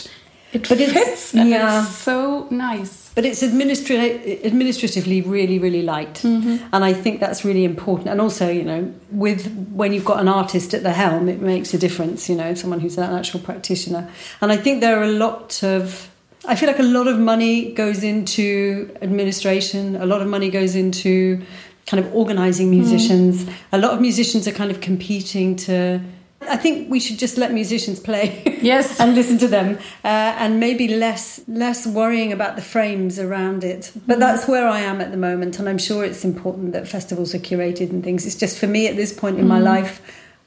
it 0.54 0.68
But 0.68 0.80
it's- 0.80 0.94
fits, 0.94 1.34
and 1.34 1.50
yeah. 1.50 1.84
it's 1.84 1.96
so 1.96 2.48
nice. 2.50 3.02
But 3.14 3.26
it's 3.26 3.44
administra- 3.44 4.46
administratively 4.46 5.22
really, 5.22 5.60
really 5.60 5.82
light, 5.82 6.16
mm-hmm. 6.16 6.64
and 6.72 6.86
I 6.86 6.94
think 6.94 7.20
that's 7.20 7.44
really 7.44 7.66
important. 7.66 8.08
And 8.08 8.22
also, 8.22 8.50
you 8.50 8.64
know, 8.64 8.94
with 9.12 9.52
when 9.74 9.92
you've 9.94 10.06
got 10.06 10.22
an 10.22 10.30
artist 10.30 10.74
at 10.74 10.84
the 10.84 10.92
helm, 10.92 11.28
it 11.28 11.42
makes 11.42 11.74
a 11.74 11.78
difference. 11.78 12.30
You 12.30 12.36
know, 12.36 12.54
someone 12.54 12.80
who's 12.80 12.98
an 12.98 13.14
actual 13.14 13.42
practitioner. 13.42 14.10
And 14.40 14.52
I 14.52 14.58
think 14.58 14.80
there 14.80 14.98
are 14.98 15.04
a 15.04 15.12
lot 15.12 15.62
of. 15.64 16.10
I 16.46 16.56
feel 16.56 16.68
like 16.68 16.80
a 16.80 16.84
lot 16.84 17.08
of 17.08 17.20
money 17.20 17.74
goes 17.74 18.02
into 18.02 18.96
administration. 19.02 19.96
A 19.98 20.06
lot 20.06 20.22
of 20.22 20.28
money 20.28 20.50
goes 20.50 20.76
into 20.76 21.44
kind 21.88 22.04
of 22.04 22.16
organizing 22.16 22.68
mm-hmm. 22.72 22.80
musicians. 22.80 23.46
A 23.74 23.78
lot 23.78 23.92
of 23.94 24.00
musicians 24.00 24.48
are 24.48 24.54
kind 24.54 24.72
of 24.72 24.80
competing 24.80 25.56
to. 25.68 26.00
I 26.49 26.58
think 26.58 26.89
we 26.89 26.99
should 26.99 27.19
just 27.19 27.38
let 27.38 27.51
musicians 27.54 27.99
play. 27.99 28.43
Yes. 28.62 28.99
and 28.99 29.15
listen 29.15 29.39
to 29.39 29.47
them, 29.47 29.80
uh, 30.04 30.08
and 30.38 30.60
maybe 30.60 30.88
less 30.88 31.41
less 31.47 31.88
worrying 31.88 32.32
about 32.32 32.56
the 32.56 32.62
frames 32.62 33.17
around 33.17 33.63
it. 33.63 33.91
But 34.06 34.19
that's 34.19 34.47
where 34.47 34.67
I 34.67 34.82
am 34.82 35.01
at 35.01 35.10
the 35.10 35.17
moment, 35.17 35.58
and 35.58 35.67
I'm 35.67 35.80
sure 35.80 36.06
it's 36.06 36.23
important 36.23 36.73
that 36.73 36.88
festivals 36.88 37.34
are 37.34 37.39
curated 37.39 37.89
and 37.89 38.04
things. 38.04 38.23
It's 38.27 38.36
just 38.36 38.60
for 38.60 38.67
me 38.67 38.88
at 38.88 38.95
this 38.95 39.13
point 39.13 39.39
in 39.39 39.47
my 39.47 39.58
life, 39.60 39.99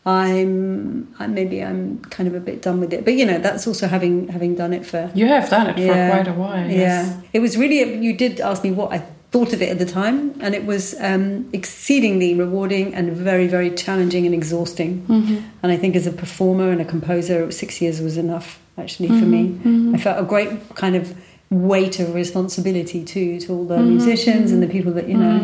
I'm 0.07 1.13
I, 1.19 1.27
maybe 1.27 1.61
I'm 1.63 1.99
kind 2.11 2.29
of 2.29 2.35
a 2.37 2.41
bit 2.41 2.63
done 2.63 2.79
with 2.81 2.93
it. 2.93 3.05
But 3.05 3.15
you 3.15 3.27
know, 3.27 3.39
that's 3.39 3.67
also 3.67 3.89
having 3.89 4.29
having 4.29 4.55
done 4.55 4.73
it 4.73 4.87
for 4.87 5.11
You 5.15 5.27
have 5.27 5.51
done 5.51 5.67
it 5.71 5.79
Yeah. 5.79 6.09
for 6.11 6.15
quite 6.17 6.29
a 6.29 6.35
while. 6.39 6.71
Yes. 6.71 7.09
yeah, 7.09 7.21
it 7.33 7.41
was 7.41 7.57
really. 7.57 7.81
You 7.99 8.17
did 8.17 8.41
ask 8.41 8.63
me 8.63 8.71
what 8.71 8.93
I 8.93 9.03
thought 9.35 9.53
of 9.57 9.61
it 9.65 9.69
at 9.75 9.79
the 9.85 9.91
time, 10.01 10.19
and 10.45 10.55
it 10.55 10.65
was 10.73 10.95
um, 11.11 11.25
exceedingly 11.53 12.31
rewarding 12.45 12.87
and 12.95 13.07
very, 13.31 13.47
very 13.57 13.71
challenging 13.85 14.25
and 14.29 14.35
exhausting. 14.41 14.93
Mm-hmm. 15.09 15.37
And 15.63 15.69
I 15.75 15.77
think 15.83 15.97
as 15.97 16.07
a 16.07 16.13
performer 16.25 16.69
and 16.75 16.81
a 16.81 16.85
composer, 16.95 17.51
six 17.63 17.81
years 17.83 17.97
was 18.01 18.17
enough 18.27 18.49
actually 18.83 19.09
for 19.19 19.27
Mm-hmm. 19.27 19.91
me. 19.93 19.95
I 19.97 19.99
felt 20.07 20.19
a 20.25 20.27
great 20.35 20.51
kind 20.83 20.95
of 21.01 21.05
weight 21.51 21.97
of 22.03 22.15
responsibility 22.15 23.01
too 23.15 23.31
to 23.43 23.47
all 23.55 23.65
the 23.73 23.77
Mm-hmm. 23.79 23.97
musicians 23.97 24.47
and 24.53 24.61
the 24.63 24.69
people 24.77 24.93
that 24.99 25.07
you 25.11 25.17
know. 25.25 25.39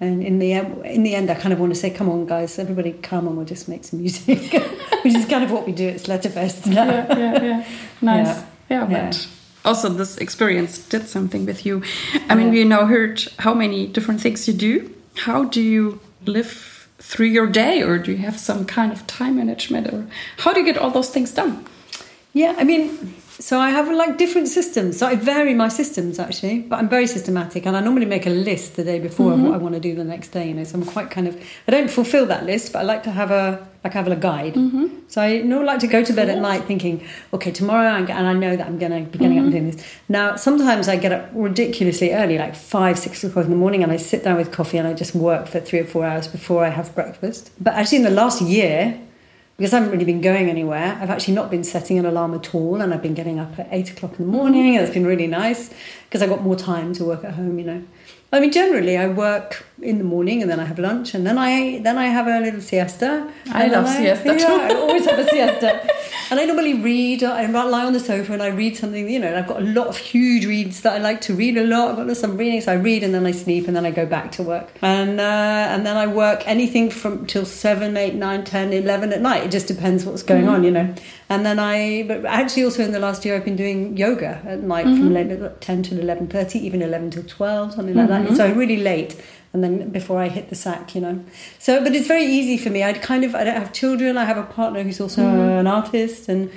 And 0.00 0.22
in 0.30 0.38
the 0.42 0.50
end, 0.58 0.68
in 0.96 1.02
the 1.08 1.14
end, 1.18 1.26
I 1.30 1.34
kind 1.42 1.52
of 1.54 1.58
want 1.62 1.72
to 1.74 1.80
say, 1.84 1.90
"Come 1.98 2.08
on, 2.14 2.26
guys, 2.26 2.58
everybody, 2.64 2.92
come 3.10 3.24
and 3.28 3.34
we'll 3.36 3.46
just 3.56 3.66
make 3.68 3.82
some 3.88 3.98
music," 4.04 4.38
which 5.04 5.14
is 5.20 5.24
kind 5.32 5.44
of 5.46 5.50
what 5.54 5.64
we 5.68 5.72
do 5.82 5.86
at 5.94 5.98
Slettafest 6.06 6.66
now. 6.66 6.84
yeah, 6.94 7.18
yeah, 7.22 7.42
yeah. 7.50 7.60
Nice. 8.12 8.26
Yeah. 8.70 8.88
Yeah, 8.90 8.90
Yeah. 8.96 9.12
Also 9.64 9.88
this 9.88 10.18
experience 10.18 10.78
did 10.78 11.08
something 11.08 11.46
with 11.46 11.64
you. 11.64 11.82
I 12.28 12.34
mean, 12.34 12.50
we 12.50 12.64
now 12.64 12.86
heard 12.86 13.24
how 13.38 13.54
many 13.54 13.86
different 13.86 14.20
things 14.20 14.46
you 14.46 14.54
do. 14.54 14.94
How 15.16 15.44
do 15.44 15.60
you 15.60 16.00
live 16.26 16.88
through 16.98 17.26
your 17.26 17.46
day, 17.46 17.82
or 17.82 17.98
do 17.98 18.12
you 18.12 18.18
have 18.18 18.38
some 18.38 18.64
kind 18.64 18.92
of 18.92 19.06
time 19.06 19.36
management, 19.36 19.92
or 19.92 20.06
how 20.38 20.52
do 20.52 20.60
you 20.60 20.66
get 20.66 20.78
all 20.78 20.90
those 20.90 21.10
things 21.10 21.30
done? 21.32 21.64
Yeah, 22.32 22.54
I 22.58 22.64
mean, 22.64 23.14
so 23.38 23.58
I 23.58 23.70
have 23.70 23.90
like 23.90 24.16
different 24.16 24.48
systems. 24.48 24.98
So 24.98 25.06
I 25.06 25.16
vary 25.16 25.54
my 25.54 25.68
systems 25.68 26.18
actually, 26.18 26.60
but 26.60 26.78
I'm 26.78 26.88
very 26.88 27.06
systematic, 27.06 27.66
and 27.66 27.76
I 27.76 27.80
normally 27.80 28.06
make 28.06 28.26
a 28.26 28.30
list 28.30 28.76
the 28.76 28.84
day 28.84 29.00
before 29.00 29.32
of 29.32 29.40
what 29.40 29.46
mm-hmm. 29.46 29.54
I 29.54 29.58
want 29.58 29.74
to 29.74 29.80
do 29.80 29.94
the 29.94 30.04
next 30.04 30.28
day. 30.28 30.48
You 30.48 30.54
know, 30.54 30.64
so 30.64 30.78
I'm 30.78 30.84
quite 30.84 31.10
kind 31.10 31.26
of 31.26 31.36
I 31.66 31.70
don't 31.72 31.90
fulfil 31.90 32.26
that 32.26 32.44
list, 32.44 32.72
but 32.72 32.80
I 32.80 32.82
like 32.82 33.02
to 33.04 33.10
have 33.10 33.30
a 33.30 33.66
like 33.82 33.92
have 33.92 34.06
a 34.08 34.16
guide. 34.16 34.54
Mm-hmm. 34.54 34.86
So 35.08 35.20
I 35.20 35.42
normally 35.42 35.66
like 35.66 35.80
to 35.80 35.86
go 35.86 36.02
to 36.02 36.12
bed 36.12 36.30
at 36.30 36.38
night 36.38 36.64
thinking, 36.64 37.04
okay, 37.32 37.50
tomorrow 37.50 37.88
I'm, 37.88 38.08
and 38.10 38.26
I 38.26 38.32
know 38.32 38.56
that 38.56 38.66
I'm 38.66 38.78
going 38.78 38.92
to 38.92 39.10
be 39.10 39.18
getting 39.18 39.38
up 39.38 39.44
and 39.44 39.52
mm-hmm. 39.52 39.64
doing 39.64 39.70
this. 39.72 39.86
Now 40.08 40.36
sometimes 40.36 40.88
I 40.88 40.96
get 40.96 41.12
up 41.12 41.30
ridiculously 41.34 42.12
early, 42.12 42.38
like 42.38 42.54
five, 42.54 42.98
six 42.98 43.22
o'clock 43.24 43.44
in 43.44 43.50
the 43.50 43.56
morning, 43.56 43.82
and 43.82 43.92
I 43.92 43.98
sit 43.98 44.24
down 44.24 44.36
with 44.36 44.52
coffee 44.52 44.78
and 44.78 44.88
I 44.88 44.94
just 44.94 45.14
work 45.14 45.48
for 45.48 45.60
three 45.60 45.80
or 45.80 45.86
four 45.86 46.04
hours 46.04 46.28
before 46.28 46.64
I 46.64 46.70
have 46.70 46.94
breakfast. 46.94 47.50
But 47.60 47.74
actually, 47.74 47.98
in 47.98 48.04
the 48.04 48.10
last 48.10 48.40
year 48.40 49.00
because 49.56 49.72
I 49.72 49.78
haven't 49.78 49.92
really 49.92 50.04
been 50.04 50.20
going 50.20 50.50
anywhere. 50.50 50.98
I've 51.00 51.10
actually 51.10 51.34
not 51.34 51.50
been 51.50 51.62
setting 51.62 51.98
an 51.98 52.06
alarm 52.06 52.34
at 52.34 52.54
all, 52.54 52.80
and 52.80 52.92
I've 52.92 53.02
been 53.02 53.14
getting 53.14 53.38
up 53.38 53.58
at 53.58 53.68
eight 53.70 53.90
o'clock 53.90 54.18
in 54.18 54.26
the 54.26 54.32
morning. 54.32 54.76
and 54.76 54.84
It's 54.84 54.94
been 54.94 55.06
really 55.06 55.28
nice 55.28 55.72
because 56.04 56.22
I 56.22 56.26
got 56.26 56.42
more 56.42 56.56
time 56.56 56.92
to 56.94 57.04
work 57.04 57.24
at 57.24 57.34
home. 57.34 57.58
You 57.58 57.64
know, 57.64 57.82
I 58.32 58.40
mean, 58.40 58.50
generally 58.50 58.96
I 58.96 59.06
work 59.08 59.64
in 59.84 59.98
the 59.98 60.04
morning 60.04 60.42
and 60.42 60.50
then 60.50 60.58
I 60.58 60.64
have 60.64 60.78
lunch, 60.78 61.14
and 61.14 61.26
then 61.26 61.38
I 61.38 61.78
then 61.78 61.98
I 61.98 62.06
have 62.06 62.26
a 62.26 62.40
little 62.40 62.60
siesta. 62.60 63.30
I 63.50 63.66
love 63.68 63.88
siesta. 63.88 64.36
Yeah, 64.38 64.68
I 64.70 64.74
always 64.74 65.04
have 65.04 65.18
a 65.18 65.28
siesta, 65.28 65.88
and 66.30 66.40
I 66.40 66.44
normally 66.44 66.74
read. 66.74 67.22
I 67.22 67.46
lie 67.46 67.84
on 67.84 67.92
the 67.92 68.00
sofa 68.00 68.32
and 68.32 68.42
I 68.42 68.48
read 68.48 68.76
something. 68.76 69.08
You 69.08 69.18
know, 69.20 69.28
and 69.28 69.36
I've 69.36 69.46
got 69.46 69.60
a 69.60 69.64
lot 69.64 69.86
of 69.88 69.96
huge 69.96 70.46
reads 70.46 70.80
that 70.82 70.94
I 70.94 70.98
like 70.98 71.20
to 71.22 71.34
read 71.34 71.56
a 71.56 71.66
lot. 71.66 71.98
I've 71.98 72.06
got 72.06 72.16
some 72.16 72.36
reading, 72.36 72.60
so 72.60 72.72
I 72.72 72.76
read 72.76 73.02
and 73.02 73.14
then 73.14 73.26
I 73.26 73.32
sleep 73.32 73.66
and 73.66 73.76
then 73.76 73.86
I 73.86 73.90
go 73.90 74.06
back 74.06 74.32
to 74.32 74.42
work, 74.42 74.70
and 74.82 75.20
uh, 75.20 75.72
and 75.72 75.86
then 75.86 75.96
I 75.96 76.06
work 76.06 76.46
anything 76.46 76.90
from 76.90 77.26
till 77.26 77.44
seven, 77.44 77.96
eight, 77.96 78.14
nine, 78.14 78.44
ten, 78.44 78.72
eleven 78.72 79.12
at 79.12 79.20
night. 79.20 79.44
It 79.44 79.50
just 79.50 79.68
depends 79.68 80.04
what's 80.04 80.22
going 80.22 80.48
on, 80.48 80.56
mm-hmm. 80.56 80.64
you 80.64 80.70
know. 80.70 80.94
And 81.28 81.44
then 81.44 81.58
I, 81.58 82.04
but 82.06 82.24
actually 82.26 82.64
also 82.64 82.84
in 82.84 82.92
the 82.92 82.98
last 82.98 83.24
year 83.24 83.34
I've 83.34 83.44
been 83.44 83.56
doing 83.56 83.96
yoga 83.96 84.42
at 84.46 84.60
night 84.62 84.84
from 84.84 85.10
mm-hmm. 85.10 85.16
11, 85.16 85.54
ten 85.60 85.82
till 85.82 85.98
eleven 85.98 86.26
thirty, 86.28 86.58
even 86.58 86.82
eleven 86.82 87.10
till 87.10 87.24
twelve, 87.24 87.72
something 87.72 87.94
like 87.94 88.08
that. 88.08 88.26
Mm-hmm. 88.26 88.36
So 88.36 88.52
really 88.52 88.76
late. 88.76 89.20
And 89.54 89.64
then 89.64 89.88
before 89.88 90.20
I 90.20 90.28
hit 90.28 90.50
the 90.50 90.56
sack, 90.56 90.94
you 90.94 91.00
know. 91.00 91.24
So, 91.58 91.82
but 91.82 91.94
it's 91.94 92.08
very 92.08 92.26
easy 92.26 92.58
for 92.58 92.68
me. 92.70 92.82
I 92.82 92.92
kind 92.92 93.24
of, 93.24 93.34
I 93.34 93.44
don't 93.44 93.56
have 93.56 93.72
children. 93.72 94.18
I 94.18 94.24
have 94.24 94.36
a 94.36 94.42
partner 94.42 94.82
who's 94.82 95.00
also 95.00 95.22
mm-hmm. 95.22 95.60
an 95.60 95.66
artist, 95.66 96.28
and 96.28 96.50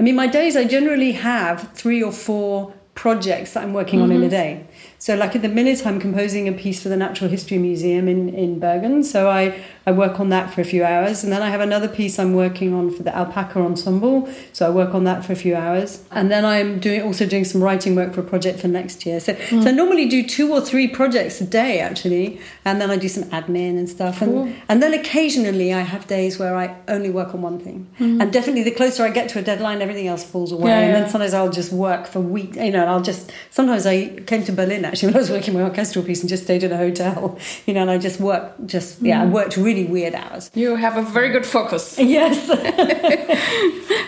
I 0.00 0.02
mean, 0.02 0.16
my 0.16 0.26
days 0.26 0.56
I 0.56 0.64
generally 0.64 1.12
have 1.12 1.72
three 1.74 2.02
or 2.02 2.10
four 2.10 2.72
projects 2.94 3.52
that 3.52 3.62
I'm 3.62 3.74
working 3.74 4.00
on 4.00 4.10
in 4.10 4.16
a 4.16 4.20
mm-hmm. 4.22 4.30
day. 4.30 4.66
So, 4.98 5.14
like 5.14 5.36
at 5.36 5.42
the 5.42 5.48
minute, 5.48 5.86
I'm 5.86 6.00
composing 6.00 6.48
a 6.48 6.52
piece 6.52 6.82
for 6.82 6.88
the 6.88 6.96
Natural 6.96 7.30
History 7.30 7.58
Museum 7.58 8.08
in, 8.08 8.28
in 8.30 8.58
Bergen. 8.58 9.04
So, 9.04 9.28
I, 9.28 9.62
I 9.88 9.92
work 9.92 10.20
on 10.20 10.28
that 10.28 10.52
for 10.52 10.60
a 10.60 10.64
few 10.64 10.84
hours. 10.84 11.24
And 11.24 11.32
then 11.32 11.42
I 11.42 11.48
have 11.48 11.62
another 11.62 11.88
piece 11.88 12.18
I'm 12.18 12.34
working 12.34 12.74
on 12.74 12.90
for 12.90 13.02
the 13.02 13.14
Alpaca 13.16 13.58
Ensemble. 13.58 14.28
So, 14.52 14.66
I 14.66 14.70
work 14.70 14.94
on 14.94 15.04
that 15.04 15.24
for 15.24 15.32
a 15.32 15.36
few 15.36 15.56
hours. 15.56 16.04
And 16.10 16.30
then 16.30 16.44
I'm 16.44 16.78
doing 16.78 17.00
also 17.02 17.24
doing 17.26 17.44
some 17.44 17.62
writing 17.62 17.94
work 17.94 18.12
for 18.12 18.20
a 18.20 18.24
project 18.24 18.60
for 18.60 18.68
next 18.68 19.06
year. 19.06 19.18
So, 19.18 19.32
mm. 19.34 19.62
so 19.62 19.68
I 19.68 19.72
normally 19.72 20.06
do 20.06 20.26
two 20.26 20.52
or 20.52 20.60
three 20.60 20.88
projects 20.88 21.40
a 21.40 21.46
day, 21.46 21.80
actually. 21.80 22.38
And 22.66 22.80
then 22.80 22.90
I 22.90 22.96
do 22.96 23.08
some 23.08 23.24
admin 23.24 23.78
and 23.78 23.88
stuff. 23.88 24.20
And, 24.20 24.32
cool. 24.32 24.52
and 24.68 24.82
then 24.82 24.92
occasionally 24.92 25.72
I 25.72 25.80
have 25.80 26.06
days 26.06 26.38
where 26.38 26.54
I 26.54 26.76
only 26.86 27.10
work 27.10 27.34
on 27.34 27.40
one 27.40 27.58
thing. 27.58 27.88
Mm. 27.98 28.20
And 28.20 28.32
definitely 28.32 28.64
the 28.64 28.72
closer 28.72 29.04
I 29.04 29.10
get 29.10 29.30
to 29.30 29.38
a 29.38 29.42
deadline, 29.42 29.80
everything 29.80 30.06
else 30.06 30.22
falls 30.22 30.52
away. 30.52 30.70
Yeah, 30.70 30.80
and 30.80 30.94
then 30.94 31.08
sometimes 31.08 31.32
I'll 31.32 31.50
just 31.50 31.72
work 31.72 32.06
for 32.06 32.20
weeks, 32.20 32.56
you 32.56 32.72
know, 32.72 32.82
and 32.82 32.90
I'll 32.90 33.02
just, 33.02 33.32
sometimes 33.50 33.86
I 33.86 34.20
came 34.30 34.44
to 34.44 34.52
Berlin 34.52 34.84
actually 34.84 35.08
when 35.12 35.16
I 35.16 35.20
was 35.20 35.30
working 35.30 35.54
my 35.54 35.62
orchestral 35.62 36.04
piece 36.04 36.20
and 36.20 36.28
just 36.28 36.44
stayed 36.44 36.62
in 36.62 36.72
a 36.72 36.76
hotel, 36.76 37.38
you 37.66 37.74
know, 37.74 37.82
and 37.82 37.90
I 37.90 37.98
just 37.98 38.20
worked, 38.20 38.66
just, 38.66 39.00
yeah, 39.00 39.22
I 39.22 39.26
mm. 39.26 39.32
worked 39.32 39.56
really 39.56 39.77
weird 39.84 40.14
hours. 40.14 40.50
You 40.54 40.76
have 40.76 40.96
a 40.96 41.02
very 41.02 41.30
good 41.30 41.46
focus. 41.46 41.98
Yes. 42.08 42.48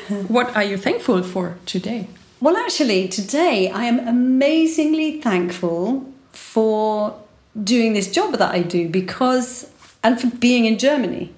what 0.29 0.55
are 0.57 0.65
you 0.65 0.77
thankful 0.77 1.23
for 1.23 1.59
today? 1.67 2.09
Well, 2.41 2.57
actually, 2.57 3.09
today 3.09 3.71
I 3.71 3.85
am 3.85 3.99
amazingly 4.09 5.21
thankful 5.21 6.11
for 6.33 7.21
doing 7.63 7.93
this 7.93 8.11
job 8.11 8.33
that 8.39 8.55
I 8.55 8.63
do 8.63 8.89
because, 8.89 9.71
and 10.03 10.19
for 10.21 10.29
being 10.39 10.65
in 10.65 10.79
Germany. 10.79 11.33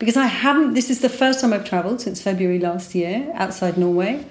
Because 0.00 0.16
I 0.16 0.26
haven't, 0.26 0.74
this 0.74 0.90
is 0.90 1.00
the 1.00 1.10
first 1.10 1.40
time 1.40 1.52
I've 1.52 1.64
traveled 1.64 2.00
since 2.00 2.20
February 2.22 2.58
last 2.58 2.94
year 2.94 3.30
outside 3.34 3.76
Norway 3.76 4.24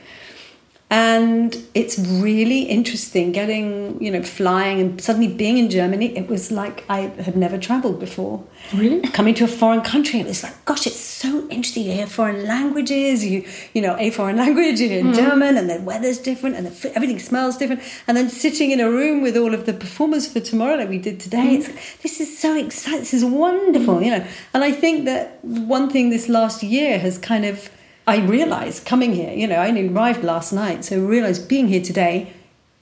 and 0.92 1.56
it's 1.76 2.00
really 2.00 2.64
interesting 2.64 3.32
getting 3.32 4.02
you 4.02 4.10
know 4.10 4.24
flying 4.24 4.82
and 4.82 5.00
suddenly 5.00 5.28
being 5.28 5.60
in 5.60 5.70
germany 5.70 6.18
it 6.18 6.28
was 6.28 6.52
like 6.52 6.84
i 6.90 7.02
had 7.02 7.38
never 7.38 7.60
traveled 7.60 8.00
before 8.00 8.44
really 8.74 9.08
coming 9.10 9.36
to 9.36 9.44
a 9.44 9.48
foreign 9.48 9.82
country 9.82 10.20
it 10.20 10.26
was 10.26 10.42
like 10.42 10.66
gosh 10.66 10.88
it's 10.88 11.00
so 11.00 11.48
interesting 11.50 11.84
you 11.84 11.92
hear 11.92 12.08
foreign 12.08 12.44
languages 12.46 13.24
you 13.24 13.46
you 13.76 13.82
know 13.82 13.96
a 14.00 14.10
foreign 14.10 14.38
language 14.38 14.80
you 14.80 14.90
hear 14.90 15.04
mm. 15.04 15.14
german 15.14 15.58
and 15.58 15.70
the 15.70 15.80
weather's 15.82 16.18
different 16.18 16.56
and 16.56 16.66
the, 16.66 16.96
everything 16.96 17.20
smells 17.20 17.56
different 17.58 17.82
and 18.08 18.18
then 18.18 18.28
sitting 18.28 18.72
in 18.72 18.80
a 18.80 18.90
room 18.90 19.22
with 19.22 19.38
all 19.38 19.54
of 19.54 19.68
the 19.68 19.74
performers 19.74 20.32
for 20.32 20.40
tomorrow 20.40 20.76
like 20.76 20.90
we 20.90 20.98
did 20.98 21.20
today 21.20 21.38
mm. 21.38 21.60
it's 21.60 22.02
this 22.02 22.20
is 22.20 22.40
so 22.40 22.56
exciting 22.56 23.00
this 23.00 23.14
is 23.14 23.24
wonderful 23.24 23.98
mm. 23.98 24.06
you 24.06 24.12
know 24.12 24.26
and 24.56 24.64
i 24.64 24.72
think 24.72 25.06
that 25.06 25.38
one 25.44 25.88
thing 25.88 26.10
this 26.10 26.28
last 26.28 26.64
year 26.64 26.98
has 26.98 27.20
kind 27.20 27.46
of 27.46 27.70
I 28.10 28.26
realised 28.26 28.86
coming 28.86 29.14
here, 29.14 29.32
you 29.32 29.48
know, 29.48 29.56
I 29.56 29.68
only 29.68 29.88
arrived 29.88 30.24
last 30.24 30.52
night, 30.52 30.86
so 30.86 30.96
I 30.96 31.00
realised 31.00 31.48
being 31.48 31.68
here 31.68 31.82
today, 31.82 32.34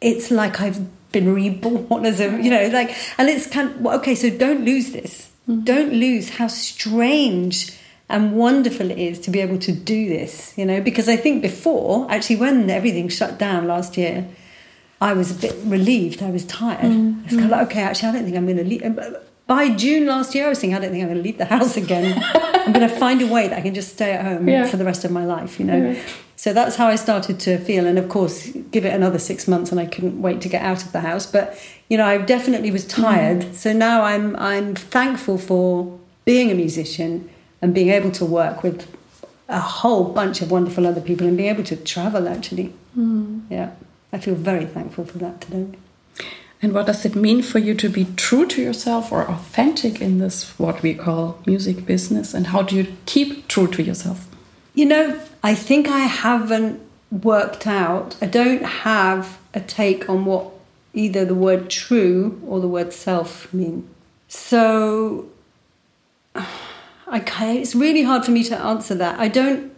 it's 0.02 0.32
like 0.32 0.62
I've 0.62 0.80
been 1.12 1.34
reborn 1.34 2.06
as 2.06 2.20
a, 2.20 2.42
you 2.42 2.50
know, 2.50 2.68
like, 2.68 2.96
and 3.18 3.30
it's 3.30 3.48
kind 3.48 3.70
of, 3.70 3.86
okay, 4.00 4.16
so 4.16 4.30
don't 4.30 4.64
lose 4.64 4.92
this. 4.92 5.30
Mm-hmm. 5.48 5.64
Don't 5.64 5.94
lose 5.94 6.30
how 6.30 6.48
strange 6.48 7.78
and 8.10 8.36
wonderful 8.36 8.90
it 8.90 8.98
is 8.98 9.20
to 9.22 9.32
be 9.32 9.40
able 9.40 9.58
to 9.60 9.72
do 9.72 10.08
this, 10.08 10.54
you 10.58 10.66
know, 10.66 10.82
because 10.82 11.10
I 11.10 11.18
think 11.18 11.42
before, 11.42 12.10
actually, 12.10 12.38
when 12.38 12.70
everything 12.70 13.10
shut 13.10 13.38
down 13.38 13.68
last 13.68 13.98
year, 13.98 14.28
I 15.02 15.14
was 15.14 15.32
a 15.32 15.36
bit 15.36 15.56
relieved. 15.66 16.24
I 16.24 16.32
was 16.32 16.46
tired. 16.46 16.92
Mm-hmm. 16.92 17.26
It's 17.26 17.34
kind 17.34 17.46
of 17.46 17.52
like, 17.52 17.68
okay, 17.68 17.82
actually, 17.82 18.10
I 18.10 18.12
don't 18.14 18.24
think 18.24 18.38
I'm 18.38 18.46
going 18.46 18.58
to 18.58 18.64
leave 18.64 18.82
by 19.48 19.70
June 19.70 20.06
last 20.06 20.36
year, 20.36 20.45
I 20.45 20.50
was 20.50 20.60
thinking, 20.60 20.76
I 20.76 20.80
don't 20.80 20.91
think 20.91 21.02
I'm 21.02 21.10
going 21.10 21.18
to 21.18 21.24
leave 21.24 21.38
the 21.38 21.45
house 21.45 21.78
again. 21.78 22.22
I'm 22.34 22.74
going 22.74 22.88
to 22.88 22.95
find 22.95 23.22
a 23.22 23.28
way 23.28 23.48
that 23.48 23.58
I 23.58 23.62
can 23.62 23.74
just 23.74 23.93
stay 23.93 24.12
at 24.12 24.24
home 24.24 24.48
yeah. 24.48 24.68
for 24.68 24.76
the 24.76 24.84
rest 24.84 25.06
of 25.06 25.12
my 25.12 25.26
life, 25.26 25.58
you 25.58 25.66
know. 25.66 25.91
Yeah. 25.91 26.04
So 26.36 26.54
that's 26.54 26.76
how 26.76 26.88
I 26.88 26.98
started 26.98 27.39
to 27.41 27.58
feel. 27.58 27.88
And 27.88 27.98
of 27.98 28.10
course, 28.10 28.52
give 28.72 28.86
it 28.86 28.93
another 28.93 29.18
six 29.18 29.48
months, 29.48 29.72
and 29.72 29.80
I 29.80 29.86
couldn't 29.86 30.22
wait 30.22 30.41
to 30.41 30.50
get 30.50 30.62
out 30.62 30.84
of 30.84 30.91
the 30.91 31.00
house. 31.00 31.26
But 31.26 31.58
you 31.89 31.98
know, 31.98 32.06
I 32.06 32.20
definitely 32.20 32.70
was 32.70 32.86
tired. 32.86 33.39
Mm. 33.39 33.54
So 33.56 33.74
now 33.74 34.04
I'm 34.04 34.36
I'm 34.36 34.76
thankful 34.76 35.39
for 35.39 35.98
being 36.26 36.52
a 36.52 36.54
musician 36.54 37.30
and 37.62 37.74
being 37.74 37.89
able 37.89 38.12
to 38.12 38.26
work 38.26 38.62
with 38.62 38.88
a 39.50 39.60
whole 39.60 40.04
bunch 40.14 40.41
of 40.41 40.52
wonderful 40.52 40.86
other 40.86 41.02
people 41.02 41.26
and 41.26 41.38
being 41.38 41.50
able 41.50 41.64
to 41.64 41.76
travel. 41.76 42.28
Actually, 42.28 42.72
mm. 42.95 43.41
yeah, 43.50 43.72
I 44.14 44.20
feel 44.20 44.36
very 44.36 44.66
thankful 44.66 45.06
for 45.06 45.18
that 45.18 45.41
today. 45.41 45.76
And 46.62 46.74
what 46.74 46.88
does 46.88 47.05
it 47.05 47.16
mean 47.16 47.43
for 47.43 47.60
you 47.60 47.76
to 47.76 47.88
be 47.88 48.05
true 48.16 48.47
to 48.47 48.62
yourself 48.62 49.12
or 49.12 49.30
authentic 49.30 50.01
in 50.01 50.18
this, 50.18 50.58
what 50.58 50.82
we 50.82 50.95
call 50.95 51.39
music 51.45 51.86
business? 51.86 52.34
And 52.34 52.47
how 52.47 52.64
do 52.64 52.76
you 52.76 52.95
keep 53.05 53.47
true 53.47 53.68
to 53.68 53.84
yourself? 53.84 54.28
You 54.74 54.86
know, 54.86 55.20
I 55.43 55.53
think 55.53 55.88
I 55.88 55.99
haven't 55.99 56.82
worked 57.12 57.68
out, 57.68 58.16
I 58.22 58.26
don't 58.26 58.64
have 58.64 59.39
a 59.53 59.62
take 59.62 60.10
on 60.10 60.26
what 60.26 60.51
either 60.93 61.24
the 61.24 61.36
word 61.36 61.70
true 61.70 62.41
or 62.45 62.60
the 62.60 62.68
word 62.68 62.91
self 62.91 63.53
mean. 63.53 63.88
So 64.28 65.30
I 66.36 67.22
it's 67.39 67.76
really 67.76 68.03
hard 68.03 68.26
for 68.26 68.32
me 68.32 68.43
to 68.45 68.58
answer 68.58 68.95
that. 68.95 69.20
I 69.20 69.30
don't, 69.30 69.72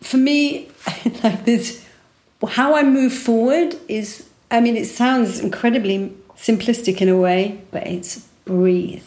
for 0.00 0.18
me, 0.18 0.68
like 1.24 1.44
this, 1.44 1.84
how 2.46 2.76
I 2.76 2.84
move 2.84 3.12
forward 3.12 3.76
is 3.88 4.27
I 4.50 4.60
mean, 4.60 4.76
it 4.76 4.86
sounds 4.86 5.40
incredibly 5.40 6.16
simplistic 6.36 7.00
in 7.00 7.08
a 7.08 7.16
way, 7.16 7.60
but 7.70 7.86
it's 7.86 8.26
breathe. 8.44 9.02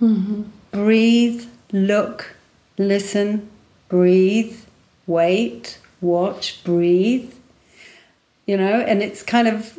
Mm-hmm. 0.00 0.42
Breathe, 0.70 1.46
look, 1.72 2.36
listen, 2.78 3.48
breathe, 3.88 4.56
wait, 5.06 5.78
watch, 6.00 6.62
breathe. 6.64 7.32
You 8.46 8.56
know, 8.56 8.80
and 8.80 9.02
it's 9.02 9.22
kind 9.22 9.48
of, 9.48 9.78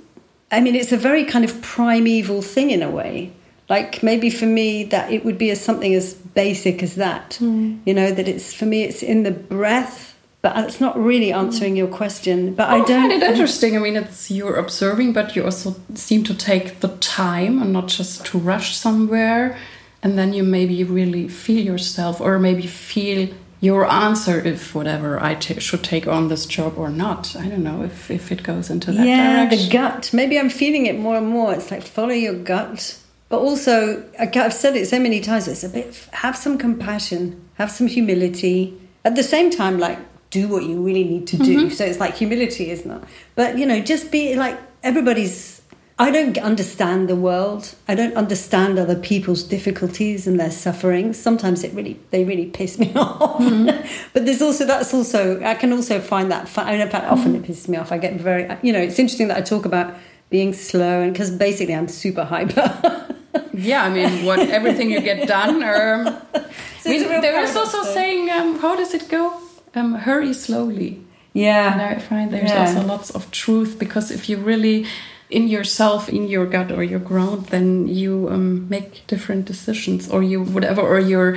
I 0.52 0.60
mean, 0.60 0.76
it's 0.76 0.92
a 0.92 0.98
very 0.98 1.24
kind 1.24 1.46
of 1.46 1.62
primeval 1.62 2.42
thing 2.42 2.72
in 2.72 2.82
a 2.82 2.90
way. 2.90 3.32
Like 3.70 4.04
maybe 4.04 4.30
for 4.30 4.46
me, 4.46 4.84
that 4.86 5.12
it 5.12 5.24
would 5.24 5.38
be 5.38 5.50
as 5.52 5.62
something 5.62 5.94
as 5.94 6.14
basic 6.14 6.84
as 6.84 6.96
that. 6.96 7.38
Mm. 7.42 7.80
You 7.86 7.94
know, 7.94 8.12
that 8.12 8.28
it's 8.28 8.54
for 8.54 8.66
me, 8.66 8.84
it's 8.84 9.02
in 9.02 9.24
the 9.24 9.32
breath 9.32 10.15
but 10.46 10.56
it's 10.64 10.80
not 10.80 10.96
really 10.96 11.30
mm. 11.30 11.38
answering 11.38 11.76
your 11.76 11.88
question. 11.88 12.54
But 12.54 12.68
well, 12.68 12.82
oh, 12.82 12.84
I 12.84 12.86
don't 12.86 13.10
find 13.10 13.24
it 13.24 13.24
interesting. 13.24 13.76
I 13.76 13.80
mean, 13.80 13.96
it's 13.96 14.30
you're 14.30 14.58
observing, 14.58 15.12
but 15.12 15.36
you 15.36 15.44
also 15.44 15.76
seem 15.96 16.24
to 16.26 16.36
take 16.36 16.82
the 16.82 16.90
time 16.98 17.60
and 17.64 17.74
not 17.74 17.88
just 17.88 18.24
to 18.28 18.38
rush 18.38 18.78
somewhere, 18.78 19.58
and 20.04 20.20
then 20.20 20.34
you 20.34 20.44
maybe 20.44 20.84
really 20.84 21.28
feel 21.28 21.66
yourself, 21.66 22.22
or 22.22 22.38
maybe 22.38 22.68
feel 22.68 23.30
your 23.60 23.90
answer 23.90 24.40
if 24.40 24.76
whatever 24.76 25.20
I 25.20 25.40
should 25.40 25.84
take 25.84 26.06
on 26.08 26.28
this 26.28 26.46
job 26.46 26.78
or 26.78 26.90
not. 26.90 27.36
I 27.36 27.48
don't 27.50 27.64
know 27.64 27.82
if 27.82 28.12
if 28.12 28.32
it 28.32 28.44
goes 28.44 28.70
into 28.70 28.92
that 28.92 29.08
yeah, 29.08 29.48
direction. 29.48 29.66
the 29.66 29.72
gut. 29.72 30.12
Maybe 30.14 30.38
I'm 30.38 30.52
feeling 30.52 30.86
it 30.86 31.00
more 31.00 31.18
and 31.18 31.28
more. 31.28 31.56
It's 31.56 31.72
like 31.72 31.82
follow 31.82 32.14
your 32.28 32.36
gut. 32.36 33.00
But 33.30 33.40
also, 33.40 34.04
I've 34.20 34.54
said 34.54 34.76
it 34.76 34.88
so 34.88 35.00
many 35.00 35.22
times. 35.22 35.48
It's 35.48 35.64
a 35.64 35.70
bit. 35.70 36.08
Have 36.12 36.38
some 36.38 36.60
compassion. 36.60 37.50
Have 37.56 37.72
some 37.72 37.88
humility. 37.88 38.80
At 39.04 39.16
the 39.16 39.24
same 39.24 39.50
time, 39.50 39.80
like 39.80 39.98
do 40.36 40.50
what 40.50 40.64
you 40.64 40.82
really 40.82 41.06
need 41.06 41.26
to 41.28 41.38
do. 41.38 41.56
Mm-hmm. 41.58 41.70
So 41.78 41.86
it's 41.86 42.00
like 42.00 42.16
humility, 42.16 42.70
isn't 42.70 42.92
it? 42.92 43.04
But 43.36 43.58
you 43.58 43.66
know, 43.66 43.80
just 43.80 44.12
be 44.12 44.36
like 44.36 44.58
everybody's. 44.84 45.62
I 45.98 46.12
don't 46.12 46.38
understand 46.38 47.08
the 47.08 47.16
world. 47.16 47.74
I 47.88 47.96
don't 47.96 48.16
understand 48.18 48.78
other 48.78 48.98
people's 48.98 49.44
difficulties 49.44 50.28
and 50.28 50.38
their 50.38 50.52
sufferings. 50.52 51.18
Sometimes 51.18 51.64
it 51.64 51.74
really, 51.74 51.98
they 52.12 52.26
really 52.26 52.48
piss 52.48 52.78
me 52.78 52.92
off. 52.96 53.40
Mm-hmm. 53.40 53.88
but 54.12 54.26
there's 54.26 54.42
also 54.42 54.66
that's 54.66 54.94
also 54.94 55.42
I 55.42 55.56
can 55.56 55.72
also 55.72 56.02
find 56.02 56.30
that. 56.32 56.50
Fun. 56.50 56.68
In 56.68 56.90
fact, 56.90 57.06
often 57.06 57.34
mm-hmm. 57.34 57.46
it 57.46 57.50
pisses 57.50 57.70
me 57.70 57.78
off. 57.78 57.94
I 57.94 57.98
get 57.98 58.20
very, 58.20 58.44
you 58.62 58.74
know, 58.74 58.82
it's 58.82 59.00
interesting 59.00 59.30
that 59.30 59.38
I 59.38 59.42
talk 59.42 59.64
about 59.64 59.96
being 60.30 60.52
slow 60.54 61.02
and 61.02 61.14
because 61.14 61.32
basically 61.32 61.76
I'm 61.76 61.88
super 61.88 62.26
hyper. 62.26 62.68
yeah, 63.54 63.86
I 63.86 63.90
mean, 63.90 64.26
what 64.26 64.40
everything 64.40 64.90
you 64.92 65.00
get 65.00 65.28
done. 65.30 65.64
Um, 65.64 66.04
so 66.82 66.92
I 66.92 66.98
mean, 66.98 67.22
there 67.22 67.42
is 67.42 67.56
also 67.56 67.84
saying, 67.84 68.30
um, 68.32 68.60
how 68.60 68.76
does 68.76 68.94
it 68.94 69.08
go? 69.08 69.45
Um, 69.76 69.96
hurry 69.96 70.34
slowly. 70.34 71.02
Yeah. 71.34 71.74
And 71.74 71.82
I 71.82 72.00
find 72.00 72.32
there's 72.32 72.50
yeah. 72.50 72.62
also 72.62 72.82
lots 72.86 73.10
of 73.10 73.30
truth 73.32 73.78
because 73.78 74.12
if 74.12 74.30
you 74.30 74.38
really 74.38 74.86
in 75.30 75.48
yourself, 75.48 76.08
in 76.08 76.28
your 76.28 76.46
gut 76.46 76.72
or 76.72 76.84
your 76.84 77.00
ground, 77.00 77.48
then 77.48 77.88
you 77.88 78.30
um, 78.30 78.70
make 78.70 79.06
different 79.08 79.46
decisions 79.46 80.10
or 80.10 80.24
you 80.24 80.42
whatever 80.44 80.82
or 80.82 81.00
your 81.00 81.36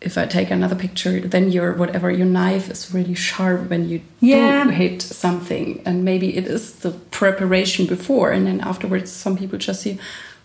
if 0.00 0.16
I 0.16 0.24
take 0.24 0.50
another 0.50 0.74
picture, 0.74 1.20
then 1.20 1.52
your 1.52 1.74
whatever 1.74 2.10
your 2.10 2.26
knife 2.26 2.70
is 2.70 2.92
really 2.94 3.14
sharp 3.14 3.68
when 3.68 3.88
you 3.88 4.00
yeah. 4.20 4.64
do 4.64 4.70
hit 4.70 5.02
something, 5.02 5.82
and 5.84 6.04
maybe 6.04 6.36
it 6.36 6.46
is 6.46 6.76
the 6.76 6.92
preparation 7.10 7.86
before, 7.86 8.30
and 8.30 8.46
then 8.46 8.60
afterwards, 8.60 9.12
some 9.12 9.36
people 9.36 9.58
just 9.58 9.82
see, 9.82 9.98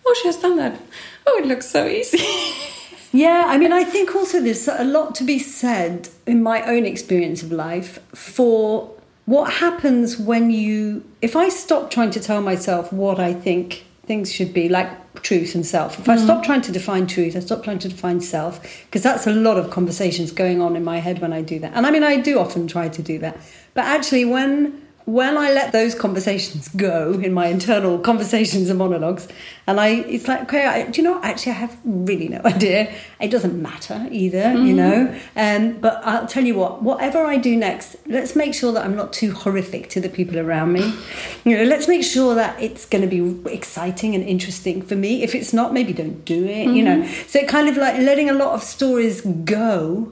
oh, 0.05 0.15
she 0.21 0.28
has 0.28 0.38
done 0.38 0.57
that. 0.57 0.80
Oh, 1.26 1.39
it 1.39 1.45
looks 1.45 1.69
so 1.69 1.88
easy. 1.88 2.19
Yeah, 3.16 3.45
I 3.47 3.57
mean, 3.57 3.72
I 3.72 3.86
think 3.86 4.13
also 4.13 4.41
there's 4.41 4.68
a 4.68 4.84
lot 4.84 5.16
to 5.16 5.24
be 5.24 5.39
said 5.39 6.09
in 6.26 6.43
my 6.43 6.61
own 6.63 6.86
experience 6.86 7.41
of 7.43 7.49
life 7.49 8.05
for 8.13 8.93
what 9.26 9.53
happens 9.53 10.20
when 10.20 10.51
you, 10.51 11.01
if 11.22 11.34
I 11.34 11.47
stop 11.47 11.89
trying 11.89 12.11
to 12.11 12.20
tell 12.20 12.41
myself 12.41 12.91
what 12.91 13.18
I 13.18 13.34
think 13.34 13.86
things 14.05 14.34
should 14.34 14.53
be, 14.53 14.68
like 14.68 15.24
truth 15.24 15.55
and 15.55 15.66
self, 15.66 15.97
if 15.97 16.09
I 16.09 16.18
stop 16.18 16.43
mm. 16.43 16.45
trying 16.45 16.61
to 16.63 16.74
define 16.74 17.07
truth, 17.07 17.38
I 17.38 17.39
stop 17.39 17.63
trying 17.63 17.80
to 17.80 17.88
define 17.88 18.20
self, 18.20 18.61
because 18.86 19.01
that's 19.03 19.26
a 19.26 19.32
lot 19.32 19.57
of 19.57 19.72
conversations 19.72 20.34
going 20.34 20.61
on 20.61 20.76
in 20.76 20.84
my 20.84 20.97
head 20.97 21.20
when 21.20 21.32
I 21.32 21.41
do 21.41 21.57
that. 21.59 21.72
And 21.74 21.88
I 21.88 21.91
mean, 21.91 22.03
I 22.03 22.18
do 22.18 22.38
often 22.38 22.68
try 22.68 22.89
to 22.89 23.01
do 23.01 23.18
that. 23.20 23.38
But 23.74 23.86
actually, 23.86 24.26
when 24.26 24.84
when 25.05 25.37
I 25.37 25.51
let 25.53 25.71
those 25.71 25.93
conversations 25.93 26.67
go 26.69 27.13
in 27.13 27.31
my 27.31 27.47
internal 27.47 27.99
conversations 27.99 28.69
and 28.69 28.79
monologues, 28.79 29.27
and 29.67 29.79
I, 29.79 29.89
it's 29.89 30.27
like, 30.27 30.41
okay, 30.43 30.65
I, 30.65 30.89
do 30.89 30.99
you 30.99 31.07
know? 31.07 31.21
Actually, 31.21 31.51
I 31.51 31.55
have 31.55 31.77
really 31.83 32.27
no 32.27 32.41
idea. 32.45 32.91
It 33.19 33.29
doesn't 33.29 33.61
matter 33.61 34.07
either, 34.11 34.41
mm-hmm. 34.41 34.65
you 34.65 34.73
know. 34.73 35.19
Um, 35.35 35.73
but 35.73 36.01
I'll 36.03 36.25
tell 36.25 36.43
you 36.43 36.55
what. 36.55 36.81
Whatever 36.81 37.23
I 37.23 37.37
do 37.37 37.55
next, 37.55 37.95
let's 38.07 38.35
make 38.35 38.55
sure 38.55 38.71
that 38.73 38.83
I'm 38.83 38.95
not 38.95 39.13
too 39.13 39.31
horrific 39.31 39.89
to 39.89 40.01
the 40.01 40.09
people 40.09 40.39
around 40.39 40.73
me. 40.73 40.93
You 41.43 41.57
know, 41.57 41.63
let's 41.65 41.87
make 41.87 42.03
sure 42.03 42.33
that 42.33 42.59
it's 42.59 42.85
going 42.87 43.07
to 43.07 43.07
be 43.07 43.49
exciting 43.51 44.15
and 44.15 44.23
interesting 44.23 44.81
for 44.81 44.95
me. 44.95 45.21
If 45.21 45.35
it's 45.35 45.53
not, 45.53 45.71
maybe 45.71 45.93
don't 45.93 46.25
do 46.25 46.45
it. 46.45 46.65
Mm-hmm. 46.65 46.75
You 46.75 46.83
know. 46.83 47.07
So 47.27 47.39
it 47.39 47.47
kind 47.47 47.69
of 47.69 47.77
like 47.77 47.99
letting 47.99 48.29
a 48.29 48.33
lot 48.33 48.53
of 48.53 48.63
stories 48.63 49.21
go 49.21 50.11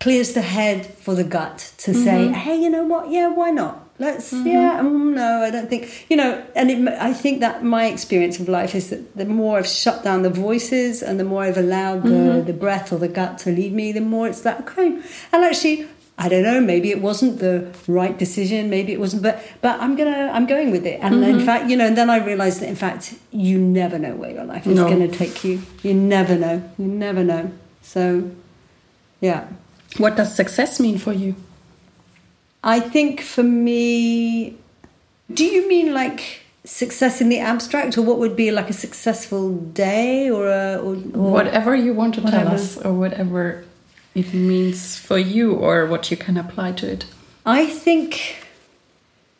clears 0.00 0.32
the 0.34 0.42
head 0.42 0.84
for 0.84 1.14
the 1.14 1.24
gut 1.24 1.72
to 1.78 1.92
mm-hmm. 1.92 2.04
say, 2.04 2.28
hey, 2.32 2.60
you 2.60 2.68
know 2.68 2.84
what? 2.84 3.10
Yeah, 3.10 3.28
why 3.28 3.50
not? 3.50 3.85
Let's, 3.98 4.32
mm-hmm. 4.32 4.46
yeah, 4.46 4.80
um, 4.80 5.14
no, 5.14 5.42
I 5.42 5.50
don't 5.50 5.70
think, 5.70 6.06
you 6.10 6.16
know, 6.16 6.44
and 6.54 6.70
it, 6.70 6.88
I 7.00 7.14
think 7.14 7.40
that 7.40 7.64
my 7.64 7.86
experience 7.86 8.38
of 8.38 8.48
life 8.48 8.74
is 8.74 8.90
that 8.90 9.16
the 9.16 9.24
more 9.24 9.58
I've 9.58 9.66
shut 9.66 10.04
down 10.04 10.22
the 10.22 10.30
voices 10.30 11.02
and 11.02 11.18
the 11.18 11.24
more 11.24 11.44
I've 11.44 11.56
allowed 11.56 12.02
the, 12.02 12.10
mm-hmm. 12.10 12.46
the 12.46 12.52
breath 12.52 12.92
or 12.92 12.98
the 12.98 13.08
gut 13.08 13.38
to 13.38 13.50
lead 13.50 13.72
me, 13.72 13.92
the 13.92 14.02
more 14.02 14.28
it's 14.28 14.44
like, 14.44 14.60
okay. 14.60 15.00
And 15.32 15.44
actually, 15.44 15.88
I 16.18 16.28
don't 16.28 16.42
know, 16.42 16.60
maybe 16.60 16.90
it 16.90 17.00
wasn't 17.00 17.38
the 17.38 17.72
right 17.86 18.16
decision, 18.18 18.68
maybe 18.68 18.92
it 18.92 19.00
wasn't, 19.00 19.22
but 19.22 19.42
but 19.60 19.78
I'm 19.80 19.96
gonna 19.96 20.30
I'm 20.32 20.46
going 20.46 20.70
with 20.70 20.86
it. 20.86 20.98
And 21.02 21.16
mm-hmm. 21.16 21.40
in 21.40 21.44
fact, 21.44 21.68
you 21.68 21.76
know, 21.76 21.86
and 21.86 21.96
then 21.96 22.08
I 22.08 22.24
realized 22.24 22.60
that 22.60 22.68
in 22.68 22.76
fact 22.76 23.14
you 23.32 23.58
never 23.58 23.98
know 23.98 24.14
where 24.14 24.30
your 24.30 24.44
life 24.44 24.66
is 24.66 24.76
no. 24.76 24.88
gonna 24.88 25.08
take 25.08 25.44
you. 25.44 25.60
You 25.82 25.92
never 25.92 26.36
know. 26.36 26.62
You 26.78 26.86
never 26.86 27.22
know. 27.22 27.52
So 27.82 28.30
yeah. 29.20 29.48
What 29.98 30.16
does 30.16 30.34
success 30.34 30.80
mean 30.80 30.98
for 30.98 31.12
you? 31.12 31.34
I 32.66 32.80
think 32.80 33.20
for 33.20 33.44
me, 33.44 34.56
do 35.32 35.44
you 35.44 35.68
mean 35.68 35.94
like 35.94 36.40
success 36.64 37.20
in 37.20 37.28
the 37.28 37.38
abstract, 37.38 37.96
or 37.96 38.02
what 38.02 38.18
would 38.18 38.36
be 38.36 38.50
like 38.50 38.68
a 38.68 38.72
successful 38.72 39.54
day, 39.56 40.28
or, 40.28 40.48
a, 40.48 40.76
or, 40.76 40.96
or 40.96 41.30
whatever 41.30 41.74
you 41.76 41.94
want 41.94 42.16
to 42.16 42.20
whatever. 42.20 42.44
tell 42.44 42.54
us, 42.54 42.76
or 42.78 42.92
whatever 42.92 43.64
it 44.16 44.34
means 44.34 44.98
for 44.98 45.16
you, 45.16 45.54
or 45.54 45.86
what 45.86 46.10
you 46.10 46.16
can 46.16 46.36
apply 46.36 46.72
to 46.72 46.90
it? 46.90 47.06
I 47.46 47.66
think 47.66 48.44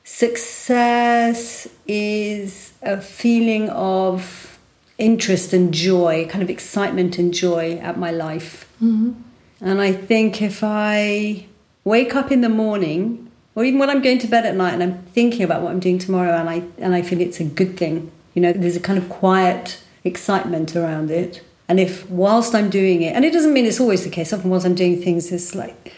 success 0.05 1.69
is 1.89 2.75
a 2.81 3.01
feeling 3.01 3.69
of 3.71 4.59
interest 4.99 5.53
and 5.53 5.75
joy, 5.75 6.27
kind 6.31 6.45
of 6.45 6.49
excitement 6.49 7.19
and 7.19 7.35
joy 7.35 7.79
at 7.83 7.99
my 7.99 8.13
life. 8.13 8.67
Mm 8.81 8.97
-hmm. 8.99 9.15
And 9.69 9.81
I 9.83 10.07
think 10.07 10.41
if 10.41 10.63
I 10.63 11.47
wake 11.87 12.17
up 12.17 12.33
in 12.33 12.41
the 12.41 12.49
morning, 12.49 13.31
or 13.55 13.65
even 13.65 13.79
when 13.79 13.89
I'm 13.89 14.03
going 14.03 14.19
to 14.19 14.27
bed 14.27 14.45
at 14.45 14.57
night 14.57 14.75
and 14.75 14.83
I'm 14.83 15.03
thinking 15.05 15.43
about 15.43 15.63
what 15.63 15.71
I'm 15.71 15.81
doing 15.81 15.99
tomorrow 15.99 16.35
and 16.35 16.51
I 16.51 16.65
and 16.77 16.95
I 16.95 17.01
feel 17.01 17.21
it's 17.21 17.41
a 17.41 17.45
good 17.45 17.79
thing. 17.79 18.11
You 18.35 18.43
know, 18.43 18.53
there's 18.53 18.77
a 18.77 18.81
kind 18.81 18.99
of 18.99 19.09
quiet 19.09 19.81
excitement 20.05 20.77
around 20.77 21.11
it. 21.11 21.43
And 21.69 21.81
if 21.81 22.09
whilst 22.11 22.55
I'm 22.55 22.71
doing 22.71 23.03
it, 23.03 23.15
and 23.15 23.25
it 23.25 23.33
doesn't 23.33 23.55
mean 23.55 23.65
it's 23.65 23.81
always 23.81 24.05
the 24.05 24.11
case, 24.11 24.33
often 24.33 24.51
whilst 24.51 24.67
I'm 24.67 24.75
doing 24.75 25.01
things, 25.01 25.31
there's 25.31 25.55
like, 25.55 25.93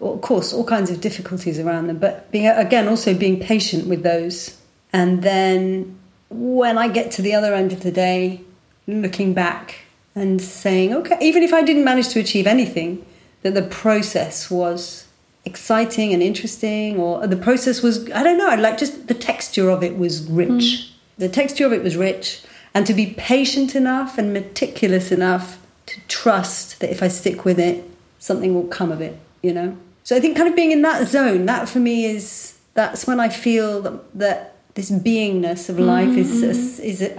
of 0.00 0.20
course, 0.20 0.52
all 0.52 0.64
kinds 0.64 0.90
of 0.90 1.00
difficulties 1.00 1.58
around 1.58 1.88
them, 1.88 1.98
but 1.98 2.30
being, 2.30 2.46
again, 2.46 2.88
also 2.88 3.12
being 3.12 3.40
patient 3.40 3.86
with 3.86 4.02
those. 4.02 4.58
And 4.92 5.22
then 5.22 5.98
when 6.30 6.78
I 6.78 6.88
get 6.88 7.10
to 7.12 7.22
the 7.22 7.34
other 7.34 7.54
end 7.54 7.72
of 7.72 7.82
the 7.82 7.90
day, 7.90 8.40
looking 8.86 9.34
back 9.34 9.80
and 10.14 10.40
saying, 10.40 10.94
okay, 10.94 11.18
even 11.20 11.42
if 11.42 11.52
I 11.52 11.62
didn't 11.62 11.84
manage 11.84 12.08
to 12.10 12.20
achieve 12.20 12.46
anything, 12.46 13.04
that 13.42 13.52
the 13.52 13.62
process 13.62 14.50
was 14.50 15.06
exciting 15.44 16.12
and 16.12 16.22
interesting 16.22 16.98
or 16.98 17.26
the 17.26 17.36
process 17.36 17.82
was 17.82 18.10
i 18.12 18.22
don't 18.22 18.36
know 18.36 18.50
I 18.50 18.56
like 18.56 18.78
just 18.78 19.08
the 19.08 19.14
texture 19.14 19.70
of 19.70 19.82
it 19.82 19.96
was 19.96 20.22
rich 20.28 20.50
mm. 20.50 20.90
the 21.16 21.28
texture 21.28 21.64
of 21.64 21.72
it 21.72 21.82
was 21.82 21.96
rich 21.96 22.42
and 22.74 22.86
to 22.86 22.92
be 22.92 23.14
patient 23.16 23.74
enough 23.74 24.18
and 24.18 24.32
meticulous 24.32 25.10
enough 25.10 25.58
to 25.86 26.00
trust 26.08 26.80
that 26.80 26.90
if 26.90 27.02
i 27.02 27.08
stick 27.08 27.44
with 27.44 27.58
it 27.58 27.88
something 28.18 28.54
will 28.54 28.66
come 28.66 28.92
of 28.92 29.00
it 29.00 29.18
you 29.42 29.52
know 29.52 29.76
so 30.04 30.14
i 30.14 30.20
think 30.20 30.36
kind 30.36 30.48
of 30.48 30.54
being 30.54 30.72
in 30.72 30.82
that 30.82 31.06
zone 31.08 31.46
that 31.46 31.68
for 31.68 31.78
me 31.78 32.04
is 32.04 32.58
that's 32.74 33.06
when 33.06 33.18
i 33.18 33.28
feel 33.28 33.80
that, 33.80 34.18
that 34.18 34.56
this 34.74 34.90
beingness 34.90 35.70
of 35.70 35.78
life 35.78 36.08
mm-hmm. 36.08 36.18
is 36.18 36.42
is, 36.42 36.80
is 36.80 37.02
it, 37.02 37.16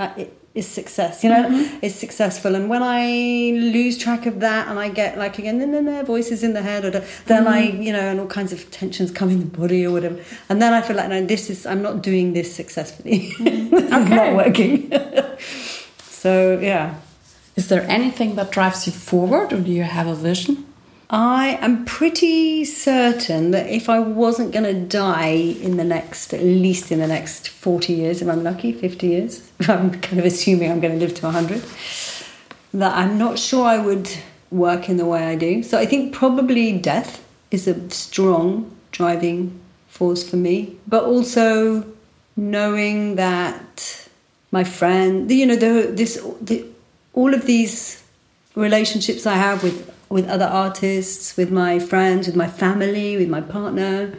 is 0.54 0.68
success 0.68 1.24
you 1.24 1.30
know 1.30 1.48
mm-hmm. 1.48 1.78
is 1.82 1.96
successful 1.96 2.56
and 2.56 2.70
when 2.70 2.84
i 2.84 3.06
lose 3.56 3.98
track 3.98 4.26
of 4.26 4.42
that 4.42 4.68
and 4.68 4.78
i 4.78 4.90
get 4.90 5.18
like 5.18 5.40
again 5.40 5.60
then 5.60 5.86
there 5.86 6.04
voices 6.04 6.44
in 6.44 6.54
the 6.54 6.62
head 6.62 6.84
or 6.84 6.90
the, 6.90 7.00
then 7.26 7.46
mm-hmm. 7.46 7.54
i 7.54 7.62
you 7.62 7.94
know 7.94 8.00
and 8.00 8.20
all 8.20 8.28
kinds 8.28 8.52
of 8.52 8.70
tensions 8.70 9.12
come 9.12 9.30
in 9.30 9.40
the 9.40 9.46
body 9.46 9.86
or 9.86 9.92
whatever 9.92 10.20
and 10.50 10.62
then 10.62 10.74
i 10.74 10.82
feel 10.82 10.98
like 10.98 11.08
no 11.08 11.26
this 11.26 11.50
is 11.50 11.66
i'm 11.66 11.82
not 11.82 12.02
doing 12.02 12.34
this 12.34 12.54
successfully 12.54 13.32
mm-hmm. 13.32 13.70
this 13.76 13.94
okay. 13.94 14.04
is 14.04 14.10
not 14.10 14.36
working 14.36 14.92
so 16.00 16.60
yeah 16.60 16.96
is 17.56 17.70
there 17.70 17.84
anything 17.84 18.36
that 18.36 18.52
drives 18.52 18.86
you 18.86 18.92
forward 18.92 19.54
or 19.54 19.62
do 19.62 19.72
you 19.72 19.84
have 19.84 20.08
a 20.08 20.16
vision 20.16 20.66
I 21.14 21.58
am 21.60 21.84
pretty 21.84 22.64
certain 22.64 23.52
that 23.52 23.68
if 23.68 23.90
I 23.90 24.00
wasn't 24.00 24.54
going 24.54 24.64
to 24.64 24.74
die 24.74 25.58
in 25.62 25.76
the 25.76 25.84
next, 25.84 26.34
at 26.34 26.42
least 26.42 26.90
in 26.90 27.00
the 27.00 27.08
next 27.08 27.50
40 27.50 27.92
years, 27.92 28.22
if 28.22 28.30
I'm 28.30 28.44
lucky, 28.44 28.72
50 28.72 29.08
years, 29.08 29.52
I'm 29.68 30.00
kind 30.00 30.20
of 30.20 30.26
assuming 30.26 30.72
I'm 30.72 30.80
going 30.80 30.98
to 30.98 31.00
live 31.06 31.14
to 31.16 31.26
100, 31.26 31.62
that 32.76 32.96
I'm 32.96 33.18
not 33.18 33.38
sure 33.38 33.66
I 33.66 33.78
would 33.78 34.10
work 34.52 34.88
in 34.88 34.96
the 34.96 35.06
way 35.06 35.26
I 35.26 35.36
do. 35.36 35.64
So 35.64 35.78
I 35.78 35.86
think 35.86 36.14
probably 36.14 36.78
death 36.78 37.28
is 37.52 37.68
a 37.68 37.90
strong 37.90 38.74
driving 38.94 39.60
force 39.90 40.28
for 40.28 40.38
me, 40.38 40.78
but 40.88 41.04
also 41.04 41.86
knowing 42.38 43.18
that 43.18 44.08
my 44.52 44.64
friend, 44.64 45.30
you 45.30 45.46
know, 45.46 45.58
the, 45.58 45.92
this, 45.92 46.26
the, 46.40 46.66
all 47.12 47.34
of 47.34 47.46
these 47.46 48.02
relationships 48.56 49.26
I 49.26 49.36
have 49.36 49.62
with 49.62 49.94
with 50.12 50.28
other 50.28 50.46
artists, 50.46 51.38
with 51.38 51.52
my 51.52 51.80
friends, 51.80 52.28
with 52.28 52.36
my 52.36 52.48
family, 52.48 53.18
with 53.18 53.30
my 53.30 53.42
partner, 53.42 54.14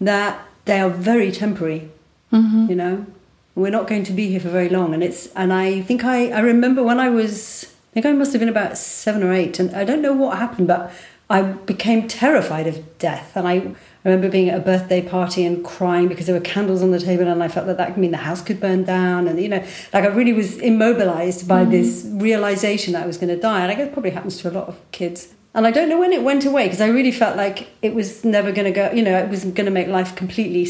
that 0.00 0.46
they 0.64 0.80
are 0.80 0.90
very 0.90 1.32
temporary. 1.32 1.90
Mm-hmm. 2.32 2.66
You 2.70 2.76
know, 2.76 3.06
we're 3.54 3.70
not 3.70 3.88
going 3.88 4.04
to 4.04 4.12
be 4.12 4.28
here 4.28 4.40
for 4.40 4.50
very 4.50 4.68
long, 4.68 4.94
and 4.94 5.02
it's 5.02 5.26
and 5.34 5.52
I 5.52 5.80
think 5.82 6.04
I 6.04 6.30
I 6.30 6.40
remember 6.40 6.82
when 6.82 7.00
I 7.00 7.08
was 7.08 7.64
I 7.90 7.94
think 7.94 8.06
I 8.06 8.12
must 8.12 8.32
have 8.32 8.40
been 8.40 8.48
about 8.48 8.78
seven 8.78 9.22
or 9.22 9.32
eight, 9.32 9.58
and 9.58 9.74
I 9.74 9.84
don't 9.84 10.02
know 10.02 10.12
what 10.12 10.38
happened, 10.38 10.68
but 10.68 10.92
I 11.28 11.42
became 11.42 12.06
terrified 12.06 12.66
of 12.66 12.98
death, 12.98 13.36
and 13.36 13.48
I 13.48 13.74
I 14.04 14.08
remember 14.08 14.30
being 14.30 14.48
at 14.48 14.58
a 14.58 14.62
birthday 14.62 15.02
party 15.02 15.44
and 15.44 15.64
crying 15.64 16.08
because 16.08 16.26
there 16.26 16.34
were 16.34 16.40
candles 16.40 16.82
on 16.82 16.92
the 16.92 17.00
table, 17.00 17.26
and 17.26 17.42
I 17.42 17.48
felt 17.48 17.66
that 17.66 17.76
that 17.78 17.88
could 17.88 17.98
mean 17.98 18.12
the 18.12 18.18
house 18.18 18.40
could 18.40 18.60
burn 18.60 18.84
down. 18.84 19.26
And, 19.26 19.40
you 19.40 19.48
know, 19.48 19.64
like 19.92 20.04
I 20.04 20.06
really 20.06 20.32
was 20.32 20.56
immobilized 20.58 21.48
by 21.48 21.64
mm. 21.64 21.70
this 21.70 22.06
realization 22.12 22.92
that 22.92 23.02
I 23.02 23.06
was 23.06 23.18
going 23.18 23.34
to 23.34 23.40
die. 23.40 23.62
And 23.62 23.72
I 23.72 23.74
guess 23.74 23.88
it 23.88 23.92
probably 23.92 24.10
happens 24.10 24.40
to 24.42 24.50
a 24.50 24.52
lot 24.52 24.68
of 24.68 24.78
kids. 24.92 25.34
And 25.54 25.66
I 25.66 25.70
don't 25.72 25.88
know 25.88 25.98
when 25.98 26.12
it 26.12 26.22
went 26.22 26.44
away 26.44 26.64
because 26.66 26.80
I 26.80 26.86
really 26.86 27.10
felt 27.10 27.36
like 27.36 27.68
it 27.82 27.94
was 27.94 28.24
never 28.24 28.52
going 28.52 28.66
to 28.66 28.70
go, 28.70 28.92
you 28.92 29.02
know, 29.02 29.18
it 29.18 29.28
was 29.28 29.44
going 29.44 29.64
to 29.64 29.70
make 29.72 29.88
life 29.88 30.14
completely 30.14 30.60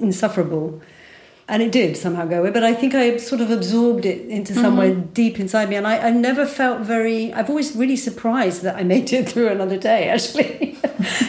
insufferable 0.00 0.80
and 1.48 1.62
it 1.62 1.70
did 1.70 1.96
somehow 1.96 2.24
go 2.24 2.40
away 2.40 2.50
but 2.50 2.64
i 2.64 2.74
think 2.74 2.94
i 2.94 3.16
sort 3.16 3.40
of 3.40 3.50
absorbed 3.50 4.04
it 4.04 4.26
into 4.28 4.54
somewhere 4.54 4.90
mm-hmm. 4.90 5.12
deep 5.12 5.38
inside 5.38 5.68
me. 5.68 5.76
And 5.76 5.86
I, 5.86 6.08
I, 6.08 6.10
never 6.10 6.46
felt 6.46 6.80
very 6.80 7.32
i've 7.32 7.48
always 7.48 7.74
really 7.76 7.96
surprised 7.96 8.62
that 8.62 8.76
i 8.76 8.82
made 8.82 9.12
it 9.12 9.28
through 9.30 9.48
another 9.48 9.78
day 9.78 10.08
actually. 10.08 10.78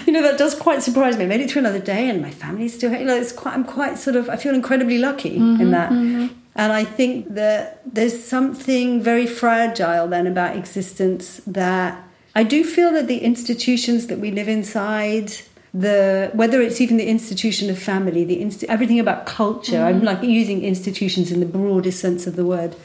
You 0.08 0.14
know 0.14 0.22
that 0.24 0.38
does 0.38 0.56
quite 0.56 0.82
surprise 0.82 1.18
me. 1.18 1.26
I 1.26 1.28
made 1.28 1.42
it 1.42 1.52
through 1.52 1.60
another 1.60 1.80
day 1.80 2.10
and 2.10 2.22
my 2.22 2.32
family's 2.32 2.74
still 2.74 2.90
here. 2.90 3.00
You 3.00 3.06
know, 3.06 3.16
it's 3.16 3.34
quite 3.34 3.54
i'm 3.54 3.66
quite 3.66 3.98
sort 3.98 4.16
of 4.16 4.30
i 4.30 4.38
feel 4.38 4.56
incredibly 4.56 4.98
lucky 4.98 5.38
mm-hmm, 5.38 5.62
in 5.62 5.72
that. 5.72 5.92
mm-hmm. 5.92 6.34
and 6.56 6.74
i 6.74 6.84
think 6.84 7.34
that 7.36 7.82
there's 7.86 8.24
something 8.24 9.02
very 9.02 9.28
fragile 9.28 10.08
then 10.08 10.26
about 10.26 10.56
existence 10.56 11.42
that 11.46 12.02
i 12.34 12.44
do 12.44 12.64
feel 12.64 12.92
that 12.94 13.08
the 13.08 13.20
institutions 13.20 14.08
that 14.08 14.20
we 14.20 14.32
live 14.32 14.48
inside 14.48 15.34
the 15.78 16.32
whether 16.34 16.62
it's 16.62 16.82
even 16.82 16.98
the 16.98 17.08
institution 17.08 17.70
of 17.70 17.78
family, 17.78 18.24
the 18.24 18.42
inst- 18.42 18.64
everything 18.66 19.00
about 19.00 19.26
culture. 19.26 19.78
Mm. 19.78 19.86
I'm 19.86 20.04
like 20.04 20.24
using 20.24 20.64
institutions 20.64 21.32
in 21.32 21.40
the 21.40 21.46
broadest 21.46 22.00
sense 22.00 22.26
of 22.26 22.36
the 22.36 22.46
word. 22.46 22.76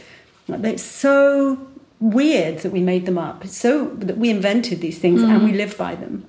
It's 0.49 0.83
so 0.83 1.59
weird 2.01 2.59
that 2.59 2.73
we 2.73 2.81
made 2.81 3.07
them 3.07 3.17
up. 3.17 3.45
It's 3.45 3.57
so 3.57 3.87
that 3.95 4.19
we 4.19 4.29
invented 4.29 4.81
these 4.81 4.99
things 4.99 5.23
mm. 5.23 5.31
and 5.31 5.45
we 5.45 5.53
live 5.53 5.79
by 5.79 5.95
them. 5.95 6.27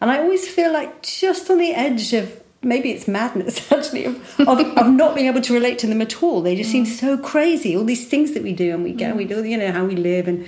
And 0.00 0.10
I 0.10 0.18
always 0.18 0.48
feel 0.48 0.72
like 0.72 1.02
just 1.02 1.48
on 1.48 1.58
the 1.58 1.72
edge 1.72 2.12
of 2.12 2.42
maybe 2.60 2.90
it's 2.90 3.08
madness 3.08 3.72
actually 3.72 4.04
of, 4.04 4.40
of, 4.40 4.60
of, 4.76 4.86
not 5.02 5.14
being 5.14 5.28
able 5.28 5.40
to 5.40 5.54
relate 5.54 5.78
to 5.78 5.86
them 5.86 6.02
at 6.02 6.22
all. 6.22 6.42
They 6.42 6.56
just 6.56 6.70
mm. 6.70 6.72
seem 6.72 6.86
so 6.86 7.16
crazy. 7.16 7.76
All 7.76 7.84
these 7.84 8.06
things 8.06 8.32
that 8.32 8.42
we 8.42 8.52
do 8.52 8.74
and 8.74 8.84
we 8.84 8.92
get, 8.92 9.14
mm. 9.14 9.18
we 9.18 9.24
do, 9.24 9.42
you 9.44 9.56
know, 9.56 9.72
how 9.72 9.84
we 9.84 9.96
live 9.96 10.28
and 10.28 10.46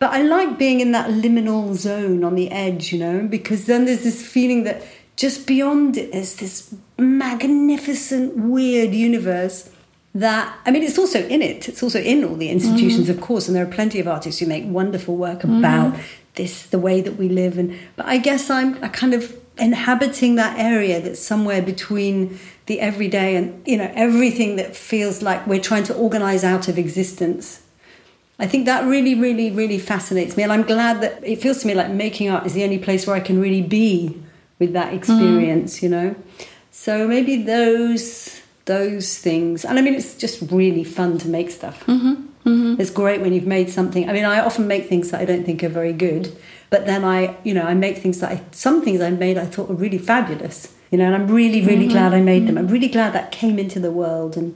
but 0.00 0.12
I 0.12 0.22
like 0.22 0.58
being 0.58 0.80
in 0.80 0.92
that 0.92 1.10
liminal 1.10 1.74
zone 1.74 2.24
on 2.24 2.34
the 2.34 2.50
edge, 2.50 2.90
you 2.90 2.98
know, 2.98 3.28
because 3.28 3.66
then 3.66 3.84
there's 3.84 4.02
this 4.02 4.26
feeling 4.26 4.64
that 4.64 4.82
just 5.14 5.46
beyond 5.46 5.98
it 5.98 6.12
is 6.14 6.36
this 6.36 6.74
magnificent, 6.98 8.34
weird 8.34 8.94
universe 8.94 9.70
that 10.14 10.58
I 10.64 10.70
mean, 10.70 10.82
it's 10.82 10.98
also 10.98 11.20
in 11.28 11.42
it. 11.42 11.68
It's 11.68 11.82
also 11.82 12.00
in 12.00 12.24
all 12.24 12.34
the 12.34 12.48
institutions, 12.48 13.08
mm. 13.08 13.10
of 13.10 13.20
course, 13.20 13.46
and 13.46 13.54
there 13.54 13.62
are 13.62 13.70
plenty 13.70 14.00
of 14.00 14.08
artists 14.08 14.40
who 14.40 14.46
make 14.46 14.64
wonderful 14.66 15.16
work 15.16 15.40
mm. 15.40 15.58
about 15.58 15.92
mm. 15.92 16.02
this, 16.34 16.66
the 16.66 16.78
way 16.78 17.02
that 17.02 17.16
we 17.16 17.28
live. 17.28 17.58
And 17.58 17.78
but 17.94 18.06
I 18.06 18.16
guess 18.16 18.48
I'm 18.48 18.82
I 18.82 18.88
kind 18.88 19.12
of 19.12 19.36
inhabiting 19.58 20.36
that 20.36 20.58
area 20.58 21.02
that's 21.02 21.20
somewhere 21.20 21.60
between 21.60 22.40
the 22.64 22.80
everyday 22.80 23.36
and 23.36 23.62
you 23.68 23.76
know 23.76 23.92
everything 23.94 24.56
that 24.56 24.74
feels 24.74 25.20
like 25.20 25.46
we're 25.46 25.60
trying 25.60 25.84
to 25.84 25.94
organize 25.94 26.42
out 26.42 26.68
of 26.68 26.78
existence 26.78 27.62
i 28.40 28.46
think 28.46 28.66
that 28.66 28.84
really 28.84 29.14
really 29.14 29.50
really 29.50 29.78
fascinates 29.78 30.36
me 30.36 30.42
and 30.42 30.52
i'm 30.52 30.62
glad 30.62 31.00
that 31.00 31.22
it 31.24 31.40
feels 31.40 31.60
to 31.60 31.66
me 31.66 31.74
like 31.74 31.90
making 31.90 32.28
art 32.28 32.44
is 32.46 32.54
the 32.54 32.64
only 32.64 32.78
place 32.78 33.06
where 33.06 33.16
i 33.16 33.20
can 33.20 33.40
really 33.40 33.62
be 33.62 34.20
with 34.58 34.72
that 34.72 34.92
experience 34.92 35.78
mm. 35.78 35.82
you 35.82 35.88
know 35.88 36.14
so 36.70 37.06
maybe 37.06 37.42
those 37.42 38.40
those 38.64 39.18
things 39.18 39.64
and 39.64 39.78
i 39.78 39.82
mean 39.82 39.94
it's 39.94 40.16
just 40.16 40.50
really 40.50 40.84
fun 40.84 41.18
to 41.18 41.28
make 41.28 41.50
stuff 41.50 41.84
mm-hmm. 41.86 42.26
Mm-hmm. 42.48 42.80
it's 42.80 42.90
great 42.90 43.20
when 43.20 43.32
you've 43.32 43.46
made 43.46 43.70
something 43.70 44.08
i 44.08 44.12
mean 44.12 44.24
i 44.24 44.40
often 44.40 44.66
make 44.66 44.88
things 44.88 45.10
that 45.10 45.20
i 45.20 45.24
don't 45.24 45.44
think 45.44 45.62
are 45.62 45.68
very 45.68 45.92
good 45.92 46.36
but 46.70 46.86
then 46.86 47.04
I, 47.04 47.36
you 47.42 47.52
know, 47.52 47.64
I 47.64 47.74
make 47.74 47.98
things 47.98 48.20
that 48.20 48.30
I, 48.30 48.42
some 48.52 48.80
things 48.82 49.00
I 49.00 49.10
made 49.10 49.36
I 49.36 49.44
thought 49.44 49.68
were 49.68 49.74
really 49.74 49.98
fabulous, 49.98 50.72
you 50.92 50.98
know, 50.98 51.04
and 51.04 51.14
I'm 51.16 51.26
really, 51.26 51.60
really 51.60 51.82
mm-hmm. 51.82 51.92
glad 51.92 52.14
I 52.14 52.20
made 52.20 52.46
them. 52.46 52.56
I'm 52.56 52.68
really 52.68 52.88
glad 52.88 53.12
that 53.12 53.32
came 53.32 53.58
into 53.58 53.80
the 53.80 53.90
world 53.90 54.36
and 54.36 54.54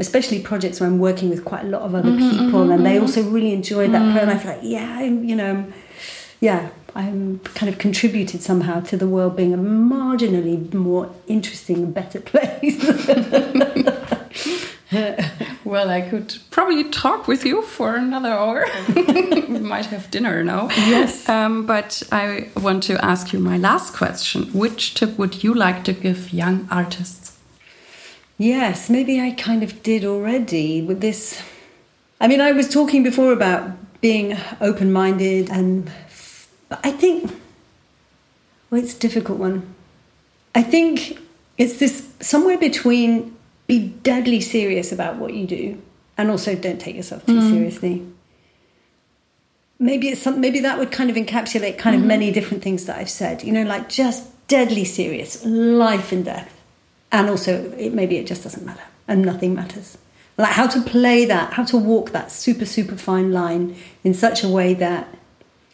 especially 0.00 0.40
projects 0.40 0.80
where 0.80 0.88
I'm 0.88 0.98
working 0.98 1.28
with 1.28 1.44
quite 1.44 1.64
a 1.64 1.68
lot 1.68 1.82
of 1.82 1.94
other 1.94 2.10
mm-hmm, 2.10 2.30
people 2.30 2.60
mm-hmm, 2.62 2.72
and 2.72 2.86
they 2.86 2.94
mm-hmm. 2.94 3.02
also 3.02 3.22
really 3.22 3.52
enjoyed 3.52 3.92
that. 3.92 4.02
And 4.02 4.30
I 4.30 4.38
feel 4.38 4.52
like, 4.52 4.60
yeah, 4.62 4.96
I'm, 4.98 5.22
you 5.24 5.36
know, 5.36 5.70
yeah, 6.40 6.70
I'm 6.94 7.38
kind 7.40 7.70
of 7.70 7.78
contributed 7.78 8.42
somehow 8.42 8.80
to 8.80 8.96
the 8.96 9.06
world 9.06 9.36
being 9.36 9.52
a 9.52 9.58
marginally 9.58 10.72
more 10.72 11.14
interesting, 11.26 11.92
better 11.92 12.20
place. 12.30 12.82
well, 15.64 15.90
I 15.90 16.00
could 16.00 16.38
probably 16.50 16.84
talk 16.90 17.28
with 17.28 17.44
you 17.44 17.62
for 17.62 17.94
another 17.94 18.30
hour. 18.30 18.66
we 18.96 19.58
might 19.60 19.86
have 19.86 20.10
dinner 20.10 20.42
now. 20.42 20.68
Yes. 20.70 21.28
Um, 21.28 21.66
but 21.66 22.02
I 22.10 22.48
want 22.56 22.82
to 22.84 23.04
ask 23.04 23.32
you 23.34 23.38
my 23.38 23.58
last 23.58 23.94
question. 23.94 24.44
Which 24.52 24.94
tip 24.94 25.18
would 25.18 25.44
you 25.44 25.52
like 25.54 25.84
to 25.84 25.92
give 25.92 26.32
young 26.32 26.66
artists? 26.70 27.29
Yes, 28.40 28.88
maybe 28.88 29.20
I 29.20 29.32
kind 29.32 29.62
of 29.62 29.82
did 29.82 30.02
already 30.02 30.80
with 30.80 31.02
this. 31.02 31.42
I 32.18 32.26
mean, 32.26 32.40
I 32.40 32.52
was 32.52 32.72
talking 32.72 33.02
before 33.02 33.34
about 33.34 34.00
being 34.00 34.34
open 34.62 34.90
minded, 34.90 35.50
and 35.50 35.92
I 36.70 36.90
think, 36.90 37.30
well, 38.70 38.82
it's 38.82 38.96
a 38.96 38.98
difficult 38.98 39.38
one. 39.38 39.74
I 40.54 40.62
think 40.62 41.18
it's 41.58 41.78
this 41.78 42.08
somewhere 42.20 42.56
between 42.56 43.36
be 43.66 43.88
deadly 44.02 44.40
serious 44.40 44.90
about 44.90 45.16
what 45.16 45.34
you 45.34 45.46
do 45.46 45.82
and 46.16 46.30
also 46.30 46.54
don't 46.54 46.80
take 46.80 46.96
yourself 46.96 47.24
too 47.26 47.38
mm. 47.38 47.50
seriously 47.50 48.06
maybe 49.78 50.08
it's 50.08 50.20
some 50.20 50.40
maybe 50.40 50.58
that 50.58 50.76
would 50.76 50.90
kind 50.90 51.08
of 51.08 51.14
encapsulate 51.14 51.78
kind 51.78 51.94
of 51.94 52.00
mm-hmm. 52.00 52.08
many 52.08 52.32
different 52.32 52.64
things 52.64 52.86
that 52.86 52.98
i've 52.98 53.08
said 53.08 53.44
you 53.44 53.52
know 53.52 53.62
like 53.62 53.88
just 53.88 54.26
deadly 54.48 54.84
serious 54.84 55.44
life 55.44 56.10
and 56.10 56.24
death 56.24 56.59
and 57.12 57.28
also 57.28 57.70
it, 57.72 57.92
maybe 57.92 58.16
it 58.16 58.26
just 58.26 58.42
doesn't 58.42 58.64
matter 58.64 58.82
and 59.08 59.22
nothing 59.22 59.54
matters 59.54 59.98
like 60.36 60.52
how 60.52 60.66
to 60.66 60.80
play 60.82 61.24
that 61.24 61.52
how 61.54 61.64
to 61.64 61.76
walk 61.76 62.10
that 62.10 62.30
super 62.30 62.64
super 62.66 62.96
fine 62.96 63.32
line 63.32 63.76
in 64.04 64.14
such 64.14 64.42
a 64.42 64.48
way 64.48 64.74
that 64.74 65.08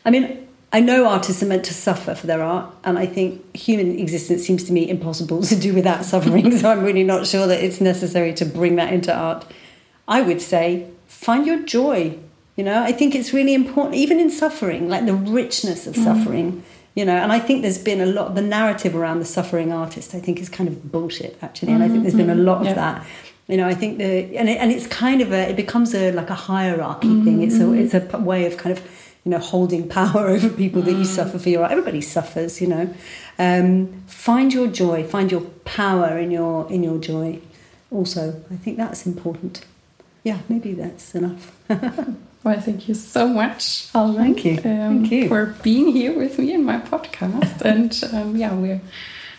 i 0.05 0.11
mean 0.11 0.47
I 0.73 0.81
know 0.81 1.07
artists 1.07 1.43
are 1.43 1.47
meant 1.47 1.65
to 1.67 1.75
suffer 1.75 2.15
for 2.15 2.27
their 2.27 2.43
art, 2.43 2.71
and 2.85 2.99
I 2.99 3.07
think 3.07 3.57
human 3.57 3.99
existence 3.99 4.45
seems 4.45 4.65
to 4.65 4.73
me 4.73 4.89
impossible 4.89 5.43
to 5.51 5.57
do 5.57 5.73
without 5.73 6.05
suffering. 6.05 6.57
so 6.59 6.71
I'm 6.71 6.85
really 6.85 7.05
not 7.05 7.27
sure 7.27 7.47
that 7.47 7.63
it's 7.63 7.81
necessary 7.81 8.35
to 8.35 8.45
bring 8.45 8.77
that 8.77 8.93
into 8.93 9.15
art. 9.15 9.47
I 10.09 10.23
would 10.23 10.43
say 10.43 10.91
find 11.07 11.47
your 11.47 11.63
joy. 11.63 12.19
You 12.57 12.65
know, 12.65 12.83
I 12.83 12.93
think 12.93 13.15
it's 13.15 13.33
really 13.33 13.55
important, 13.55 13.97
even 13.97 14.19
in 14.19 14.31
suffering, 14.31 14.89
like 14.89 15.07
the 15.07 15.15
richness 15.15 15.87
of 15.87 15.95
mm. 15.95 16.05
suffering. 16.05 16.65
You 16.97 17.05
know, 17.05 17.17
and 17.17 17.31
I 17.31 17.39
think 17.39 17.63
there's 17.63 17.79
been 17.79 18.01
a 18.01 18.07
lot. 18.07 18.35
The 18.35 18.43
narrative 18.43 18.97
around 18.97 19.21
the 19.21 19.27
suffering 19.27 19.73
artist, 19.73 20.15
I 20.15 20.19
think, 20.19 20.41
is 20.41 20.49
kind 20.49 20.69
of 20.69 20.91
bullshit 20.91 21.39
actually, 21.43 21.73
and 21.73 21.83
mm-hmm. 21.83 21.91
I 21.91 21.93
think 21.93 22.03
there's 22.03 22.15
been 22.15 22.31
a 22.31 22.35
mm-hmm. 22.35 22.45
lot 22.45 22.61
of 22.63 22.67
yeah. 22.69 22.75
that. 22.75 23.07
You 23.47 23.59
know, 23.59 23.69
I 23.69 23.75
think 23.75 23.99
the 23.99 24.37
and 24.37 24.49
it, 24.49 24.59
and 24.59 24.73
it's 24.73 24.89
kind 24.89 25.21
of 25.21 25.31
a 25.31 25.51
it 25.51 25.57
becomes 25.57 25.95
a 25.95 26.11
like 26.13 26.31
a 26.31 26.35
hierarchy 26.35 27.09
mm-hmm. 27.09 27.25
thing. 27.25 27.43
It's 27.43 27.57
a 27.57 27.61
mm-hmm. 27.61 27.97
it's 27.97 28.15
a 28.15 28.19
way 28.19 28.47
of 28.47 28.57
kind 28.57 28.77
of 28.77 28.83
you 29.27 29.31
know, 29.31 29.39
holding 29.39 29.89
power 30.01 30.29
over 30.29 30.49
people 30.49 30.81
that 30.83 30.93
you 30.93 31.05
suffer 31.05 31.39
for 31.39 31.51
your 31.51 31.71
everybody 31.71 32.01
suffers, 32.01 32.63
you 32.63 32.69
know. 32.69 32.95
Um, 33.39 34.05
find 34.07 34.55
your 34.55 34.69
joy, 34.69 35.05
find 35.05 35.31
your 35.31 35.43
power 35.65 36.17
in 36.17 36.31
your 36.31 36.71
in 36.73 36.83
your 36.83 36.99
joy. 36.99 37.41
Also, 37.91 38.43
I 38.51 38.57
think 38.57 38.79
that's 38.79 39.05
important. 39.05 39.65
Yeah, 40.27 40.39
maybe 40.49 40.73
that's 40.73 41.15
enough. 41.15 41.57
well, 41.69 42.61
thank 42.61 42.89
you 42.89 42.95
so 42.95 43.29
much. 43.29 43.87
Oh, 43.95 44.13
thank 44.13 44.45
you. 44.45 44.55
Um, 44.57 44.61
thank 45.05 45.13
you 45.13 45.29
for 45.29 45.55
being 45.63 45.93
here 45.93 46.19
with 46.19 46.41
me 46.41 46.53
in 46.53 46.65
my 46.65 46.79
podcast. 46.81 47.61
and 47.73 47.95
um, 48.13 48.35
yeah, 48.35 48.53
we're 48.53 48.81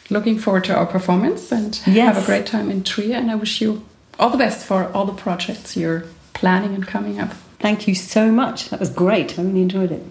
looking 0.09 0.39
forward 0.39 0.63
to 0.63 0.73
our 0.73 0.85
performance 0.85 1.51
and 1.51 1.77
yes. 1.85 2.15
have 2.15 2.23
a 2.23 2.25
great 2.25 2.45
time 2.45 2.71
in 2.71 2.85
Trier. 2.85 3.15
And 3.15 3.29
I 3.29 3.35
wish 3.35 3.59
you 3.59 3.85
all 4.17 4.29
the 4.29 4.37
best 4.37 4.65
for 4.65 4.89
all 4.93 5.03
the 5.03 5.11
projects 5.11 5.75
you're 5.75 6.05
planning 6.31 6.73
and 6.73 6.87
coming 6.87 7.19
up. 7.19 7.33
Thank 7.59 7.89
you 7.89 7.93
so 7.93 8.31
much. 8.31 8.69
That 8.69 8.79
was 8.79 8.89
great. 8.89 9.37
I 9.37 9.41
really 9.41 9.63
enjoyed 9.63 9.91
it. 9.91 10.03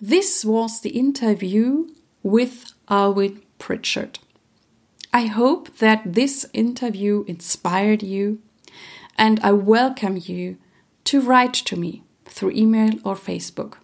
This 0.00 0.44
was 0.44 0.80
the 0.80 0.90
interview 0.90 1.86
with 2.24 2.72
Alwynne 2.90 3.42
Pritchard. 3.60 4.18
I 5.12 5.26
hope 5.26 5.78
that 5.78 6.02
this 6.04 6.46
interview 6.52 7.24
inspired 7.28 8.02
you, 8.02 8.40
and 9.18 9.40
I 9.40 9.52
welcome 9.52 10.16
you 10.16 10.56
to 11.04 11.20
write 11.20 11.52
to 11.54 11.76
me 11.76 12.04
through 12.24 12.52
email 12.52 12.94
or 13.04 13.16
Facebook. 13.16 13.74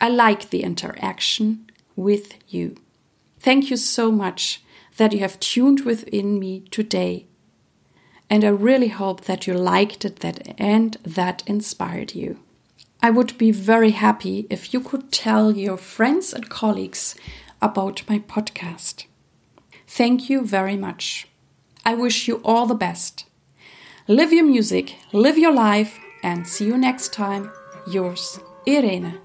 I 0.00 0.08
like 0.08 0.48
the 0.48 0.62
interaction 0.62 1.70
with 1.96 2.34
you. 2.48 2.76
Thank 3.38 3.68
you 3.68 3.76
so 3.76 4.10
much 4.12 4.62
that 4.96 5.12
you 5.12 5.18
have 5.18 5.40
tuned 5.40 5.80
within 5.80 6.38
me 6.38 6.60
today 6.70 7.26
and 8.30 8.44
I 8.44 8.48
really 8.48 8.88
hope 8.88 9.22
that 9.22 9.48
you 9.48 9.54
liked 9.54 10.04
it 10.04 10.20
that 10.20 10.54
and 10.56 10.96
that 11.02 11.42
inspired 11.46 12.14
you. 12.14 12.38
I 13.02 13.10
would 13.10 13.36
be 13.36 13.50
very 13.50 13.90
happy 13.90 14.46
if 14.48 14.72
you 14.72 14.80
could 14.80 15.10
tell 15.10 15.56
your 15.56 15.76
friends 15.76 16.32
and 16.32 16.48
colleagues 16.48 17.16
about 17.60 18.08
my 18.08 18.20
podcast. 18.20 19.06
Thank 19.86 20.30
you 20.30 20.44
very 20.46 20.76
much. 20.76 21.26
I 21.84 21.94
wish 21.94 22.28
you 22.28 22.40
all 22.44 22.66
the 22.66 22.74
best. 22.74 23.24
Live 24.10 24.32
your 24.32 24.44
music, 24.44 24.96
live 25.12 25.38
your 25.38 25.52
life, 25.52 25.96
and 26.24 26.44
see 26.44 26.66
you 26.66 26.76
next 26.76 27.12
time. 27.12 27.48
Yours, 27.86 28.40
Irene. 28.66 29.20